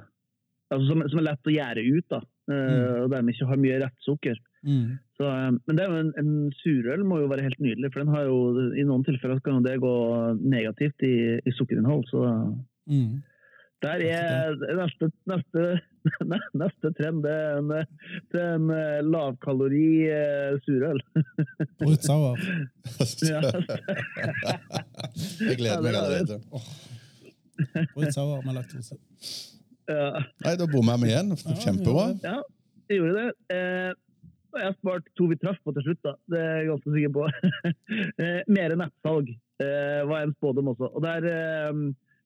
altså 0.72 0.86
som, 0.88 1.04
som 1.12 1.20
er 1.20 1.26
lett 1.28 1.50
å 1.50 1.56
gjære 1.56 1.84
ut, 1.90 2.06
da. 2.14 2.22
eh, 2.54 2.96
og 3.04 3.10
dermed 3.12 3.34
ikke 3.34 3.50
har 3.50 3.60
mye 3.60 3.82
rettsukker. 3.84 4.40
Mm. 4.64 4.86
Så, 5.20 5.30
men 5.66 5.76
det 5.76 5.84
er 5.84 5.92
jo 5.92 6.00
en, 6.04 6.12
en 6.22 6.32
surøl 6.60 7.04
må 7.08 7.20
jo 7.22 7.30
være 7.32 7.46
helt 7.48 7.62
nydelig, 7.64 7.92
for 7.92 8.04
den 8.04 8.14
har 8.16 8.28
jo, 8.28 8.38
i 8.76 8.86
noen 8.88 9.04
tilfeller 9.08 9.42
kan 9.44 9.60
jo 9.60 9.66
det 9.66 9.78
gå 9.84 9.94
negativt 10.40 11.06
i, 11.08 11.16
i 11.44 11.56
sukkerinnhold. 11.58 12.08
Så 12.12 12.26
Mm. 12.90 13.20
der 13.84 14.02
er 14.02 14.56
neste, 14.80 15.12
neste, 15.30 15.64
neste 16.62 16.88
trend 16.98 17.26
er 17.28 17.58
en, 17.60 17.68
det 18.32 18.40
er 18.40 18.54
en 18.56 18.70
eh, 18.74 19.00
lavkalori 19.06 19.90
eh, 20.10 20.56
surøl. 20.66 21.00
Brutt 21.82 22.04
sauer. 22.08 22.38
Jeg 25.48 25.56
gleder 25.60 25.82
meg 25.84 25.94
er 25.94 26.02
allerede. 26.02 26.36
Brutt 27.94 28.14
sauer 28.16 28.42
med 28.46 28.54
laktose. 28.60 28.96
Ja. 29.90 30.10
Nei, 30.46 30.54
Da 30.60 30.66
bomma 30.70 30.94
vi 31.02 31.08
igjen. 31.10 31.30
Kjempebra. 31.64 32.06
Ja, 32.24 32.38
jeg 32.90 32.96
gjorde 33.02 33.16
det. 33.24 33.32
Eh, 33.56 33.92
jeg 34.58 34.66
har 34.66 34.76
spart 34.80 35.06
to 35.18 35.24
vi 35.30 35.36
traff 35.38 35.60
på 35.66 35.70
til 35.76 35.84
slutt, 35.86 36.02
da. 36.06 36.12
Det 36.30 36.40
er 36.42 36.56
jeg 36.60 36.70
ganske 36.72 36.90
sikker 36.96 37.12
på. 37.16 37.22
eh, 38.24 38.40
Mer 38.50 38.70
nettsalg 38.80 39.28
eh, 39.62 40.02
var 40.10 40.20
en 40.24 40.34
spådom 40.38 40.72
også. 40.74 40.88
Og 40.94 41.00
der, 41.06 41.22
eh, 41.30 41.74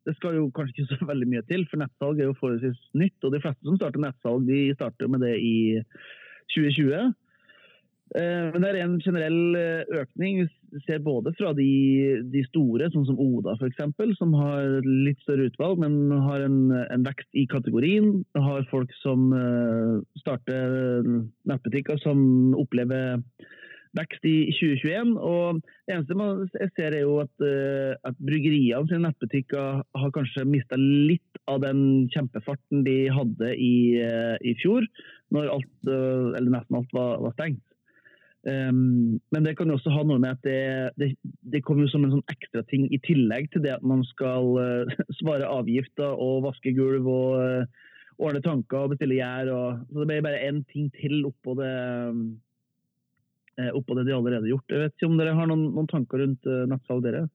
det 0.07 0.15
skal 0.17 0.37
jo 0.37 0.49
kanskje 0.55 0.83
ikke 0.83 0.99
så 0.99 1.09
veldig 1.11 1.29
mye 1.31 1.45
til, 1.49 1.65
for 1.71 1.81
nettsalg 1.81 2.21
er 2.21 2.29
jo 2.29 2.37
forholdsvis 2.39 2.79
nytt. 2.99 3.19
Og 3.23 3.35
de 3.35 3.41
fleste 3.43 3.67
som 3.67 3.79
starter 3.79 4.03
nettsalg, 4.03 4.47
de 4.49 4.63
starter 4.77 5.11
med 5.11 5.25
det 5.25 5.35
i 5.39 5.57
2020. 6.53 7.13
Eh, 8.13 8.51
Men 8.53 8.61
det 8.61 8.69
er 8.69 8.81
en 8.83 8.99
generell 9.01 9.55
eh, 9.57 10.01
økning. 10.01 10.43
Vi 10.73 10.81
ser 10.85 11.01
både 11.05 11.33
fra 11.37 11.53
de, 11.57 11.69
de 12.33 12.43
store, 12.49 12.89
sånn 12.93 13.07
som 13.07 13.19
Oda 13.21 13.55
f.eks., 13.57 13.79
som 14.19 14.35
har 14.37 14.83
litt 14.85 15.21
større 15.23 15.47
utvalg, 15.49 15.81
men 15.81 16.11
har 16.27 16.45
en, 16.45 16.59
en 16.73 17.05
vekst 17.05 17.29
i 17.37 17.47
kategorien. 17.49 18.23
Har 18.37 18.67
folk 18.71 18.93
som 19.01 19.31
eh, 19.37 19.97
starter 20.21 21.05
nettbutikker 21.49 22.01
som 22.03 22.53
opplever 22.59 23.21
vekst 23.97 24.25
i 24.27 24.37
2021. 24.53 25.17
Og 25.17 25.59
det 25.87 25.95
eneste 25.95 26.17
man 26.17 26.45
ser 26.77 26.95
er 26.95 27.03
jo 27.03 27.19
at, 27.23 27.45
eh, 27.45 27.93
at 28.05 28.17
bryggeriene 28.21 28.87
sine 28.89 29.07
nettbutikker 29.07 29.83
har 29.83 30.15
kanskje 30.15 30.47
mista 30.49 30.79
litt 30.79 31.43
av 31.49 31.61
den 31.65 32.07
kjempefarten 32.13 32.85
de 32.87 32.97
hadde 33.13 33.53
i, 33.57 33.99
eh, 34.01 34.37
i 34.41 34.55
fjor, 34.61 34.87
når 35.33 35.53
alt, 35.57 35.77
eh, 35.87 36.33
eller 36.37 36.49
nesten 36.57 36.81
alt 36.81 36.97
var, 36.97 37.21
var 37.27 37.37
stengt. 37.37 37.63
Um, 38.43 39.21
men 39.31 39.45
det 39.45 39.55
kan 39.55 39.69
jo 39.71 39.77
også 39.77 39.91
ha 39.93 40.01
noe 40.03 40.19
med 40.19 40.33
at 40.35 40.41
det, 40.43 40.91
det, 40.99 41.07
det 41.47 41.61
kommer 41.63 41.87
som 41.87 42.03
en 42.03 42.17
sånn 42.17 42.31
ekstra 42.33 42.59
ting 42.67 42.89
i 42.91 42.99
tillegg 43.05 43.47
til 43.53 43.63
det 43.63 43.71
at 43.77 43.85
man 43.87 44.01
skal 44.03 44.49
uh, 44.59 44.97
svare 45.21 45.47
avgifter 45.47 46.11
og 46.11 46.43
vaske 46.49 46.73
gulv 46.75 47.07
og 47.07 47.39
uh, 47.39 47.85
ordne 48.19 48.43
tanker 48.43 48.83
og 48.83 48.91
bestille 48.91 49.15
gjær. 49.15 49.47
Så 49.87 49.95
det 49.95 50.09
blir 50.09 50.25
bare 50.27 50.43
én 50.43 50.59
ting 50.73 50.91
til 50.99 51.23
oppå 51.29 51.55
det, 51.55 51.71
uh, 51.71 52.19
oppå 53.77 53.95
det 53.97 54.07
de 54.07 54.15
allerede 54.15 54.45
har 54.45 54.53
gjort. 54.55 54.71
Jeg 54.73 54.81
vet 54.81 54.95
ikke 54.97 55.09
om 55.11 55.17
dere 55.19 55.35
har 55.37 55.49
noen, 55.49 55.65
noen 55.75 55.89
tanker 55.91 56.23
rundt 56.23 56.47
uh, 56.49 56.63
nettsalg, 56.71 57.03
dere? 57.05 57.27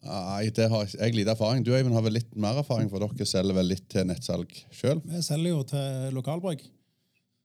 Nei, 0.00 0.48
det 0.56 0.66
har 0.72 0.86
jeg 0.88 1.16
lite 1.16 1.34
erfaring. 1.34 1.64
Du 1.64 1.74
Øyvind, 1.74 1.92
har 1.92 2.04
vel 2.06 2.16
litt 2.16 2.30
mer 2.40 2.60
erfaring, 2.62 2.88
for 2.88 3.02
dere 3.04 3.26
selger 3.28 3.56
vel 3.56 3.68
litt 3.68 3.84
til 3.92 4.06
nettsalg 4.08 4.54
sjøl? 4.72 5.02
Vi 5.04 5.20
selger 5.24 5.52
jo 5.52 5.64
til 5.68 6.14
lokalbrygg. 6.16 6.62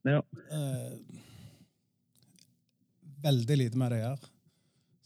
Ja. 0.07 0.21
Eh, 0.55 0.93
veldig 3.25 3.57
lite 3.59 3.79
med 3.81 3.91
det 3.91 3.99
å 3.99 4.05
gjøre. 4.05 4.31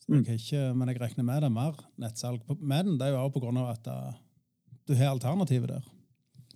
Mm. 0.09 0.23
ikke, 0.33 0.61
men 0.73 0.89
jeg 0.89 0.99
regner 1.03 1.25
med 1.25 1.43
det 1.43 1.49
er 1.49 1.53
mer 1.53 1.81
nettsalg. 2.01 2.45
Men 2.59 2.95
det 2.97 3.07
er 3.07 3.13
jo 3.13 3.23
også 3.23 3.35
på 3.37 3.43
grunn 3.43 3.59
av 3.61 3.73
at 3.75 3.89
eh, 3.93 4.19
du 4.89 4.95
har 4.97 5.13
alternativet 5.13 5.73
der. 5.73 5.89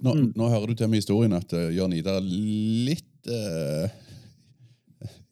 Nå, 0.04 0.14
Mm. 0.14 0.32
nå 0.36 0.50
hører 0.50 0.68
du 0.68 0.76
til 0.76 0.90
med 0.90 1.02
historien 1.02 1.34
at 1.38 1.54
uh, 1.54 1.70
Jørn 1.74 1.94
Idar 1.94 2.18
er 2.18 2.26
litt 2.26 3.30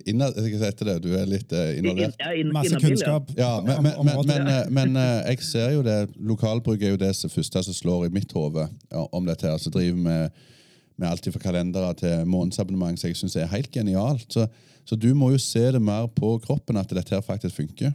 etter 0.07 0.85
det, 0.85 0.95
Du 1.03 1.09
er 1.17 1.25
litt 1.29 1.51
uh, 1.53 1.71
involvert. 1.77 2.15
Ja, 2.19 2.33
inn- 2.37 2.51
Masse 2.53 2.79
kunnskap. 2.81 3.31
Ja, 3.37 3.61
men, 3.65 3.83
men, 3.83 3.93
men, 4.05 4.21
men, 4.27 4.47
eh, 4.47 4.69
men 4.77 4.95
eh, 4.99 5.31
jeg 5.31 5.43
ser 5.47 5.71
jo 5.75 5.83
det 5.85 5.97
Lokalbruk 6.17 6.81
er 6.81 6.95
jo 6.95 7.01
det 7.01 7.13
som 7.17 7.31
første 7.31 7.63
som 7.63 7.77
slår 7.77 8.07
i 8.07 8.13
mitt 8.13 8.31
hode 8.35 8.67
ja, 8.67 9.05
om 9.11 9.25
dette. 9.27 9.47
her, 9.47 9.57
som 9.61 9.73
driver 9.73 9.97
med, 9.97 10.43
med 10.97 11.09
alt 11.09 11.31
fra 11.33 11.41
kalendere 11.41 11.93
til 12.01 12.25
månedsabonnement, 12.29 12.99
som 12.99 13.09
jeg 13.09 13.19
syns 13.21 13.35
er 13.35 13.49
helt 13.51 13.71
genialt. 13.71 14.27
Så, 14.29 14.47
så 14.85 14.95
du 14.95 15.13
må 15.17 15.31
jo 15.31 15.41
se 15.41 15.63
det 15.71 15.81
mer 15.81 16.07
på 16.13 16.35
kroppen 16.43 16.77
at 16.81 16.91
dette 16.91 17.15
her 17.15 17.25
faktisk 17.25 17.61
funker. 17.63 17.93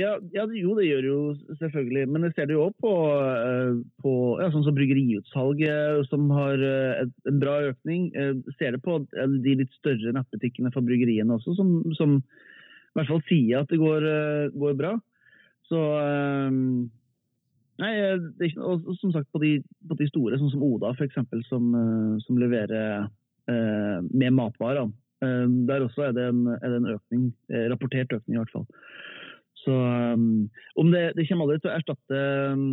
Ja, 0.00 0.14
ja, 0.32 0.46
det- 0.48 0.58
jo, 0.62 0.74
det 0.78 0.86
gjør 0.88 1.04
jo 1.04 1.18
selvfølgelig. 1.60 2.08
Men 2.08 2.22
jeg 2.24 2.34
ser 2.34 2.46
det 2.48 2.56
jo 2.56 2.64
òg 2.70 2.74
på, 2.80 2.92
eh, 3.20 3.82
på 4.02 4.12
ja, 4.40 4.48
sånn 4.50 4.64
som 4.64 4.74
bryggeriutsalget, 4.74 6.08
som 6.08 6.30
har 6.30 6.54
eh, 6.58 7.04
en 7.28 7.38
bra 7.42 7.60
økning. 7.68 8.10
Jeg 8.14 8.42
ser 8.58 8.72
det 8.72 8.82
på 8.82 8.96
eh, 9.04 9.26
de 9.44 9.54
litt 9.60 9.70
større 9.78 10.14
nettbutikkene 10.16 10.72
for 10.72 10.80
bryggeriene 10.82 11.36
også, 11.36 11.54
som, 11.58 11.82
som 11.94 12.16
i 12.18 12.96
hvert 12.96 13.10
fall 13.12 13.22
sier 13.28 13.60
at 13.60 13.68
det 13.68 13.78
går, 13.82 14.08
eh, 14.08 14.48
går 14.56 14.76
bra. 14.80 14.94
Så 15.68 15.80
eh, 16.00 16.50
Nei, 17.74 17.90
eh, 17.98 18.20
det 18.38 18.52
ikke, 18.52 18.62
og 18.62 18.84
som 19.00 19.10
sagt 19.10 19.32
på 19.34 19.40
de, 19.42 19.56
på 19.88 19.96
de 19.98 20.06
store, 20.06 20.36
sånn 20.38 20.52
som 20.52 20.62
Oda 20.62 20.92
f.eks., 20.94 21.16
som, 21.48 21.72
eh, 21.74 22.12
som 22.22 22.38
leverer 22.38 23.08
eh, 23.50 23.96
med 24.14 24.32
matvarer. 24.36 24.92
Eh, 25.24 25.46
der 25.66 25.82
også 25.82 26.06
er 26.08 26.14
det 26.14 26.28
en, 26.30 26.44
er 26.54 26.68
det 26.70 26.78
en 26.78 26.92
økning, 26.94 27.24
eh, 27.50 27.66
rapportert 27.72 28.14
økning 28.14 28.36
i 28.36 28.40
hvert 28.44 28.54
fall. 28.54 28.68
Så 29.64 29.72
um, 29.72 30.44
om 30.80 30.92
det, 30.92 31.06
det 31.16 31.26
kommer 31.28 31.48
aldri 31.48 31.62
til 31.64 31.72
å 31.72 31.76
erstatte 31.78 32.20
um, 32.52 32.68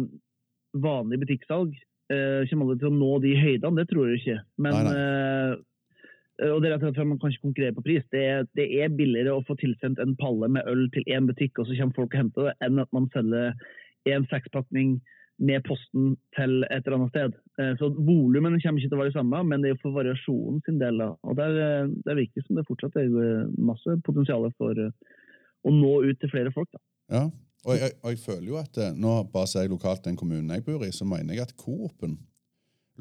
vanlig 0.84 1.22
butikksalg, 1.24 1.74
Eh, 2.12 2.48
kommer 2.50 2.68
aldri 2.68 2.82
til 2.82 2.90
å 2.90 2.98
nå 2.98 3.12
de 3.24 3.36
høydene, 3.40 3.78
det 3.80 3.88
tror 3.92 4.10
jeg 4.10 4.20
ikke. 4.22 4.40
Men 4.60 4.74
Nei, 4.76 4.82
nei. 4.88 4.96
eh, 4.98 6.50
og 6.52 6.64
det 6.64 6.72
er 6.72 6.74
rett 6.74 6.82
og 6.82 6.88
slett 6.90 6.98
for 6.98 7.06
at 7.06 7.12
Man 7.12 7.20
kan 7.22 7.32
ikke 7.32 7.46
konkurrere 7.46 7.78
på 7.78 7.86
pris. 7.86 8.04
Det 8.12 8.24
er, 8.26 8.44
det 8.58 8.66
er 8.82 8.96
billigere 8.98 9.38
å 9.38 9.46
få 9.48 9.56
tilsendt 9.62 10.02
en 10.02 10.18
palle 10.20 10.50
med 10.52 10.68
øl 10.68 10.88
til 10.96 11.06
én 11.08 11.30
butikk, 11.30 11.62
og 11.62 11.70
så 11.70 11.78
kommer 11.78 12.00
folk 12.00 12.16
og 12.16 12.20
henter 12.20 12.50
det, 12.50 12.56
enn 12.66 12.82
at 12.84 12.92
man 12.98 13.08
selger 13.14 13.54
en 14.10 14.28
sekspakning 14.32 14.98
med 15.42 15.64
posten 15.66 16.16
til 16.36 16.66
et 16.68 16.84
eller 16.84 16.98
annet 16.98 17.14
sted. 17.14 17.38
Eh, 17.62 17.72
Så 17.80 17.92
Volumen 17.96 18.60
kommer 18.60 18.82
ikke 18.82 18.92
til 18.92 18.98
å 18.98 19.02
være 19.04 19.14
det 19.14 19.20
samme, 19.20 19.44
men 19.48 19.62
det 19.62 19.72
er 19.72 19.76
jo 19.78 19.84
for 19.86 19.98
variasjonen 20.02 20.60
sin 20.66 20.82
del. 20.82 21.00
da. 21.00 21.14
Og 21.24 21.38
Der, 21.40 21.58
eh, 21.62 21.88
det 22.12 22.46
som 22.46 22.60
det 22.60 22.68
fortsatt 22.68 22.98
er 23.00 23.08
eh, 23.08 23.48
masse 23.58 24.02
potensial 24.04 24.52
for 24.58 24.76
å 25.64 25.74
nå 25.74 25.94
ut 26.10 26.20
til 26.22 26.32
flere 26.32 26.52
folk. 26.56 26.70
da. 26.74 26.82
Ja, 27.12 27.24
og 27.66 27.78
jeg, 27.78 27.94
og 28.02 28.14
jeg 28.14 28.20
føler 28.24 28.48
jo 28.48 28.58
at 28.58 28.78
eh, 28.82 28.94
Nå 28.98 29.12
bare 29.30 29.50
ser 29.50 29.66
jeg 29.66 29.70
lokalt 29.74 30.06
den 30.08 30.16
kommunen 30.18 30.50
jeg 30.56 30.64
bor 30.66 30.82
i, 30.86 30.92
så 30.96 31.06
mener 31.06 31.36
jeg 31.36 31.44
at 31.46 31.56
Coop-en 31.60 32.18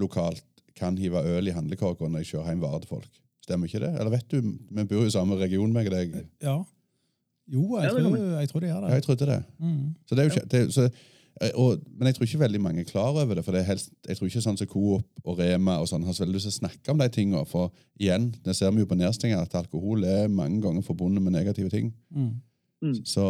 lokalt 0.01 0.45
kan 0.77 0.99
hive 1.01 1.23
øl 1.37 1.49
i 1.49 1.55
handlekorga 1.57 2.09
når 2.09 2.23
jeg 2.25 2.35
kjører 2.35 2.53
hjem 2.53 2.65
varer 2.65 2.85
til 2.85 2.93
folk. 2.93 3.23
Stemmer 3.45 3.69
ikke 3.71 3.81
det? 3.83 3.95
Eller 3.99 4.13
vet 4.13 4.29
du, 4.33 4.53
vi 4.71 4.85
bor 4.89 5.01
jo 5.03 5.09
i 5.09 5.15
samme 5.15 5.39
region, 5.41 5.73
meg 5.73 5.89
og 5.91 5.97
deg. 5.97 6.19
Ja. 6.45 6.59
Jo, 7.51 7.65
jeg, 7.81 7.91
tror 7.91 7.97
det 7.99 8.05
kan 8.05 8.13
tror, 8.13 8.37
jeg 8.41 8.51
tror 8.51 8.61
de 8.61 8.69
gjør 8.69 8.77
Ja, 8.77 8.83
det. 8.87 8.93
jeg 8.95 9.07
trodde 9.09 9.27
det. 9.33 9.39
Mm. 9.59 9.81
Så 10.07 10.15
det 10.15 10.23
er 10.23 10.29
jo 10.29 10.35
ikke, 10.37 10.45
det, 10.53 10.61
så, 10.77 10.85
eh, 11.41 11.51
og, 11.59 11.81
men 11.97 12.07
jeg 12.07 12.15
tror 12.17 12.29
ikke 12.29 12.43
veldig 12.45 12.61
mange 12.63 12.85
er 12.85 12.91
klar 12.93 13.11
over 13.11 13.35
det. 13.35 13.45
for 13.45 13.57
det 13.57 13.61
er 13.65 13.71
helst, 13.73 13.91
Jeg 14.07 14.17
tror 14.17 14.29
ikke 14.31 14.45
sånn 14.45 14.61
som 14.61 14.71
Coop 14.71 15.25
og 15.25 15.41
Rema 15.41 15.79
og 15.81 15.89
sånn 15.91 16.05
har 16.07 16.15
så 16.15 16.23
veldig 16.23 16.37
lyst 16.39 16.47
til 16.47 16.55
å 16.55 16.61
snakke 16.61 16.93
om 16.95 17.01
de 17.03 17.09
tingene. 17.09 17.43
For 17.51 17.73
igjen, 17.99 18.31
det 18.45 18.55
ser 18.57 18.71
vi 18.71 18.85
jo 18.85 18.91
på 18.93 19.01
nedstenginga, 19.01 19.43
at 19.43 19.59
alkohol 19.65 20.05
er 20.05 20.29
mange 20.29 20.61
ganger 20.63 20.87
forbundet 20.87 21.25
med 21.25 21.35
negative 21.35 21.73
ting. 21.73 21.91
Mm. 22.15 22.37
Så, 23.05 23.25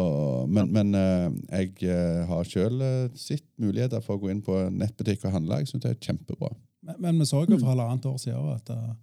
men 0.47 0.69
men 0.71 0.95
eh, 0.95 1.29
jeg 1.59 1.83
eh, 1.91 2.25
har 2.29 2.43
sjøl 2.47 2.77
sett 3.19 3.43
muligheter 3.59 3.99
for 4.01 4.15
å 4.15 4.21
gå 4.21 4.29
inn 4.31 4.41
på 4.45 4.55
nettbutikk 4.71 5.25
og 5.27 5.33
handle. 5.35 5.57
Jeg 5.59 5.67
synes 5.67 5.83
det 5.83 5.91
er 5.91 5.97
kjempebra. 6.07 6.51
Men, 6.87 6.95
men 7.03 7.19
vi 7.19 7.25
så 7.29 7.41
jo 7.43 7.57
for 7.59 7.67
halvannet 7.73 8.05
år 8.07 8.17
siden 8.17 8.47
at 8.55 8.69
uh, 8.71 8.93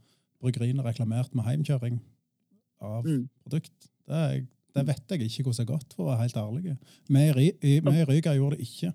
bryggeriene 0.42 0.82
reklamerte 0.86 1.36
med 1.36 1.44
heimkjøring 1.44 1.99
av 2.80 3.05
Mm. 3.05 3.28
produkt. 3.44 3.90
Det, 4.09 4.14
er- 4.16 4.46
det 4.74 4.86
vet 4.86 5.11
jeg 5.11 5.20
ikke 5.28 5.42
hvordan 5.44 5.59
det 5.59 5.66
er 5.68 5.72
gått, 5.74 5.92
for 5.94 6.05
å 6.05 6.09
være 6.12 6.22
helt 6.22 6.36
ærlig. 6.36 6.76
Vi 7.09 7.22
i 7.44 7.53
i- 7.62 8.01
i 8.01 8.05
Ryga 8.09 8.34
gjorde 8.38 8.57
det 8.57 8.64
ikke. 8.68 8.92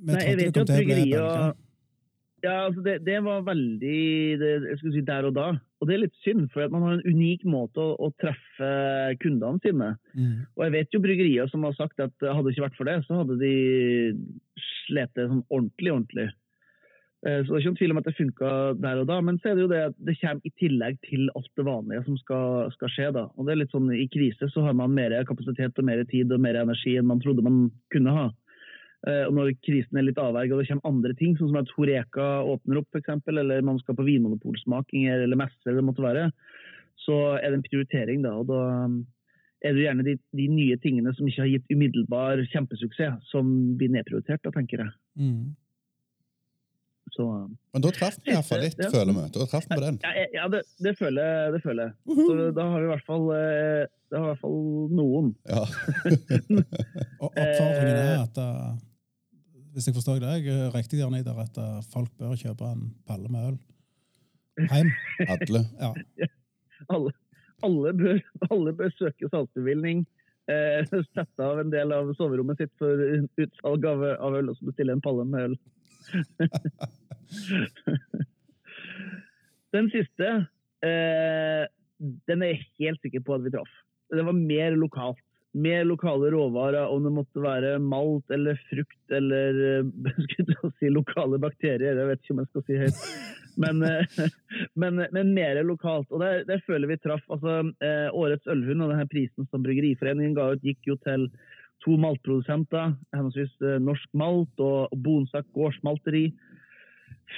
Vi 0.00 0.12
Nei, 0.12 0.22
jeg 0.24 0.36
vet 0.36 0.56
jo 0.56 0.62
at 0.62 0.68
bryggerier. 0.68 1.54
Ja, 2.40 2.66
altså 2.66 2.80
det, 2.84 3.00
det 3.04 3.18
var 3.24 3.42
veldig 3.44 3.96
det, 4.40 4.50
si 4.80 5.02
der 5.04 5.28
og 5.28 5.34
da. 5.36 5.48
Og 5.80 5.88
det 5.88 5.94
er 5.96 6.02
litt 6.04 6.18
synd, 6.24 6.46
for 6.52 6.64
at 6.64 6.72
man 6.72 6.84
har 6.86 6.96
en 6.96 7.04
unik 7.08 7.44
måte 7.48 7.80
å, 7.80 7.94
å 8.00 8.10
treffe 8.20 8.70
kundene 9.20 9.60
sine. 9.64 9.94
Mm. 10.16 10.46
Og 10.56 10.64
jeg 10.66 10.74
vet 10.76 10.96
jo 10.96 11.02
bryggerier 11.04 11.50
som 11.52 11.64
har 11.68 11.76
sagt 11.76 12.00
at 12.00 12.12
hadde 12.24 12.46
det 12.48 12.54
ikke 12.56 12.66
vært 12.68 12.78
for 12.80 12.88
det, 12.88 12.98
så 13.06 13.22
hadde 13.22 13.38
de 13.40 13.54
slet 14.86 15.12
det 15.16 15.28
sånn 15.28 15.44
ordentlig, 15.48 15.92
ordentlig. 15.92 16.28
Eh, 17.26 17.42
Så 17.44 17.52
det 17.52 17.56
er 17.56 17.60
ikke 17.60 17.70
noen 17.70 17.80
tvil 17.80 17.94
om 17.94 18.00
at 18.00 18.08
det 18.08 18.16
funka 18.16 18.50
der 18.80 19.00
og 19.02 19.08
da, 19.10 19.20
men 19.24 19.38
så 19.40 19.50
er 19.50 19.56
det 19.56 19.64
jo 19.64 19.72
det 19.72 19.80
at 19.90 19.96
det 20.08 20.16
kommer 20.22 20.48
i 20.48 20.52
tillegg 20.62 21.00
til 21.04 21.26
alt 21.36 21.50
det 21.60 21.66
vanlige 21.68 22.04
som 22.08 22.16
skal, 22.22 22.70
skal 22.76 22.92
skje. 22.94 23.08
da. 23.16 23.26
Og 23.36 23.44
det 23.44 23.52
er 23.52 23.60
litt 23.60 23.74
sånn 23.74 23.90
I 23.92 24.08
krise 24.12 24.48
så 24.52 24.64
har 24.64 24.76
man 24.76 24.96
mer 24.96 25.16
kapasitet 25.28 25.76
og 25.76 25.88
mer 25.88 26.04
tid 26.08 26.32
og 26.32 26.40
mer 26.40 26.62
energi 26.62 26.96
enn 26.96 27.08
man 27.10 27.20
trodde 27.20 27.44
man 27.44 27.66
kunne 27.92 28.16
ha. 28.16 28.28
Eh, 29.08 29.22
Og 29.26 29.32
når 29.32 29.54
krisen 29.64 29.96
er 29.96 30.04
litt 30.04 30.18
avverget 30.20 30.52
og 30.52 30.58
det 30.60 30.68
kommer 30.68 30.90
andre 30.90 31.14
ting, 31.16 31.36
sånn 31.38 31.48
som 31.48 31.56
at 31.62 31.70
Horeka 31.76 32.26
åpner 32.44 32.82
opp 32.82 32.88
f.eks., 32.92 33.22
eller 33.32 33.62
man 33.64 33.78
skal 33.80 33.96
på 33.96 34.04
vinmonopolsmakinger 34.04 35.22
eller 35.24 35.36
messer, 35.40 35.62
eller 35.70 35.80
det 35.80 35.86
måtte 35.88 36.04
være, 36.04 36.26
så 37.00 37.16
er 37.40 37.48
det 37.50 37.56
en 37.60 37.64
prioritering. 37.70 38.20
da, 38.22 38.34
og 38.36 38.46
da 38.50 38.58
um, 38.84 38.98
er 39.64 39.72
det 39.72 39.86
gjerne 39.86 40.04
de, 40.04 40.18
de 40.36 40.48
nye 40.52 40.76
tingene 40.84 41.14
som 41.16 41.26
ikke 41.28 41.42
har 41.46 41.48
gitt 41.54 41.72
umiddelbar 41.72 42.42
kjempesuksess, 42.52 43.24
som 43.32 43.48
blir 43.80 43.88
nedprioritert, 43.92 44.42
da, 44.44 44.52
tenker 44.52 44.84
jeg. 44.84 44.92
Mm. 45.16 45.54
Så, 47.16 47.24
um, 47.24 47.56
Men 47.72 47.82
da 47.82 47.90
traff 47.96 48.20
vi 48.24 48.30
iallfall 48.36 48.60
litt, 48.66 48.76
Ja. 48.84 48.90
føler 48.92 49.16
vi. 49.16 49.24
Da 49.34 49.46
traff 49.50 49.64
vi 49.66 49.74
på 49.74 49.80
den. 49.82 49.96
ja, 50.04 50.26
ja 50.36 50.44
det, 50.52 50.60
det, 50.78 50.92
føler 51.00 51.24
jeg, 51.24 51.52
det 51.56 51.62
føler 51.64 51.88
jeg. 51.88 52.18
Så 52.20 52.36
da 52.54 52.68
har 52.68 52.78
vi 52.84 52.86
i 52.86 52.92
hvert 52.92 53.08
fall, 53.08 53.24
eh, 53.34 53.88
det 54.12 54.20
har 54.20 54.28
i 54.28 54.30
hvert 54.30 54.44
fall 54.44 54.60
noen. 55.00 55.32
Ja. 55.48 55.64
Og 57.24 57.32
oppfordringen 57.32 57.96
Eh. 57.96 58.12
er 58.12 58.22
at 58.28 58.38
uh, 58.38 58.78
hvis 59.74 59.88
jeg 59.88 59.96
forstår 59.96 60.22
deg 60.22 60.46
eh, 60.50 60.68
riktig, 60.74 61.00
Jan 61.00 61.16
Idar, 61.18 61.38
at 61.42 61.58
uh, 61.60 61.80
folk 61.92 62.10
bør 62.18 62.38
kjøpe 62.38 62.68
en 62.70 62.88
palle 63.08 63.30
med 63.32 63.52
øl 63.52 63.58
hjem. 64.68 64.92
Alle. 65.28 65.64
Ja. 65.80 65.92
Alle, 66.88 67.12
alle, 67.62 67.92
bør, 67.92 68.20
alle 68.50 68.72
bør 68.72 68.88
søke 68.96 69.28
salgsbevilgning. 69.28 70.06
Eh, 70.48 70.80
sette 71.14 71.44
av 71.44 71.60
en 71.60 71.70
del 71.70 71.92
av 71.92 72.08
soverommet 72.16 72.56
sitt 72.58 72.72
for 72.80 73.02
utsalg 73.44 73.84
av, 73.86 74.04
av 74.16 74.38
øl, 74.38 74.48
og 74.48 74.56
så 74.56 74.70
bestille 74.70 74.96
en 74.96 75.02
palle 75.04 75.26
med 75.28 75.40
øl. 75.50 75.56
den 79.76 79.90
siste, 79.92 80.32
eh, 80.88 81.68
den 82.00 82.46
er 82.46 82.54
jeg 82.54 82.64
helt 82.80 83.04
sikker 83.04 83.22
på 83.28 83.36
at 83.36 83.44
vi 83.44 83.52
traff. 83.54 83.74
Det 84.10 84.24
var 84.26 84.40
mer 84.40 84.80
lokalt. 84.80 85.20
Mer 85.52 85.84
lokale 85.84 86.30
råvarer, 86.30 86.86
om 86.86 87.02
det 87.02 87.10
måtte 87.10 87.42
være 87.42 87.72
malt 87.82 88.30
eller 88.30 88.58
frukt 88.68 89.14
eller 89.14 89.56
eh, 89.66 90.12
si 90.78 90.90
lokale 90.92 91.40
bakterier. 91.42 91.98
Jeg 91.98 92.06
vet 92.06 92.22
ikke 92.22 92.36
om 92.36 92.42
jeg 92.42 92.50
skal 92.50 92.66
si 92.68 92.78
høyt. 92.78 93.00
Men, 93.64 93.82
eh, 93.82 94.28
men, 94.80 95.02
men 95.10 95.32
mer 95.34 95.58
lokalt. 95.66 96.06
Og 96.14 96.22
der, 96.22 96.44
der 96.46 96.62
føler 96.68 96.92
vi 96.92 97.00
traff. 97.02 97.24
Altså, 97.26 97.64
eh, 97.82 98.06
årets 98.14 98.46
ølhund 98.46 98.86
og 98.86 98.94
denne 98.94 99.08
prisen 99.10 99.50
som 99.50 99.66
Bryggeriforeningen 99.66 100.38
ga 100.38 100.52
ut, 100.54 100.62
gikk 100.62 100.92
jo 100.92 100.98
til 101.02 101.26
to 101.82 101.96
maltprodusenter, 101.98 102.94
henholdsvis 103.16 103.54
Norsk 103.80 104.08
Malt 104.20 104.62
og, 104.62 104.92
Bonsak 105.02 105.46
gårdsmalteri. 105.56 106.26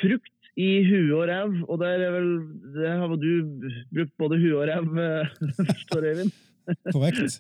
Frukt 0.03 0.53
i 0.59 0.83
huet 0.85 1.13
og 1.17 1.27
ræv, 1.31 1.59
og 1.65 1.79
der, 1.81 2.03
er 2.09 2.17
vel, 2.19 2.33
der 2.75 2.99
har 3.01 3.15
du 3.17 3.29
brukt 3.95 4.17
både 4.21 4.41
huet 4.43 4.59
og 4.59 4.67
ræv, 4.69 4.89
forstår 5.71 6.11
Øyvind? 6.11 6.35
Korrekt. 6.91 7.39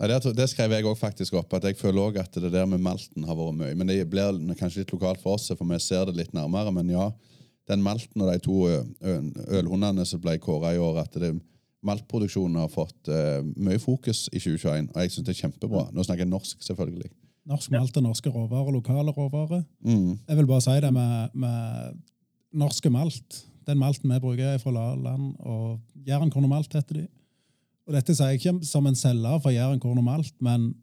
Ja, 0.00 0.08
det, 0.08 0.32
det 0.36 0.48
skrev 0.48 0.72
jeg 0.72 0.86
også 0.86 1.00
faktisk 1.02 1.36
opp, 1.36 1.52
at 1.58 1.66
jeg 1.68 1.76
føler 1.76 2.08
også 2.08 2.24
at 2.24 2.40
det 2.46 2.52
der 2.54 2.66
med 2.66 2.80
malten 2.82 3.26
har 3.28 3.36
vært 3.36 3.58
mye. 3.58 3.76
Men 3.76 3.90
det 3.92 4.00
blir 4.10 4.40
kanskje 4.58 4.82
litt 4.82 4.94
lokalt 4.94 5.20
for 5.22 5.36
oss, 5.36 5.50
for 5.52 5.68
vi 5.68 5.80
ser 5.82 6.08
det 6.08 6.16
litt 6.18 6.34
nærmere. 6.36 6.72
Men 6.74 6.90
ja, 6.92 7.10
den 7.70 7.84
malten 7.84 8.24
og 8.24 8.32
de 8.32 8.38
to 8.42 8.64
ølhundene 9.52 10.06
som 10.08 10.22
ble 10.22 10.38
kåra 10.42 10.72
i 10.74 10.80
år, 10.82 11.02
at 11.04 11.20
det, 11.20 11.34
maltproduksjonen 11.86 12.60
har 12.62 12.70
fått 12.70 13.10
uh, 13.10 13.42
mye 13.58 13.80
fokus 13.82 14.26
i 14.30 14.40
2021. 14.40 14.90
Og 14.92 15.02
jeg 15.02 15.14
syns 15.14 15.26
det 15.26 15.34
er 15.34 15.40
kjempebra. 15.44 15.86
Nå 15.94 16.06
snakker 16.06 16.24
jeg 16.24 16.32
norsk, 16.32 16.60
selvfølgelig. 16.64 17.10
Norsk 17.50 17.72
malt 17.74 17.96
og 17.98 18.04
norske 18.06 18.30
råvarer, 18.30 18.74
lokale 18.76 19.14
råvarer. 19.16 19.64
Mm. 19.82 20.12
Jeg 20.28 20.38
vil 20.38 20.50
bare 20.50 20.62
si 20.62 20.76
det 20.84 20.92
med, 20.94 21.34
med 21.34 21.96
norske 22.62 22.92
malt. 22.94 23.40
Den 23.66 23.80
malten 23.82 24.10
vi 24.10 24.20
bruker, 24.22 24.54
er 24.54 24.62
fra 24.62 24.74
Laland, 24.74 25.34
og 25.40 25.80
og 26.02 26.76
heter 26.76 27.00
de. 27.00 27.06
Og 27.86 27.96
dette 27.96 28.14
sier 28.14 28.32
jeg 28.32 28.40
ikke 28.40 28.66
som 28.66 28.86
en 28.86 28.98
selger 28.98 29.40
for 29.42 29.50
Jærenkorn 29.54 29.98
og 29.98 30.06
malt, 30.06 30.34
men 30.44 30.74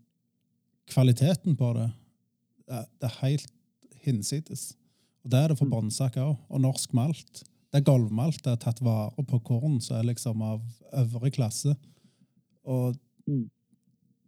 kvaliteten 0.90 1.56
på 1.56 1.74
det, 1.78 1.92
det 2.68 3.08
er- 3.08 3.20
helt 3.22 3.52
hinsides. 4.04 4.76
Og 5.24 5.32
det 5.32 5.40
er 5.40 5.48
det 5.48 5.58
for 5.58 5.66
Bonsak 5.66 6.18
òg. 6.18 6.38
Og 6.50 6.62
norsk 6.62 6.94
malt. 6.94 7.44
Det 7.72 7.80
er 7.80 7.86
gulvmalt. 7.86 8.44
Det 8.44 8.52
er 8.52 8.56
tatt 8.56 8.82
vare 8.82 9.24
på 9.24 9.40
korn 9.44 9.80
som 9.82 9.98
er 9.98 10.04
liksom 10.04 10.42
av 10.42 10.62
øvre 10.94 11.32
klasse. 11.32 11.76
Og 12.66 12.96
Mm. 13.28 13.50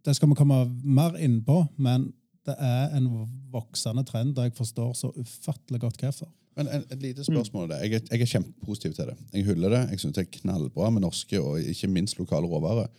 det 0.04 0.16
skal 0.16 0.28
vi 0.28 0.34
komme 0.34 0.80
mer 0.84 1.16
inn 1.16 1.42
på, 1.42 1.66
men 1.76 2.12
det 2.46 2.54
er 2.58 2.96
en 2.96 3.08
voksende 3.50 4.04
trend, 4.04 4.38
og 4.38 4.44
jeg 4.44 4.54
forstår 4.54 4.92
så 4.94 5.12
ufattelig 5.16 5.80
godt 5.80 6.00
hvorfor. 6.00 6.28
Men 6.56 6.68
en, 6.68 6.82
et 6.90 7.00
lite 7.02 7.24
spørsmål. 7.24 7.68
der. 7.70 7.82
Jeg, 7.86 7.92
er- 7.94 8.08
jeg 8.10 8.20
er 8.20 8.26
kjempepositiv 8.34 8.92
til 8.94 9.06
det. 9.08 9.16
Jeg 9.32 9.44
hyller 9.46 9.68
det. 9.72 9.82
Jeg 9.90 10.00
syns 10.02 10.14
det 10.18 10.26
er 10.26 10.38
knallbra 10.40 10.90
med 10.92 11.00
norske 11.06 11.40
og 11.40 11.60
ikke 11.60 11.88
minst 11.88 12.18
lokale 12.18 12.46
råvarer. 12.46 12.90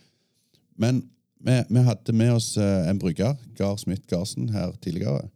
Men 0.76 1.04
vi, 1.44 1.54
vi 1.70 1.82
hadde 1.86 2.12
med 2.12 2.32
oss 2.34 2.56
eh, 2.56 2.88
en 2.90 2.98
brygger, 2.98 3.34
Gar 3.58 3.76
Smith 3.78 4.02
Garsen, 4.10 4.48
her 4.50 4.72
tidligere. 4.82 5.28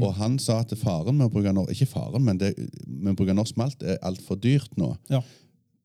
Og 0.00 0.14
han 0.16 0.38
sa 0.40 0.60
at 0.64 0.72
faren 0.80 1.18
med 1.18 1.26
å 1.28 1.32
bruke 1.34 1.52
norsk 1.52 1.70
ikke 1.74 1.86
faren, 1.92 2.24
men 2.24 2.38
det, 2.40 2.54
med 2.88 3.12
å 3.12 3.16
bruke 3.18 3.34
norsk 3.36 3.58
malt 3.60 3.82
er 3.84 3.98
altfor 4.02 4.38
dyrt 4.40 4.72
nå. 4.80 4.94
Ja. 5.12 5.20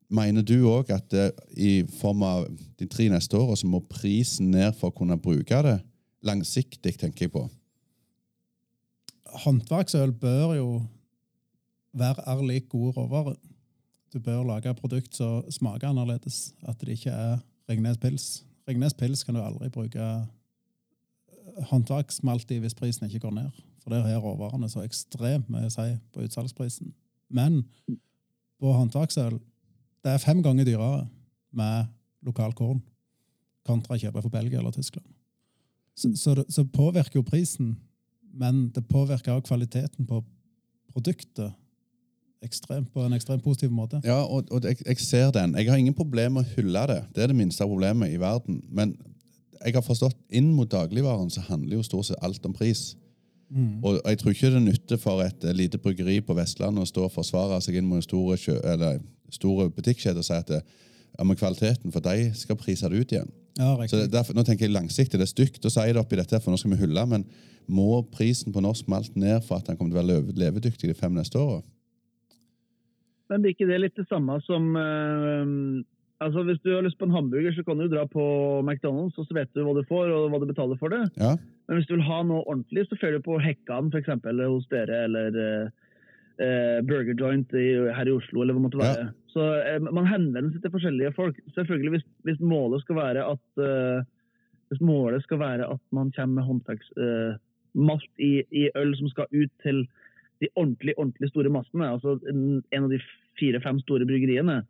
Mener 0.09 0.41
du 0.47 0.55
òg 0.71 0.89
at 0.95 1.09
det, 1.11 1.25
i 1.59 1.81
form 1.99 2.23
av 2.23 2.45
de 2.79 2.87
tre 2.87 3.09
neste 3.11 3.35
åra 3.35 3.57
så 3.59 3.67
må 3.67 3.81
prisen 3.91 4.47
ned 4.55 4.77
for 4.79 4.93
å 4.93 4.95
kunne 4.95 5.17
bruke 5.19 5.59
det? 5.65 5.75
Langsiktig, 6.23 6.95
tenker 7.01 7.27
jeg 7.27 7.33
på. 7.35 7.43
Håndverksøl 9.43 10.13
bør 10.21 10.53
jo 10.55 10.67
være 11.99 12.25
er 12.27 12.43
lik 12.47 12.69
gode 12.69 12.95
råvarer. 12.97 13.37
Du 14.13 14.19
bør 14.23 14.43
lage 14.47 14.69
et 14.69 14.79
produkt 14.79 15.15
som 15.15 15.43
smaker 15.51 15.89
annerledes. 15.89 16.53
At 16.67 16.79
det 16.81 16.97
ikke 16.97 17.11
er 17.11 17.37
Ringnes 17.67 17.97
pils. 17.99 18.45
Ringnes 18.67 18.93
pils 18.95 19.23
kan 19.23 19.35
du 19.35 19.41
aldri 19.43 19.69
bruke 19.69 19.99
eh, 19.99 21.63
håndverksmalt 21.71 22.51
i 22.55 22.61
hvis 22.63 22.77
prisen 22.77 23.07
ikke 23.07 23.25
går 23.25 23.35
ned. 23.35 23.59
For 23.83 23.91
der 23.91 24.07
er 24.07 24.21
råvarene 24.23 24.69
så 24.71 24.85
ekstremt 24.87 25.49
mye 25.51 25.67
å 25.67 25.73
si 25.73 25.89
på 26.13 26.23
utsalgsprisen. 26.23 26.93
Men 27.27 27.65
på 28.59 28.71
håndverksøl 28.71 29.39
det 30.05 30.13
er 30.13 30.23
fem 30.23 30.39
ganger 30.43 30.67
dyrere 30.67 31.03
med 31.51 31.91
lokal 32.23 32.53
korn 32.55 32.79
kontra 33.67 33.97
å 33.97 33.99
kjøpe 33.99 34.23
fra 34.23 34.31
Belgia 34.37 34.61
eller 34.61 34.71
Tyskland. 34.71 35.07
Så, 35.97 36.13
så, 36.15 36.35
det, 36.37 36.45
så 36.53 36.63
påvirker 36.63 37.19
jo 37.19 37.25
prisen, 37.27 37.73
men 38.31 38.67
det 38.71 38.85
påvirker 38.87 39.33
også 39.33 39.49
kvaliteten 39.49 40.07
på 40.07 40.21
produktet 40.93 41.51
ekstremt, 42.45 42.91
på 42.93 43.03
en 43.05 43.15
ekstremt 43.17 43.43
positiv 43.43 43.71
måte. 43.73 44.01
Ja, 44.05 44.21
og, 44.23 44.51
og 44.51 44.65
jeg, 44.65 44.79
jeg 44.85 44.99
ser 45.03 45.31
den. 45.35 45.55
Jeg 45.57 45.69
har 45.69 45.79
ingen 45.81 45.95
problem 45.97 46.37
med 46.37 46.45
å 46.45 46.55
hylle 46.57 46.85
det. 46.91 47.01
Det 47.15 47.23
er 47.23 47.31
det 47.33 47.39
minste 47.39 47.65
problemet 47.67 48.13
i 48.13 48.19
verden. 48.21 48.61
Men 48.69 48.95
jeg 49.63 49.73
har 49.73 49.85
forstått 49.85 50.17
inn 50.29 50.53
mot 50.53 50.69
dagligvaren 50.69 51.31
så 51.33 51.43
handler 51.47 51.79
jo 51.79 51.85
stort 51.85 52.09
sett 52.11 52.23
alt 52.23 52.45
om 52.45 52.53
pris. 52.55 52.91
Og 53.83 54.01
jeg 54.03 54.19
tror 54.19 54.33
ikke 54.33 54.49
det 54.51 54.61
nytter 54.65 54.99
for 54.99 55.23
et 55.23 55.43
eh, 55.47 55.55
lite 55.55 55.79
bryggeri 55.79 56.19
på 56.21 56.35
Vestlandet 56.35 56.83
å 56.83 56.89
stå 56.89 57.05
og 57.07 57.13
forsvare 57.13 57.59
seg 57.63 57.77
inn 57.79 57.87
mot 57.87 58.01
en 58.01 58.03
store, 58.03 58.35
eller 58.73 58.99
store 59.31 59.69
butikkjede 59.71 60.19
og 60.19 60.27
si 60.27 60.35
at 60.35 60.49
det, 60.51 60.59
ja, 61.13 61.23
men 61.23 61.37
kvaliteten 61.39 61.93
for 61.93 62.03
deg 62.03 62.35
skal 62.35 62.59
prise 62.59 62.89
det 62.91 62.99
ut 62.99 63.13
igjen. 63.15 63.31
Ja, 63.57 63.71
Så 63.87 64.03
derfor, 64.11 64.35
Nå 64.35 64.43
tenker 64.45 64.67
jeg 64.67 64.75
langsiktig. 64.75 65.17
Det 65.17 65.25
er 65.25 65.31
stygt 65.31 65.65
å 65.65 65.71
si 65.71 65.85
det 65.87 66.01
oppi 66.01 66.19
dette, 66.19 66.39
for 66.43 66.53
nå 66.53 66.59
skal 66.59 66.75
vi 66.75 66.81
hylle, 66.83 67.05
men 67.09 67.23
må 67.67 68.03
prisen 68.11 68.53
på 68.53 68.61
norsk 68.63 68.87
malt 68.91 69.15
ned 69.15 69.41
for 69.47 69.57
at 69.57 69.65
den 69.71 69.79
kommer 69.79 69.95
til 69.95 70.03
å 70.03 70.19
være 70.19 70.35
levedyktig 70.37 70.91
de 70.91 70.95
fem 70.95 71.15
neste 71.15 71.39
åra? 71.39 71.63
Men 73.31 73.43
blir 73.43 73.55
ikke 73.55 73.69
det 73.69 73.81
litt 73.81 73.99
det 73.99 74.07
samme 74.09 74.37
som 74.45 74.69
uh, 74.77 75.45
altså 76.23 76.43
Hvis 76.47 76.61
du 76.63 76.71
har 76.73 76.85
lyst 76.85 76.99
på 76.99 77.07
en 77.07 77.15
hamburger, 77.15 77.53
så 77.53 77.65
kan 77.67 77.81
du 77.81 77.87
dra 77.91 78.05
på 78.09 78.23
McDonald's, 78.63 79.17
og 79.19 79.27
så 79.27 79.37
vet 79.37 79.51
du 79.53 79.63
hva 79.65 79.75
du 79.77 79.83
får 79.89 80.13
og 80.13 80.31
hva 80.31 80.41
du 80.41 80.47
betaler 80.49 80.79
for 80.79 80.93
det. 80.93 81.03
Ja. 81.19 81.35
Men 81.67 81.77
hvis 81.77 81.89
du 81.89 81.97
vil 81.97 82.07
ha 82.07 82.21
noe 82.25 82.45
ordentlig, 82.45 82.87
så 82.87 82.97
følger 82.97 83.21
du 83.21 83.27
på 83.27 83.37
Hekkan 83.43 83.91
eller 83.91 84.49
hos 84.49 84.65
dere, 84.71 85.03
eller 85.05 85.37
eh, 85.37 86.79
Burger 86.87 87.13
Joint 87.13 87.53
i, 87.53 87.67
her 87.93 88.09
i 88.09 88.15
Oslo, 88.15 88.41
eller 88.41 88.55
hva 88.55 88.63
det 88.63 88.65
måtte 88.65 88.81
være. 88.81 89.07
Så 89.29 89.45
uh, 89.45 89.91
man 89.91 90.09
henvender 90.09 90.49
seg 90.55 90.63
til 90.63 90.73
forskjellige 90.73 91.13
folk. 91.13 91.37
Selvfølgelig 91.53 91.97
hvis, 91.97 92.07
hvis 92.25 92.41
målet 92.41 92.81
skal 92.81 92.97
være 93.03 93.27
at 93.35 93.61
uh, 93.61 94.01
hvis 94.71 94.81
målet 94.83 95.23
skal 95.23 95.39
være 95.43 95.69
at 95.75 95.83
man 95.95 96.09
kommer 96.15 96.41
med 96.41 96.49
håndverksmalt 96.49 97.43
malt 97.77 98.21
i, 98.23 98.41
i 98.51 98.67
øl 98.75 98.95
som 98.97 99.09
skal 99.11 99.29
ut 99.31 99.51
til 99.63 99.83
de 100.41 100.49
ordentlig, 100.55 100.93
ordentlig 100.97 101.31
store 101.31 101.51
massene, 101.53 101.89
altså 101.95 102.17
en, 102.29 102.61
av 102.77 102.91
de 102.91 102.99
fire-fem 103.39 103.79
store 103.85 104.07
bryggeriene, 104.09 104.61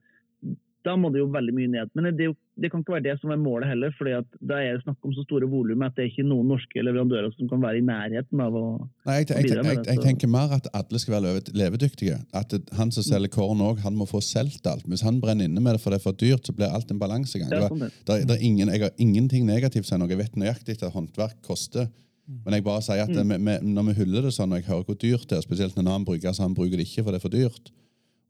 da 0.88 0.94
må 0.96 1.10
det 1.12 1.20
jo 1.20 1.28
veldig 1.34 1.54
mye 1.56 1.70
ned. 1.72 1.90
Men 1.98 2.08
det, 2.16 2.30
jo, 2.30 2.34
det 2.62 2.70
kan 2.72 2.84
ikke 2.84 2.94
være 2.96 3.06
det 3.10 3.16
som 3.20 3.32
er 3.34 3.40
målet 3.42 3.68
heller, 3.68 3.92
fordi 3.98 4.14
da 4.48 4.60
er 4.64 4.78
det 4.78 4.86
snakk 4.86 5.04
om 5.08 5.14
så 5.16 5.26
store 5.26 5.50
volum 5.52 5.84
at 5.84 5.98
det 5.98 6.06
er 6.06 6.12
ikke 6.14 6.26
noen 6.28 6.48
norske 6.54 6.84
leverandører 6.86 7.34
som 7.36 7.50
kan 7.52 7.64
være 7.64 7.82
i 7.82 7.86
nærheten 7.88 8.44
av 8.44 8.56
å 8.56 8.64
Nei, 9.08 9.18
jeg, 9.20 9.28
jeg, 9.34 9.52
jeg, 9.58 9.82
jeg, 9.90 10.02
tenker 10.06 10.32
mer 10.32 10.54
at 10.56 10.70
alle 10.78 11.02
skal 11.04 11.18
være 11.18 11.26
leve- 11.28 11.56
levedyktige. 11.64 12.22
At 12.38 12.56
han 12.80 12.94
som 12.96 13.06
selger 13.06 13.34
korn 13.34 13.64
òg, 13.66 13.84
han 13.84 13.98
må 14.00 14.08
få 14.10 14.22
solgt 14.24 14.68
alt. 14.70 14.88
Hvis 14.88 15.04
han 15.08 15.20
brenner 15.24 15.50
inne 15.50 15.64
med 15.64 15.76
det 15.76 15.84
for 15.84 15.92
det 15.92 16.00
er 16.00 16.08
for 16.08 16.18
dyrt, 16.20 16.48
så 16.48 16.56
blir 16.56 16.72
alt 16.72 16.92
en 16.94 17.02
balansegang. 17.04 17.52
Det 17.52 17.64
var- 17.66 17.92
der, 18.08 18.26
der 18.32 18.36
er 18.38 18.44
ingen, 18.44 18.72
jeg 18.72 18.86
har 18.88 18.96
ingenting 18.98 19.48
negativt 19.50 19.90
å 19.90 19.92
si 19.92 20.00
noe. 20.00 20.12
Jeg 20.14 20.24
vet 20.24 20.40
nøyaktig 20.40 20.80
at 20.80 20.94
håndverk 20.96 21.42
koster. 21.48 21.92
Men 22.28 22.58
jeg 22.58 22.64
bare 22.66 22.82
sier 22.84 23.04
at 23.06 23.12
det, 23.16 23.24
med, 23.26 23.40
med, 23.40 23.64
når 23.64 23.86
vi 23.90 23.94
hyller 24.02 24.26
det 24.28 24.34
sånn, 24.36 24.52
og 24.52 24.60
jeg 24.60 24.68
hører 24.68 24.84
hvor 24.90 24.98
dyrt 25.00 25.28
det 25.30 25.38
er, 25.38 25.44
spesielt 25.46 25.76
når 25.78 25.84
en 25.86 25.92
annen 25.94 26.08
bruker, 26.10 26.34
så 26.36 26.44
han 26.44 26.56
bruker 26.58 26.76
det 26.76 26.88
ikke 26.88 27.06
for 27.06 27.16
det 27.16 27.22
er 27.22 27.24
for 27.24 27.32
dyrt. 27.34 27.72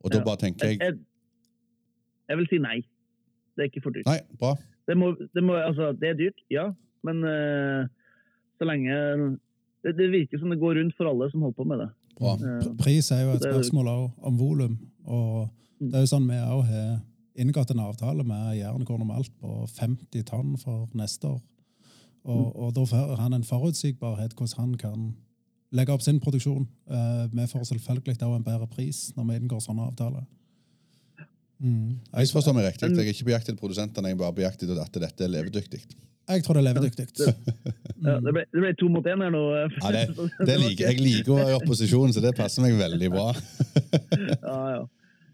Og 0.04 0.12
da 0.12 0.20
Ja. 0.20 0.24
bare 0.24 0.38
tenker 0.44 0.68
Jeg, 0.70 0.78
jeg 0.78 0.98
jeg, 2.28 2.36
vil 2.38 2.46
si 2.50 2.58
nei. 2.62 2.76
Det 3.56 3.64
er 3.64 3.70
ikke 3.72 3.82
for 3.82 3.90
dyrt. 3.96 4.06
Nei, 4.06 4.20
bra. 4.38 4.52
Det, 4.86 4.96
må, 4.96 5.10
det, 5.18 5.42
må, 5.42 5.56
altså, 5.58 5.90
det 5.98 6.12
er 6.12 6.18
dyrt, 6.20 6.38
ja, 6.50 6.68
men 7.04 7.24
uh, 7.26 7.88
så 8.58 8.68
lenge 8.68 8.94
det, 9.82 9.96
det 9.98 10.08
virker 10.12 10.38
som 10.38 10.50
det 10.50 10.58
går 10.60 10.78
rundt 10.78 10.94
for 10.98 11.10
alle 11.10 11.30
som 11.32 11.42
holder 11.42 11.58
på 11.58 11.66
med 11.70 11.82
det. 11.82 11.88
bra. 12.18 12.32
Eh, 12.38 12.70
Pris 12.78 13.10
er 13.14 13.24
jo 13.24 13.34
et 13.36 13.44
spørsmål 13.46 13.88
også 13.88 14.26
om 14.30 14.38
volum. 14.38 14.78
Og 15.06 15.48
det 15.78 15.94
er 15.94 16.06
jo 16.06 16.10
sånn 16.10 16.26
vi 16.30 16.38
òg 16.38 16.64
har 16.70 16.88
inngått 17.38 17.70
en 17.70 17.82
avtale 17.84 18.24
med 18.26 18.56
Jæren 18.58 18.86
korn 18.86 19.04
om 19.06 19.12
alt 19.14 19.30
på 19.38 19.66
50 19.78 20.24
tonn 20.26 20.56
for 20.58 20.88
neste 20.98 21.30
år. 21.30 21.38
Og, 22.28 22.48
og 22.56 22.74
da 22.76 22.84
får 22.88 23.16
han 23.22 23.36
en 23.36 23.46
forutsigbarhet 23.46 24.34
hvordan 24.36 24.60
han 24.60 24.74
kan 24.80 25.06
legge 25.76 25.92
opp 25.92 26.04
sin 26.04 26.20
produksjon. 26.20 26.66
Eh, 26.90 27.22
vi 27.32 27.46
får 27.48 27.70
selvfølgelig 27.70 28.16
også 28.16 28.34
en 28.36 28.44
bedre 28.44 28.68
pris 28.70 29.08
når 29.16 29.30
vi 29.30 29.38
inngår 29.40 29.62
sånne 29.64 29.86
avtaler. 29.88 30.26
Mm. 31.58 31.96
Jeg 32.12 32.30
forstår 32.32 32.54
meg 32.54 32.68
riktig. 32.68 32.90
Jeg 32.92 33.08
er 33.08 33.14
ikke 33.14 33.30
på 33.30 33.34
jakt 33.34 33.48
etter 33.48 33.58
produsentene, 33.60 34.12
jeg 34.12 34.16
er 34.16 34.20
bare 34.20 34.36
på 34.36 34.44
jakt 34.44 34.62
etter 34.62 34.78
at 34.82 35.00
dette 35.02 35.26
er 35.26 35.32
levedyktig. 35.32 35.80
jeg 36.28 36.44
tror 36.44 36.58
det 36.58 36.62
er 36.62 36.68
levedyktig. 36.68 37.08
Ja, 37.98 38.14
det, 38.22 38.30
ble, 38.30 38.44
det 38.46 38.60
ble 38.62 38.68
to 38.78 38.86
mot 38.94 39.06
én 39.10 39.24
her 39.24 39.32
nå. 39.34 39.42
Ja, 39.82 39.88
det, 39.90 40.28
det 40.46 40.58
liker, 40.62 40.84
jeg 40.86 41.00
liker 41.02 41.34
å 41.34 41.38
være 41.40 41.50
i 41.50 41.56
opposisjon, 41.56 42.12
så 42.14 42.22
det 42.22 42.30
passer 42.38 42.62
meg 42.62 42.76
veldig 42.78 43.10
bra. 43.10 43.32
Ja, 44.44 44.60
ja. 44.76 44.84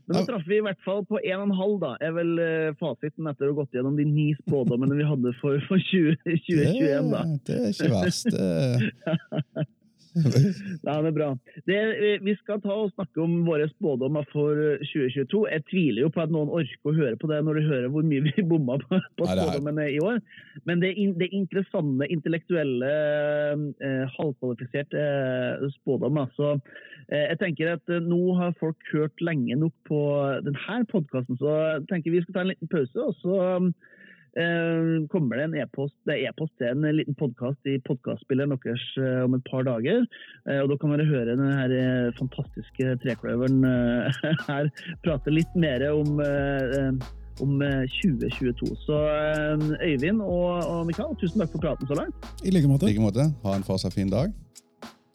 Men 0.07 0.19
nå 0.19 0.25
traff 0.29 0.43
vi 0.49 0.59
i 0.59 0.65
hvert 0.65 0.81
fall 0.85 1.05
på 1.09 1.21
1,5, 1.21 1.77
da. 1.81 1.95
Er 2.05 2.13
vel 2.17 2.35
eh, 2.43 2.75
fasiten 2.81 3.31
etter 3.31 3.49
å 3.49 3.55
ha 3.55 3.61
gått 3.63 3.77
gjennom 3.77 3.97
de 3.97 4.05
ni 4.09 4.27
spådommene 4.43 4.99
vi 4.99 5.07
hadde 5.09 5.33
for, 5.41 5.57
for 5.69 5.81
20, 5.81 6.19
2021, 6.25 7.09
da. 7.15 7.23
Det, 7.25 7.41
det 7.49 7.61
er 7.61 7.73
ikke 7.73 7.95
verst. 7.95 9.73
Ja, 10.87 10.95
det 11.03 11.11
er 11.11 11.17
bra. 11.17 11.29
Det, 11.67 11.79
vi- 12.01 12.19
vi 12.25 12.35
skal 12.39 12.61
ta 12.63 12.75
og 12.85 12.93
snakke 12.95 13.23
om 13.25 13.41
våre 13.47 13.67
spådommer 13.73 14.27
for 14.33 14.55
2022. 14.85 15.41
Jeg 15.51 15.65
tviler 15.71 16.05
jo 16.05 16.11
på 16.15 16.23
at 16.25 16.33
noen 16.35 16.53
orker 16.55 16.91
å 16.93 16.95
høre 16.97 17.19
på 17.21 17.31
det 17.31 17.41
når 17.47 17.59
de 17.61 17.65
hører 17.69 17.89
hvor 17.95 18.07
mye 18.07 18.25
vi 18.29 18.45
bomma 18.51 18.77
på, 18.83 19.01
på 19.19 19.27
Nei, 19.29 19.37
spådommene 19.39 19.87
i 19.95 19.99
år. 20.05 20.21
Men 20.69 20.83
det 20.85 20.93
det 21.19 21.29
er 21.29 21.37
interessante, 21.41 22.07
intellektuelle, 22.15 22.93
eh, 23.83 24.05
halvkvalifiserte 24.19 25.03
eh, 25.03 25.67
spådommer. 25.81 26.31
Så 26.39 26.55
eh, 27.09 27.27
jeg 27.33 27.41
tenker 27.43 27.75
at 27.75 27.91
eh, 27.93 28.03
nå 28.05 28.37
har 28.39 28.55
folk 28.61 28.79
hørt 28.93 29.25
lenge 29.25 29.57
nok 29.61 29.75
på 29.89 30.01
denne 30.47 30.81
podkasten, 30.93 31.39
så 31.41 31.59
jeg 31.75 31.87
tenker 31.91 32.15
vi 32.15 32.23
skal 32.25 32.39
ta 32.39 32.45
en 32.47 32.53
liten 32.55 32.71
pause. 32.71 33.09
og 33.09 33.15
så 33.23 33.41
eh, 34.41 35.07
kommer 35.13 35.41
det 35.41 35.49
en 35.49 35.57
e-post 35.63 35.97
det 36.09 36.17
er 36.17 36.31
e-post 36.31 36.55
til 36.61 36.71
en 36.73 36.87
liten 36.99 37.17
podkast 37.19 37.71
i 37.71 37.79
podkastspilleren 37.87 38.55
deres 38.55 38.85
eh, 39.01 39.21
om 39.25 39.37
et 39.39 39.45
par 39.51 39.67
dager. 39.67 40.07
Eh, 40.49 40.61
og 40.63 40.71
Da 40.73 40.79
kan 40.81 40.95
dere 40.95 41.09
høre 41.11 41.37
den 41.37 41.53
her 41.53 41.75
eh, 41.81 42.15
fantastiske 42.19 42.97
trekløveren 43.05 43.61
eh, 43.69 44.25
her 44.51 44.73
prate 45.07 45.35
litt 45.35 45.55
mer 45.59 45.87
om 45.91 46.19
eh, 46.25 46.91
om 47.43 47.63
eh, 47.63 47.87
2022. 48.03 48.77
Så 48.87 48.99
eh, 49.11 49.89
Øyvind 49.89 50.23
og, 50.23 50.65
og 50.71 50.87
Mikael, 50.87 51.17
tusen 51.21 51.43
takk 51.43 51.55
for 51.55 51.67
praten 51.67 51.91
så 51.91 51.99
langt. 51.99 52.29
I 52.45 52.55
like 52.55 52.71
måte. 52.71 52.87
I 52.87 52.95
like 52.95 53.03
måte. 53.03 53.31
Ha 53.45 53.57
en 53.57 53.67
fortsatt 53.67 53.95
fin 53.95 54.11
dag. 54.11 54.35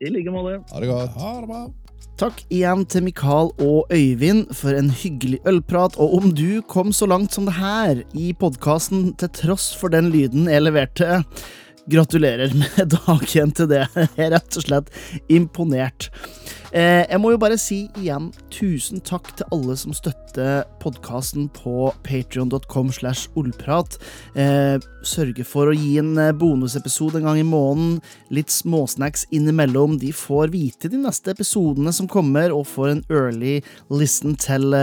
I 0.02 0.12
like 0.12 0.32
måte. 0.32 0.60
Ha 0.72 0.84
det 0.84 0.92
godt. 0.92 1.16
Ha 1.20 1.38
det 1.42 1.48
bra. 1.52 1.64
Takk 2.20 2.42
igjen 2.52 2.82
til 2.92 3.06
Mikael 3.06 3.54
og 3.64 3.94
Øyvind 3.96 4.50
for 4.52 4.76
en 4.76 4.90
hyggelig 4.92 5.38
ølprat. 5.48 5.94
Og 6.04 6.18
om 6.18 6.34
du 6.36 6.60
kom 6.68 6.92
så 6.92 7.08
langt 7.08 7.32
som 7.32 7.46
det 7.48 7.54
her 7.56 8.02
i 8.12 8.34
podkasten 8.36 9.14
til 9.22 9.32
tross 9.38 9.70
for 9.80 9.94
den 9.94 10.10
lyden 10.12 10.50
jeg 10.52 10.66
leverte, 10.66 11.22
gratulerer 11.88 12.52
med 12.60 12.92
dagen 12.98 13.56
til 13.56 13.72
det. 13.72 13.86
Jeg 13.96 14.26
er 14.26 14.34
rett 14.36 14.60
og 14.60 14.68
slett 14.68 14.92
imponert. 15.32 16.10
Eh, 16.70 17.06
jeg 17.10 17.18
må 17.22 17.32
jo 17.34 17.40
bare 17.42 17.58
si 17.58 17.88
igjen 17.98 18.28
tusen 18.54 19.02
takk 19.06 19.32
til 19.40 19.48
alle 19.56 19.74
som 19.80 19.94
støtter 19.96 20.68
podkasten 20.84 21.48
på 21.56 21.90
patrion.com 22.06 22.92
slash 22.94 23.32
ollprat. 23.40 23.98
Eh, 24.38 24.78
sørger 25.02 25.48
for 25.48 25.72
å 25.72 25.74
gi 25.74 25.96
en 26.02 26.14
eh, 26.22 26.34
bonusepisode 26.38 27.20
en 27.20 27.26
gang 27.26 27.40
i 27.42 27.48
måneden. 27.48 27.98
Litt 28.34 28.54
småsnacks 28.54 29.26
innimellom. 29.34 29.98
De 30.02 30.12
får 30.14 30.54
vite 30.54 30.92
de 30.94 31.00
neste 31.02 31.34
episodene 31.34 31.94
som 31.96 32.10
kommer, 32.10 32.54
og 32.54 32.68
får 32.70 32.92
en 32.92 33.04
early 33.10 33.58
listen 33.90 34.38
til 34.40 34.76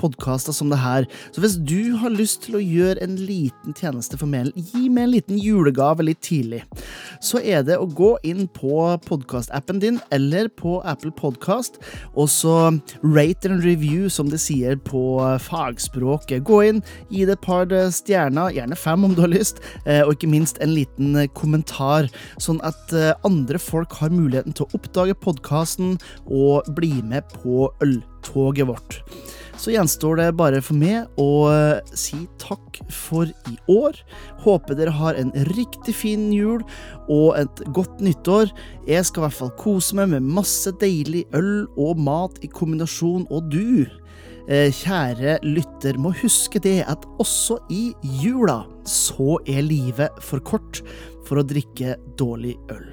podkaster 0.00 0.52
som 0.56 0.68
det 0.72 0.80
her. 0.82 1.08
Så 1.32 1.44
hvis 1.44 1.56
du 1.56 1.96
har 2.02 2.12
lyst 2.12 2.42
til 2.44 2.58
å 2.58 2.62
gjøre 2.62 3.00
en 3.04 3.16
liten 3.16 3.76
tjeneste 3.78 4.18
for 4.20 4.28
meg, 4.28 4.52
gi 4.56 4.88
meg 4.92 5.06
en 5.06 5.14
liten 5.14 5.40
julegave 5.40 6.04
litt 6.04 6.20
tidlig, 6.24 6.62
så 7.24 7.40
er 7.40 7.64
det 7.66 7.78
å 7.80 7.88
gå 7.88 8.14
inn 8.28 8.44
på 8.52 8.84
podkastappen 9.06 9.80
din 9.82 10.00
eller 10.12 10.50
på 10.52 10.80
Apple 10.84 11.12
Podcast, 11.12 11.21
og 11.22 12.28
så 12.30 12.56
rate 13.02 13.50
and 13.50 13.64
review, 13.64 14.08
som 14.10 14.30
det 14.30 14.40
sier 14.42 14.76
på 14.76 15.20
fagspråket. 15.42 16.44
Gå 16.46 16.62
inn, 16.68 16.82
gi 17.10 17.26
det 17.28 17.38
et 17.38 17.44
par 17.44 17.66
stjerner, 17.94 18.52
gjerne 18.56 18.78
fem 18.78 19.04
om 19.06 19.14
du 19.14 19.22
har 19.24 19.32
lyst, 19.32 19.62
eh, 19.86 20.02
og 20.02 20.16
ikke 20.16 20.30
minst 20.32 20.60
en 20.62 20.74
liten 20.74 21.16
eh, 21.16 21.30
kommentar, 21.38 22.10
sånn 22.42 22.60
at 22.66 22.94
eh, 22.96 23.12
andre 23.26 23.60
folk 23.62 23.94
har 24.00 24.14
muligheten 24.14 24.56
til 24.56 24.66
å 24.66 24.78
oppdage 24.78 25.18
podkasten 25.22 25.96
og 26.26 26.68
bli 26.76 26.94
med 27.06 27.28
på 27.42 27.68
øltoget 27.84 28.68
vårt. 28.70 29.00
Så 29.62 29.70
gjenstår 29.70 30.16
det 30.18 30.32
bare 30.34 30.58
for 30.64 30.74
meg 30.74 31.20
å 31.22 31.46
eh, 31.52 31.92
si 31.94 32.24
takk 32.42 32.80
for 32.90 33.30
i 33.30 33.54
år. 33.70 33.94
Håper 34.42 34.74
dere 34.74 34.94
har 34.96 35.14
en 35.20 35.30
riktig 35.52 35.94
fin 35.94 36.32
jul 36.34 36.64
og 37.06 37.38
et 37.38 37.62
godt 37.76 38.02
nyttår. 38.02 38.50
Jeg 38.90 39.06
skal 39.06 39.22
i 39.22 39.26
hvert 39.28 39.38
fall 39.38 39.52
kose 39.60 39.94
meg 39.98 40.10
med 40.16 40.26
masse 40.40 40.72
deilig 40.82 41.28
øl 41.38 41.68
og 41.78 42.00
mat 42.02 42.42
i 42.42 42.50
kombinasjon, 42.50 43.28
og 43.30 43.52
du, 43.54 43.86
eh, 44.48 44.66
kjære 44.74 45.38
lytter, 45.46 45.94
må 45.94 46.10
huske 46.24 46.58
det 46.58 46.80
at 46.90 47.06
også 47.22 47.60
i 47.70 47.94
jula 48.18 48.64
så 48.82 49.38
er 49.46 49.62
livet 49.62 50.10
for 50.18 50.42
kort 50.42 50.82
for 51.22 51.38
å 51.38 51.46
drikke 51.46 51.94
dårlig 52.18 52.58
øl. 52.74 52.90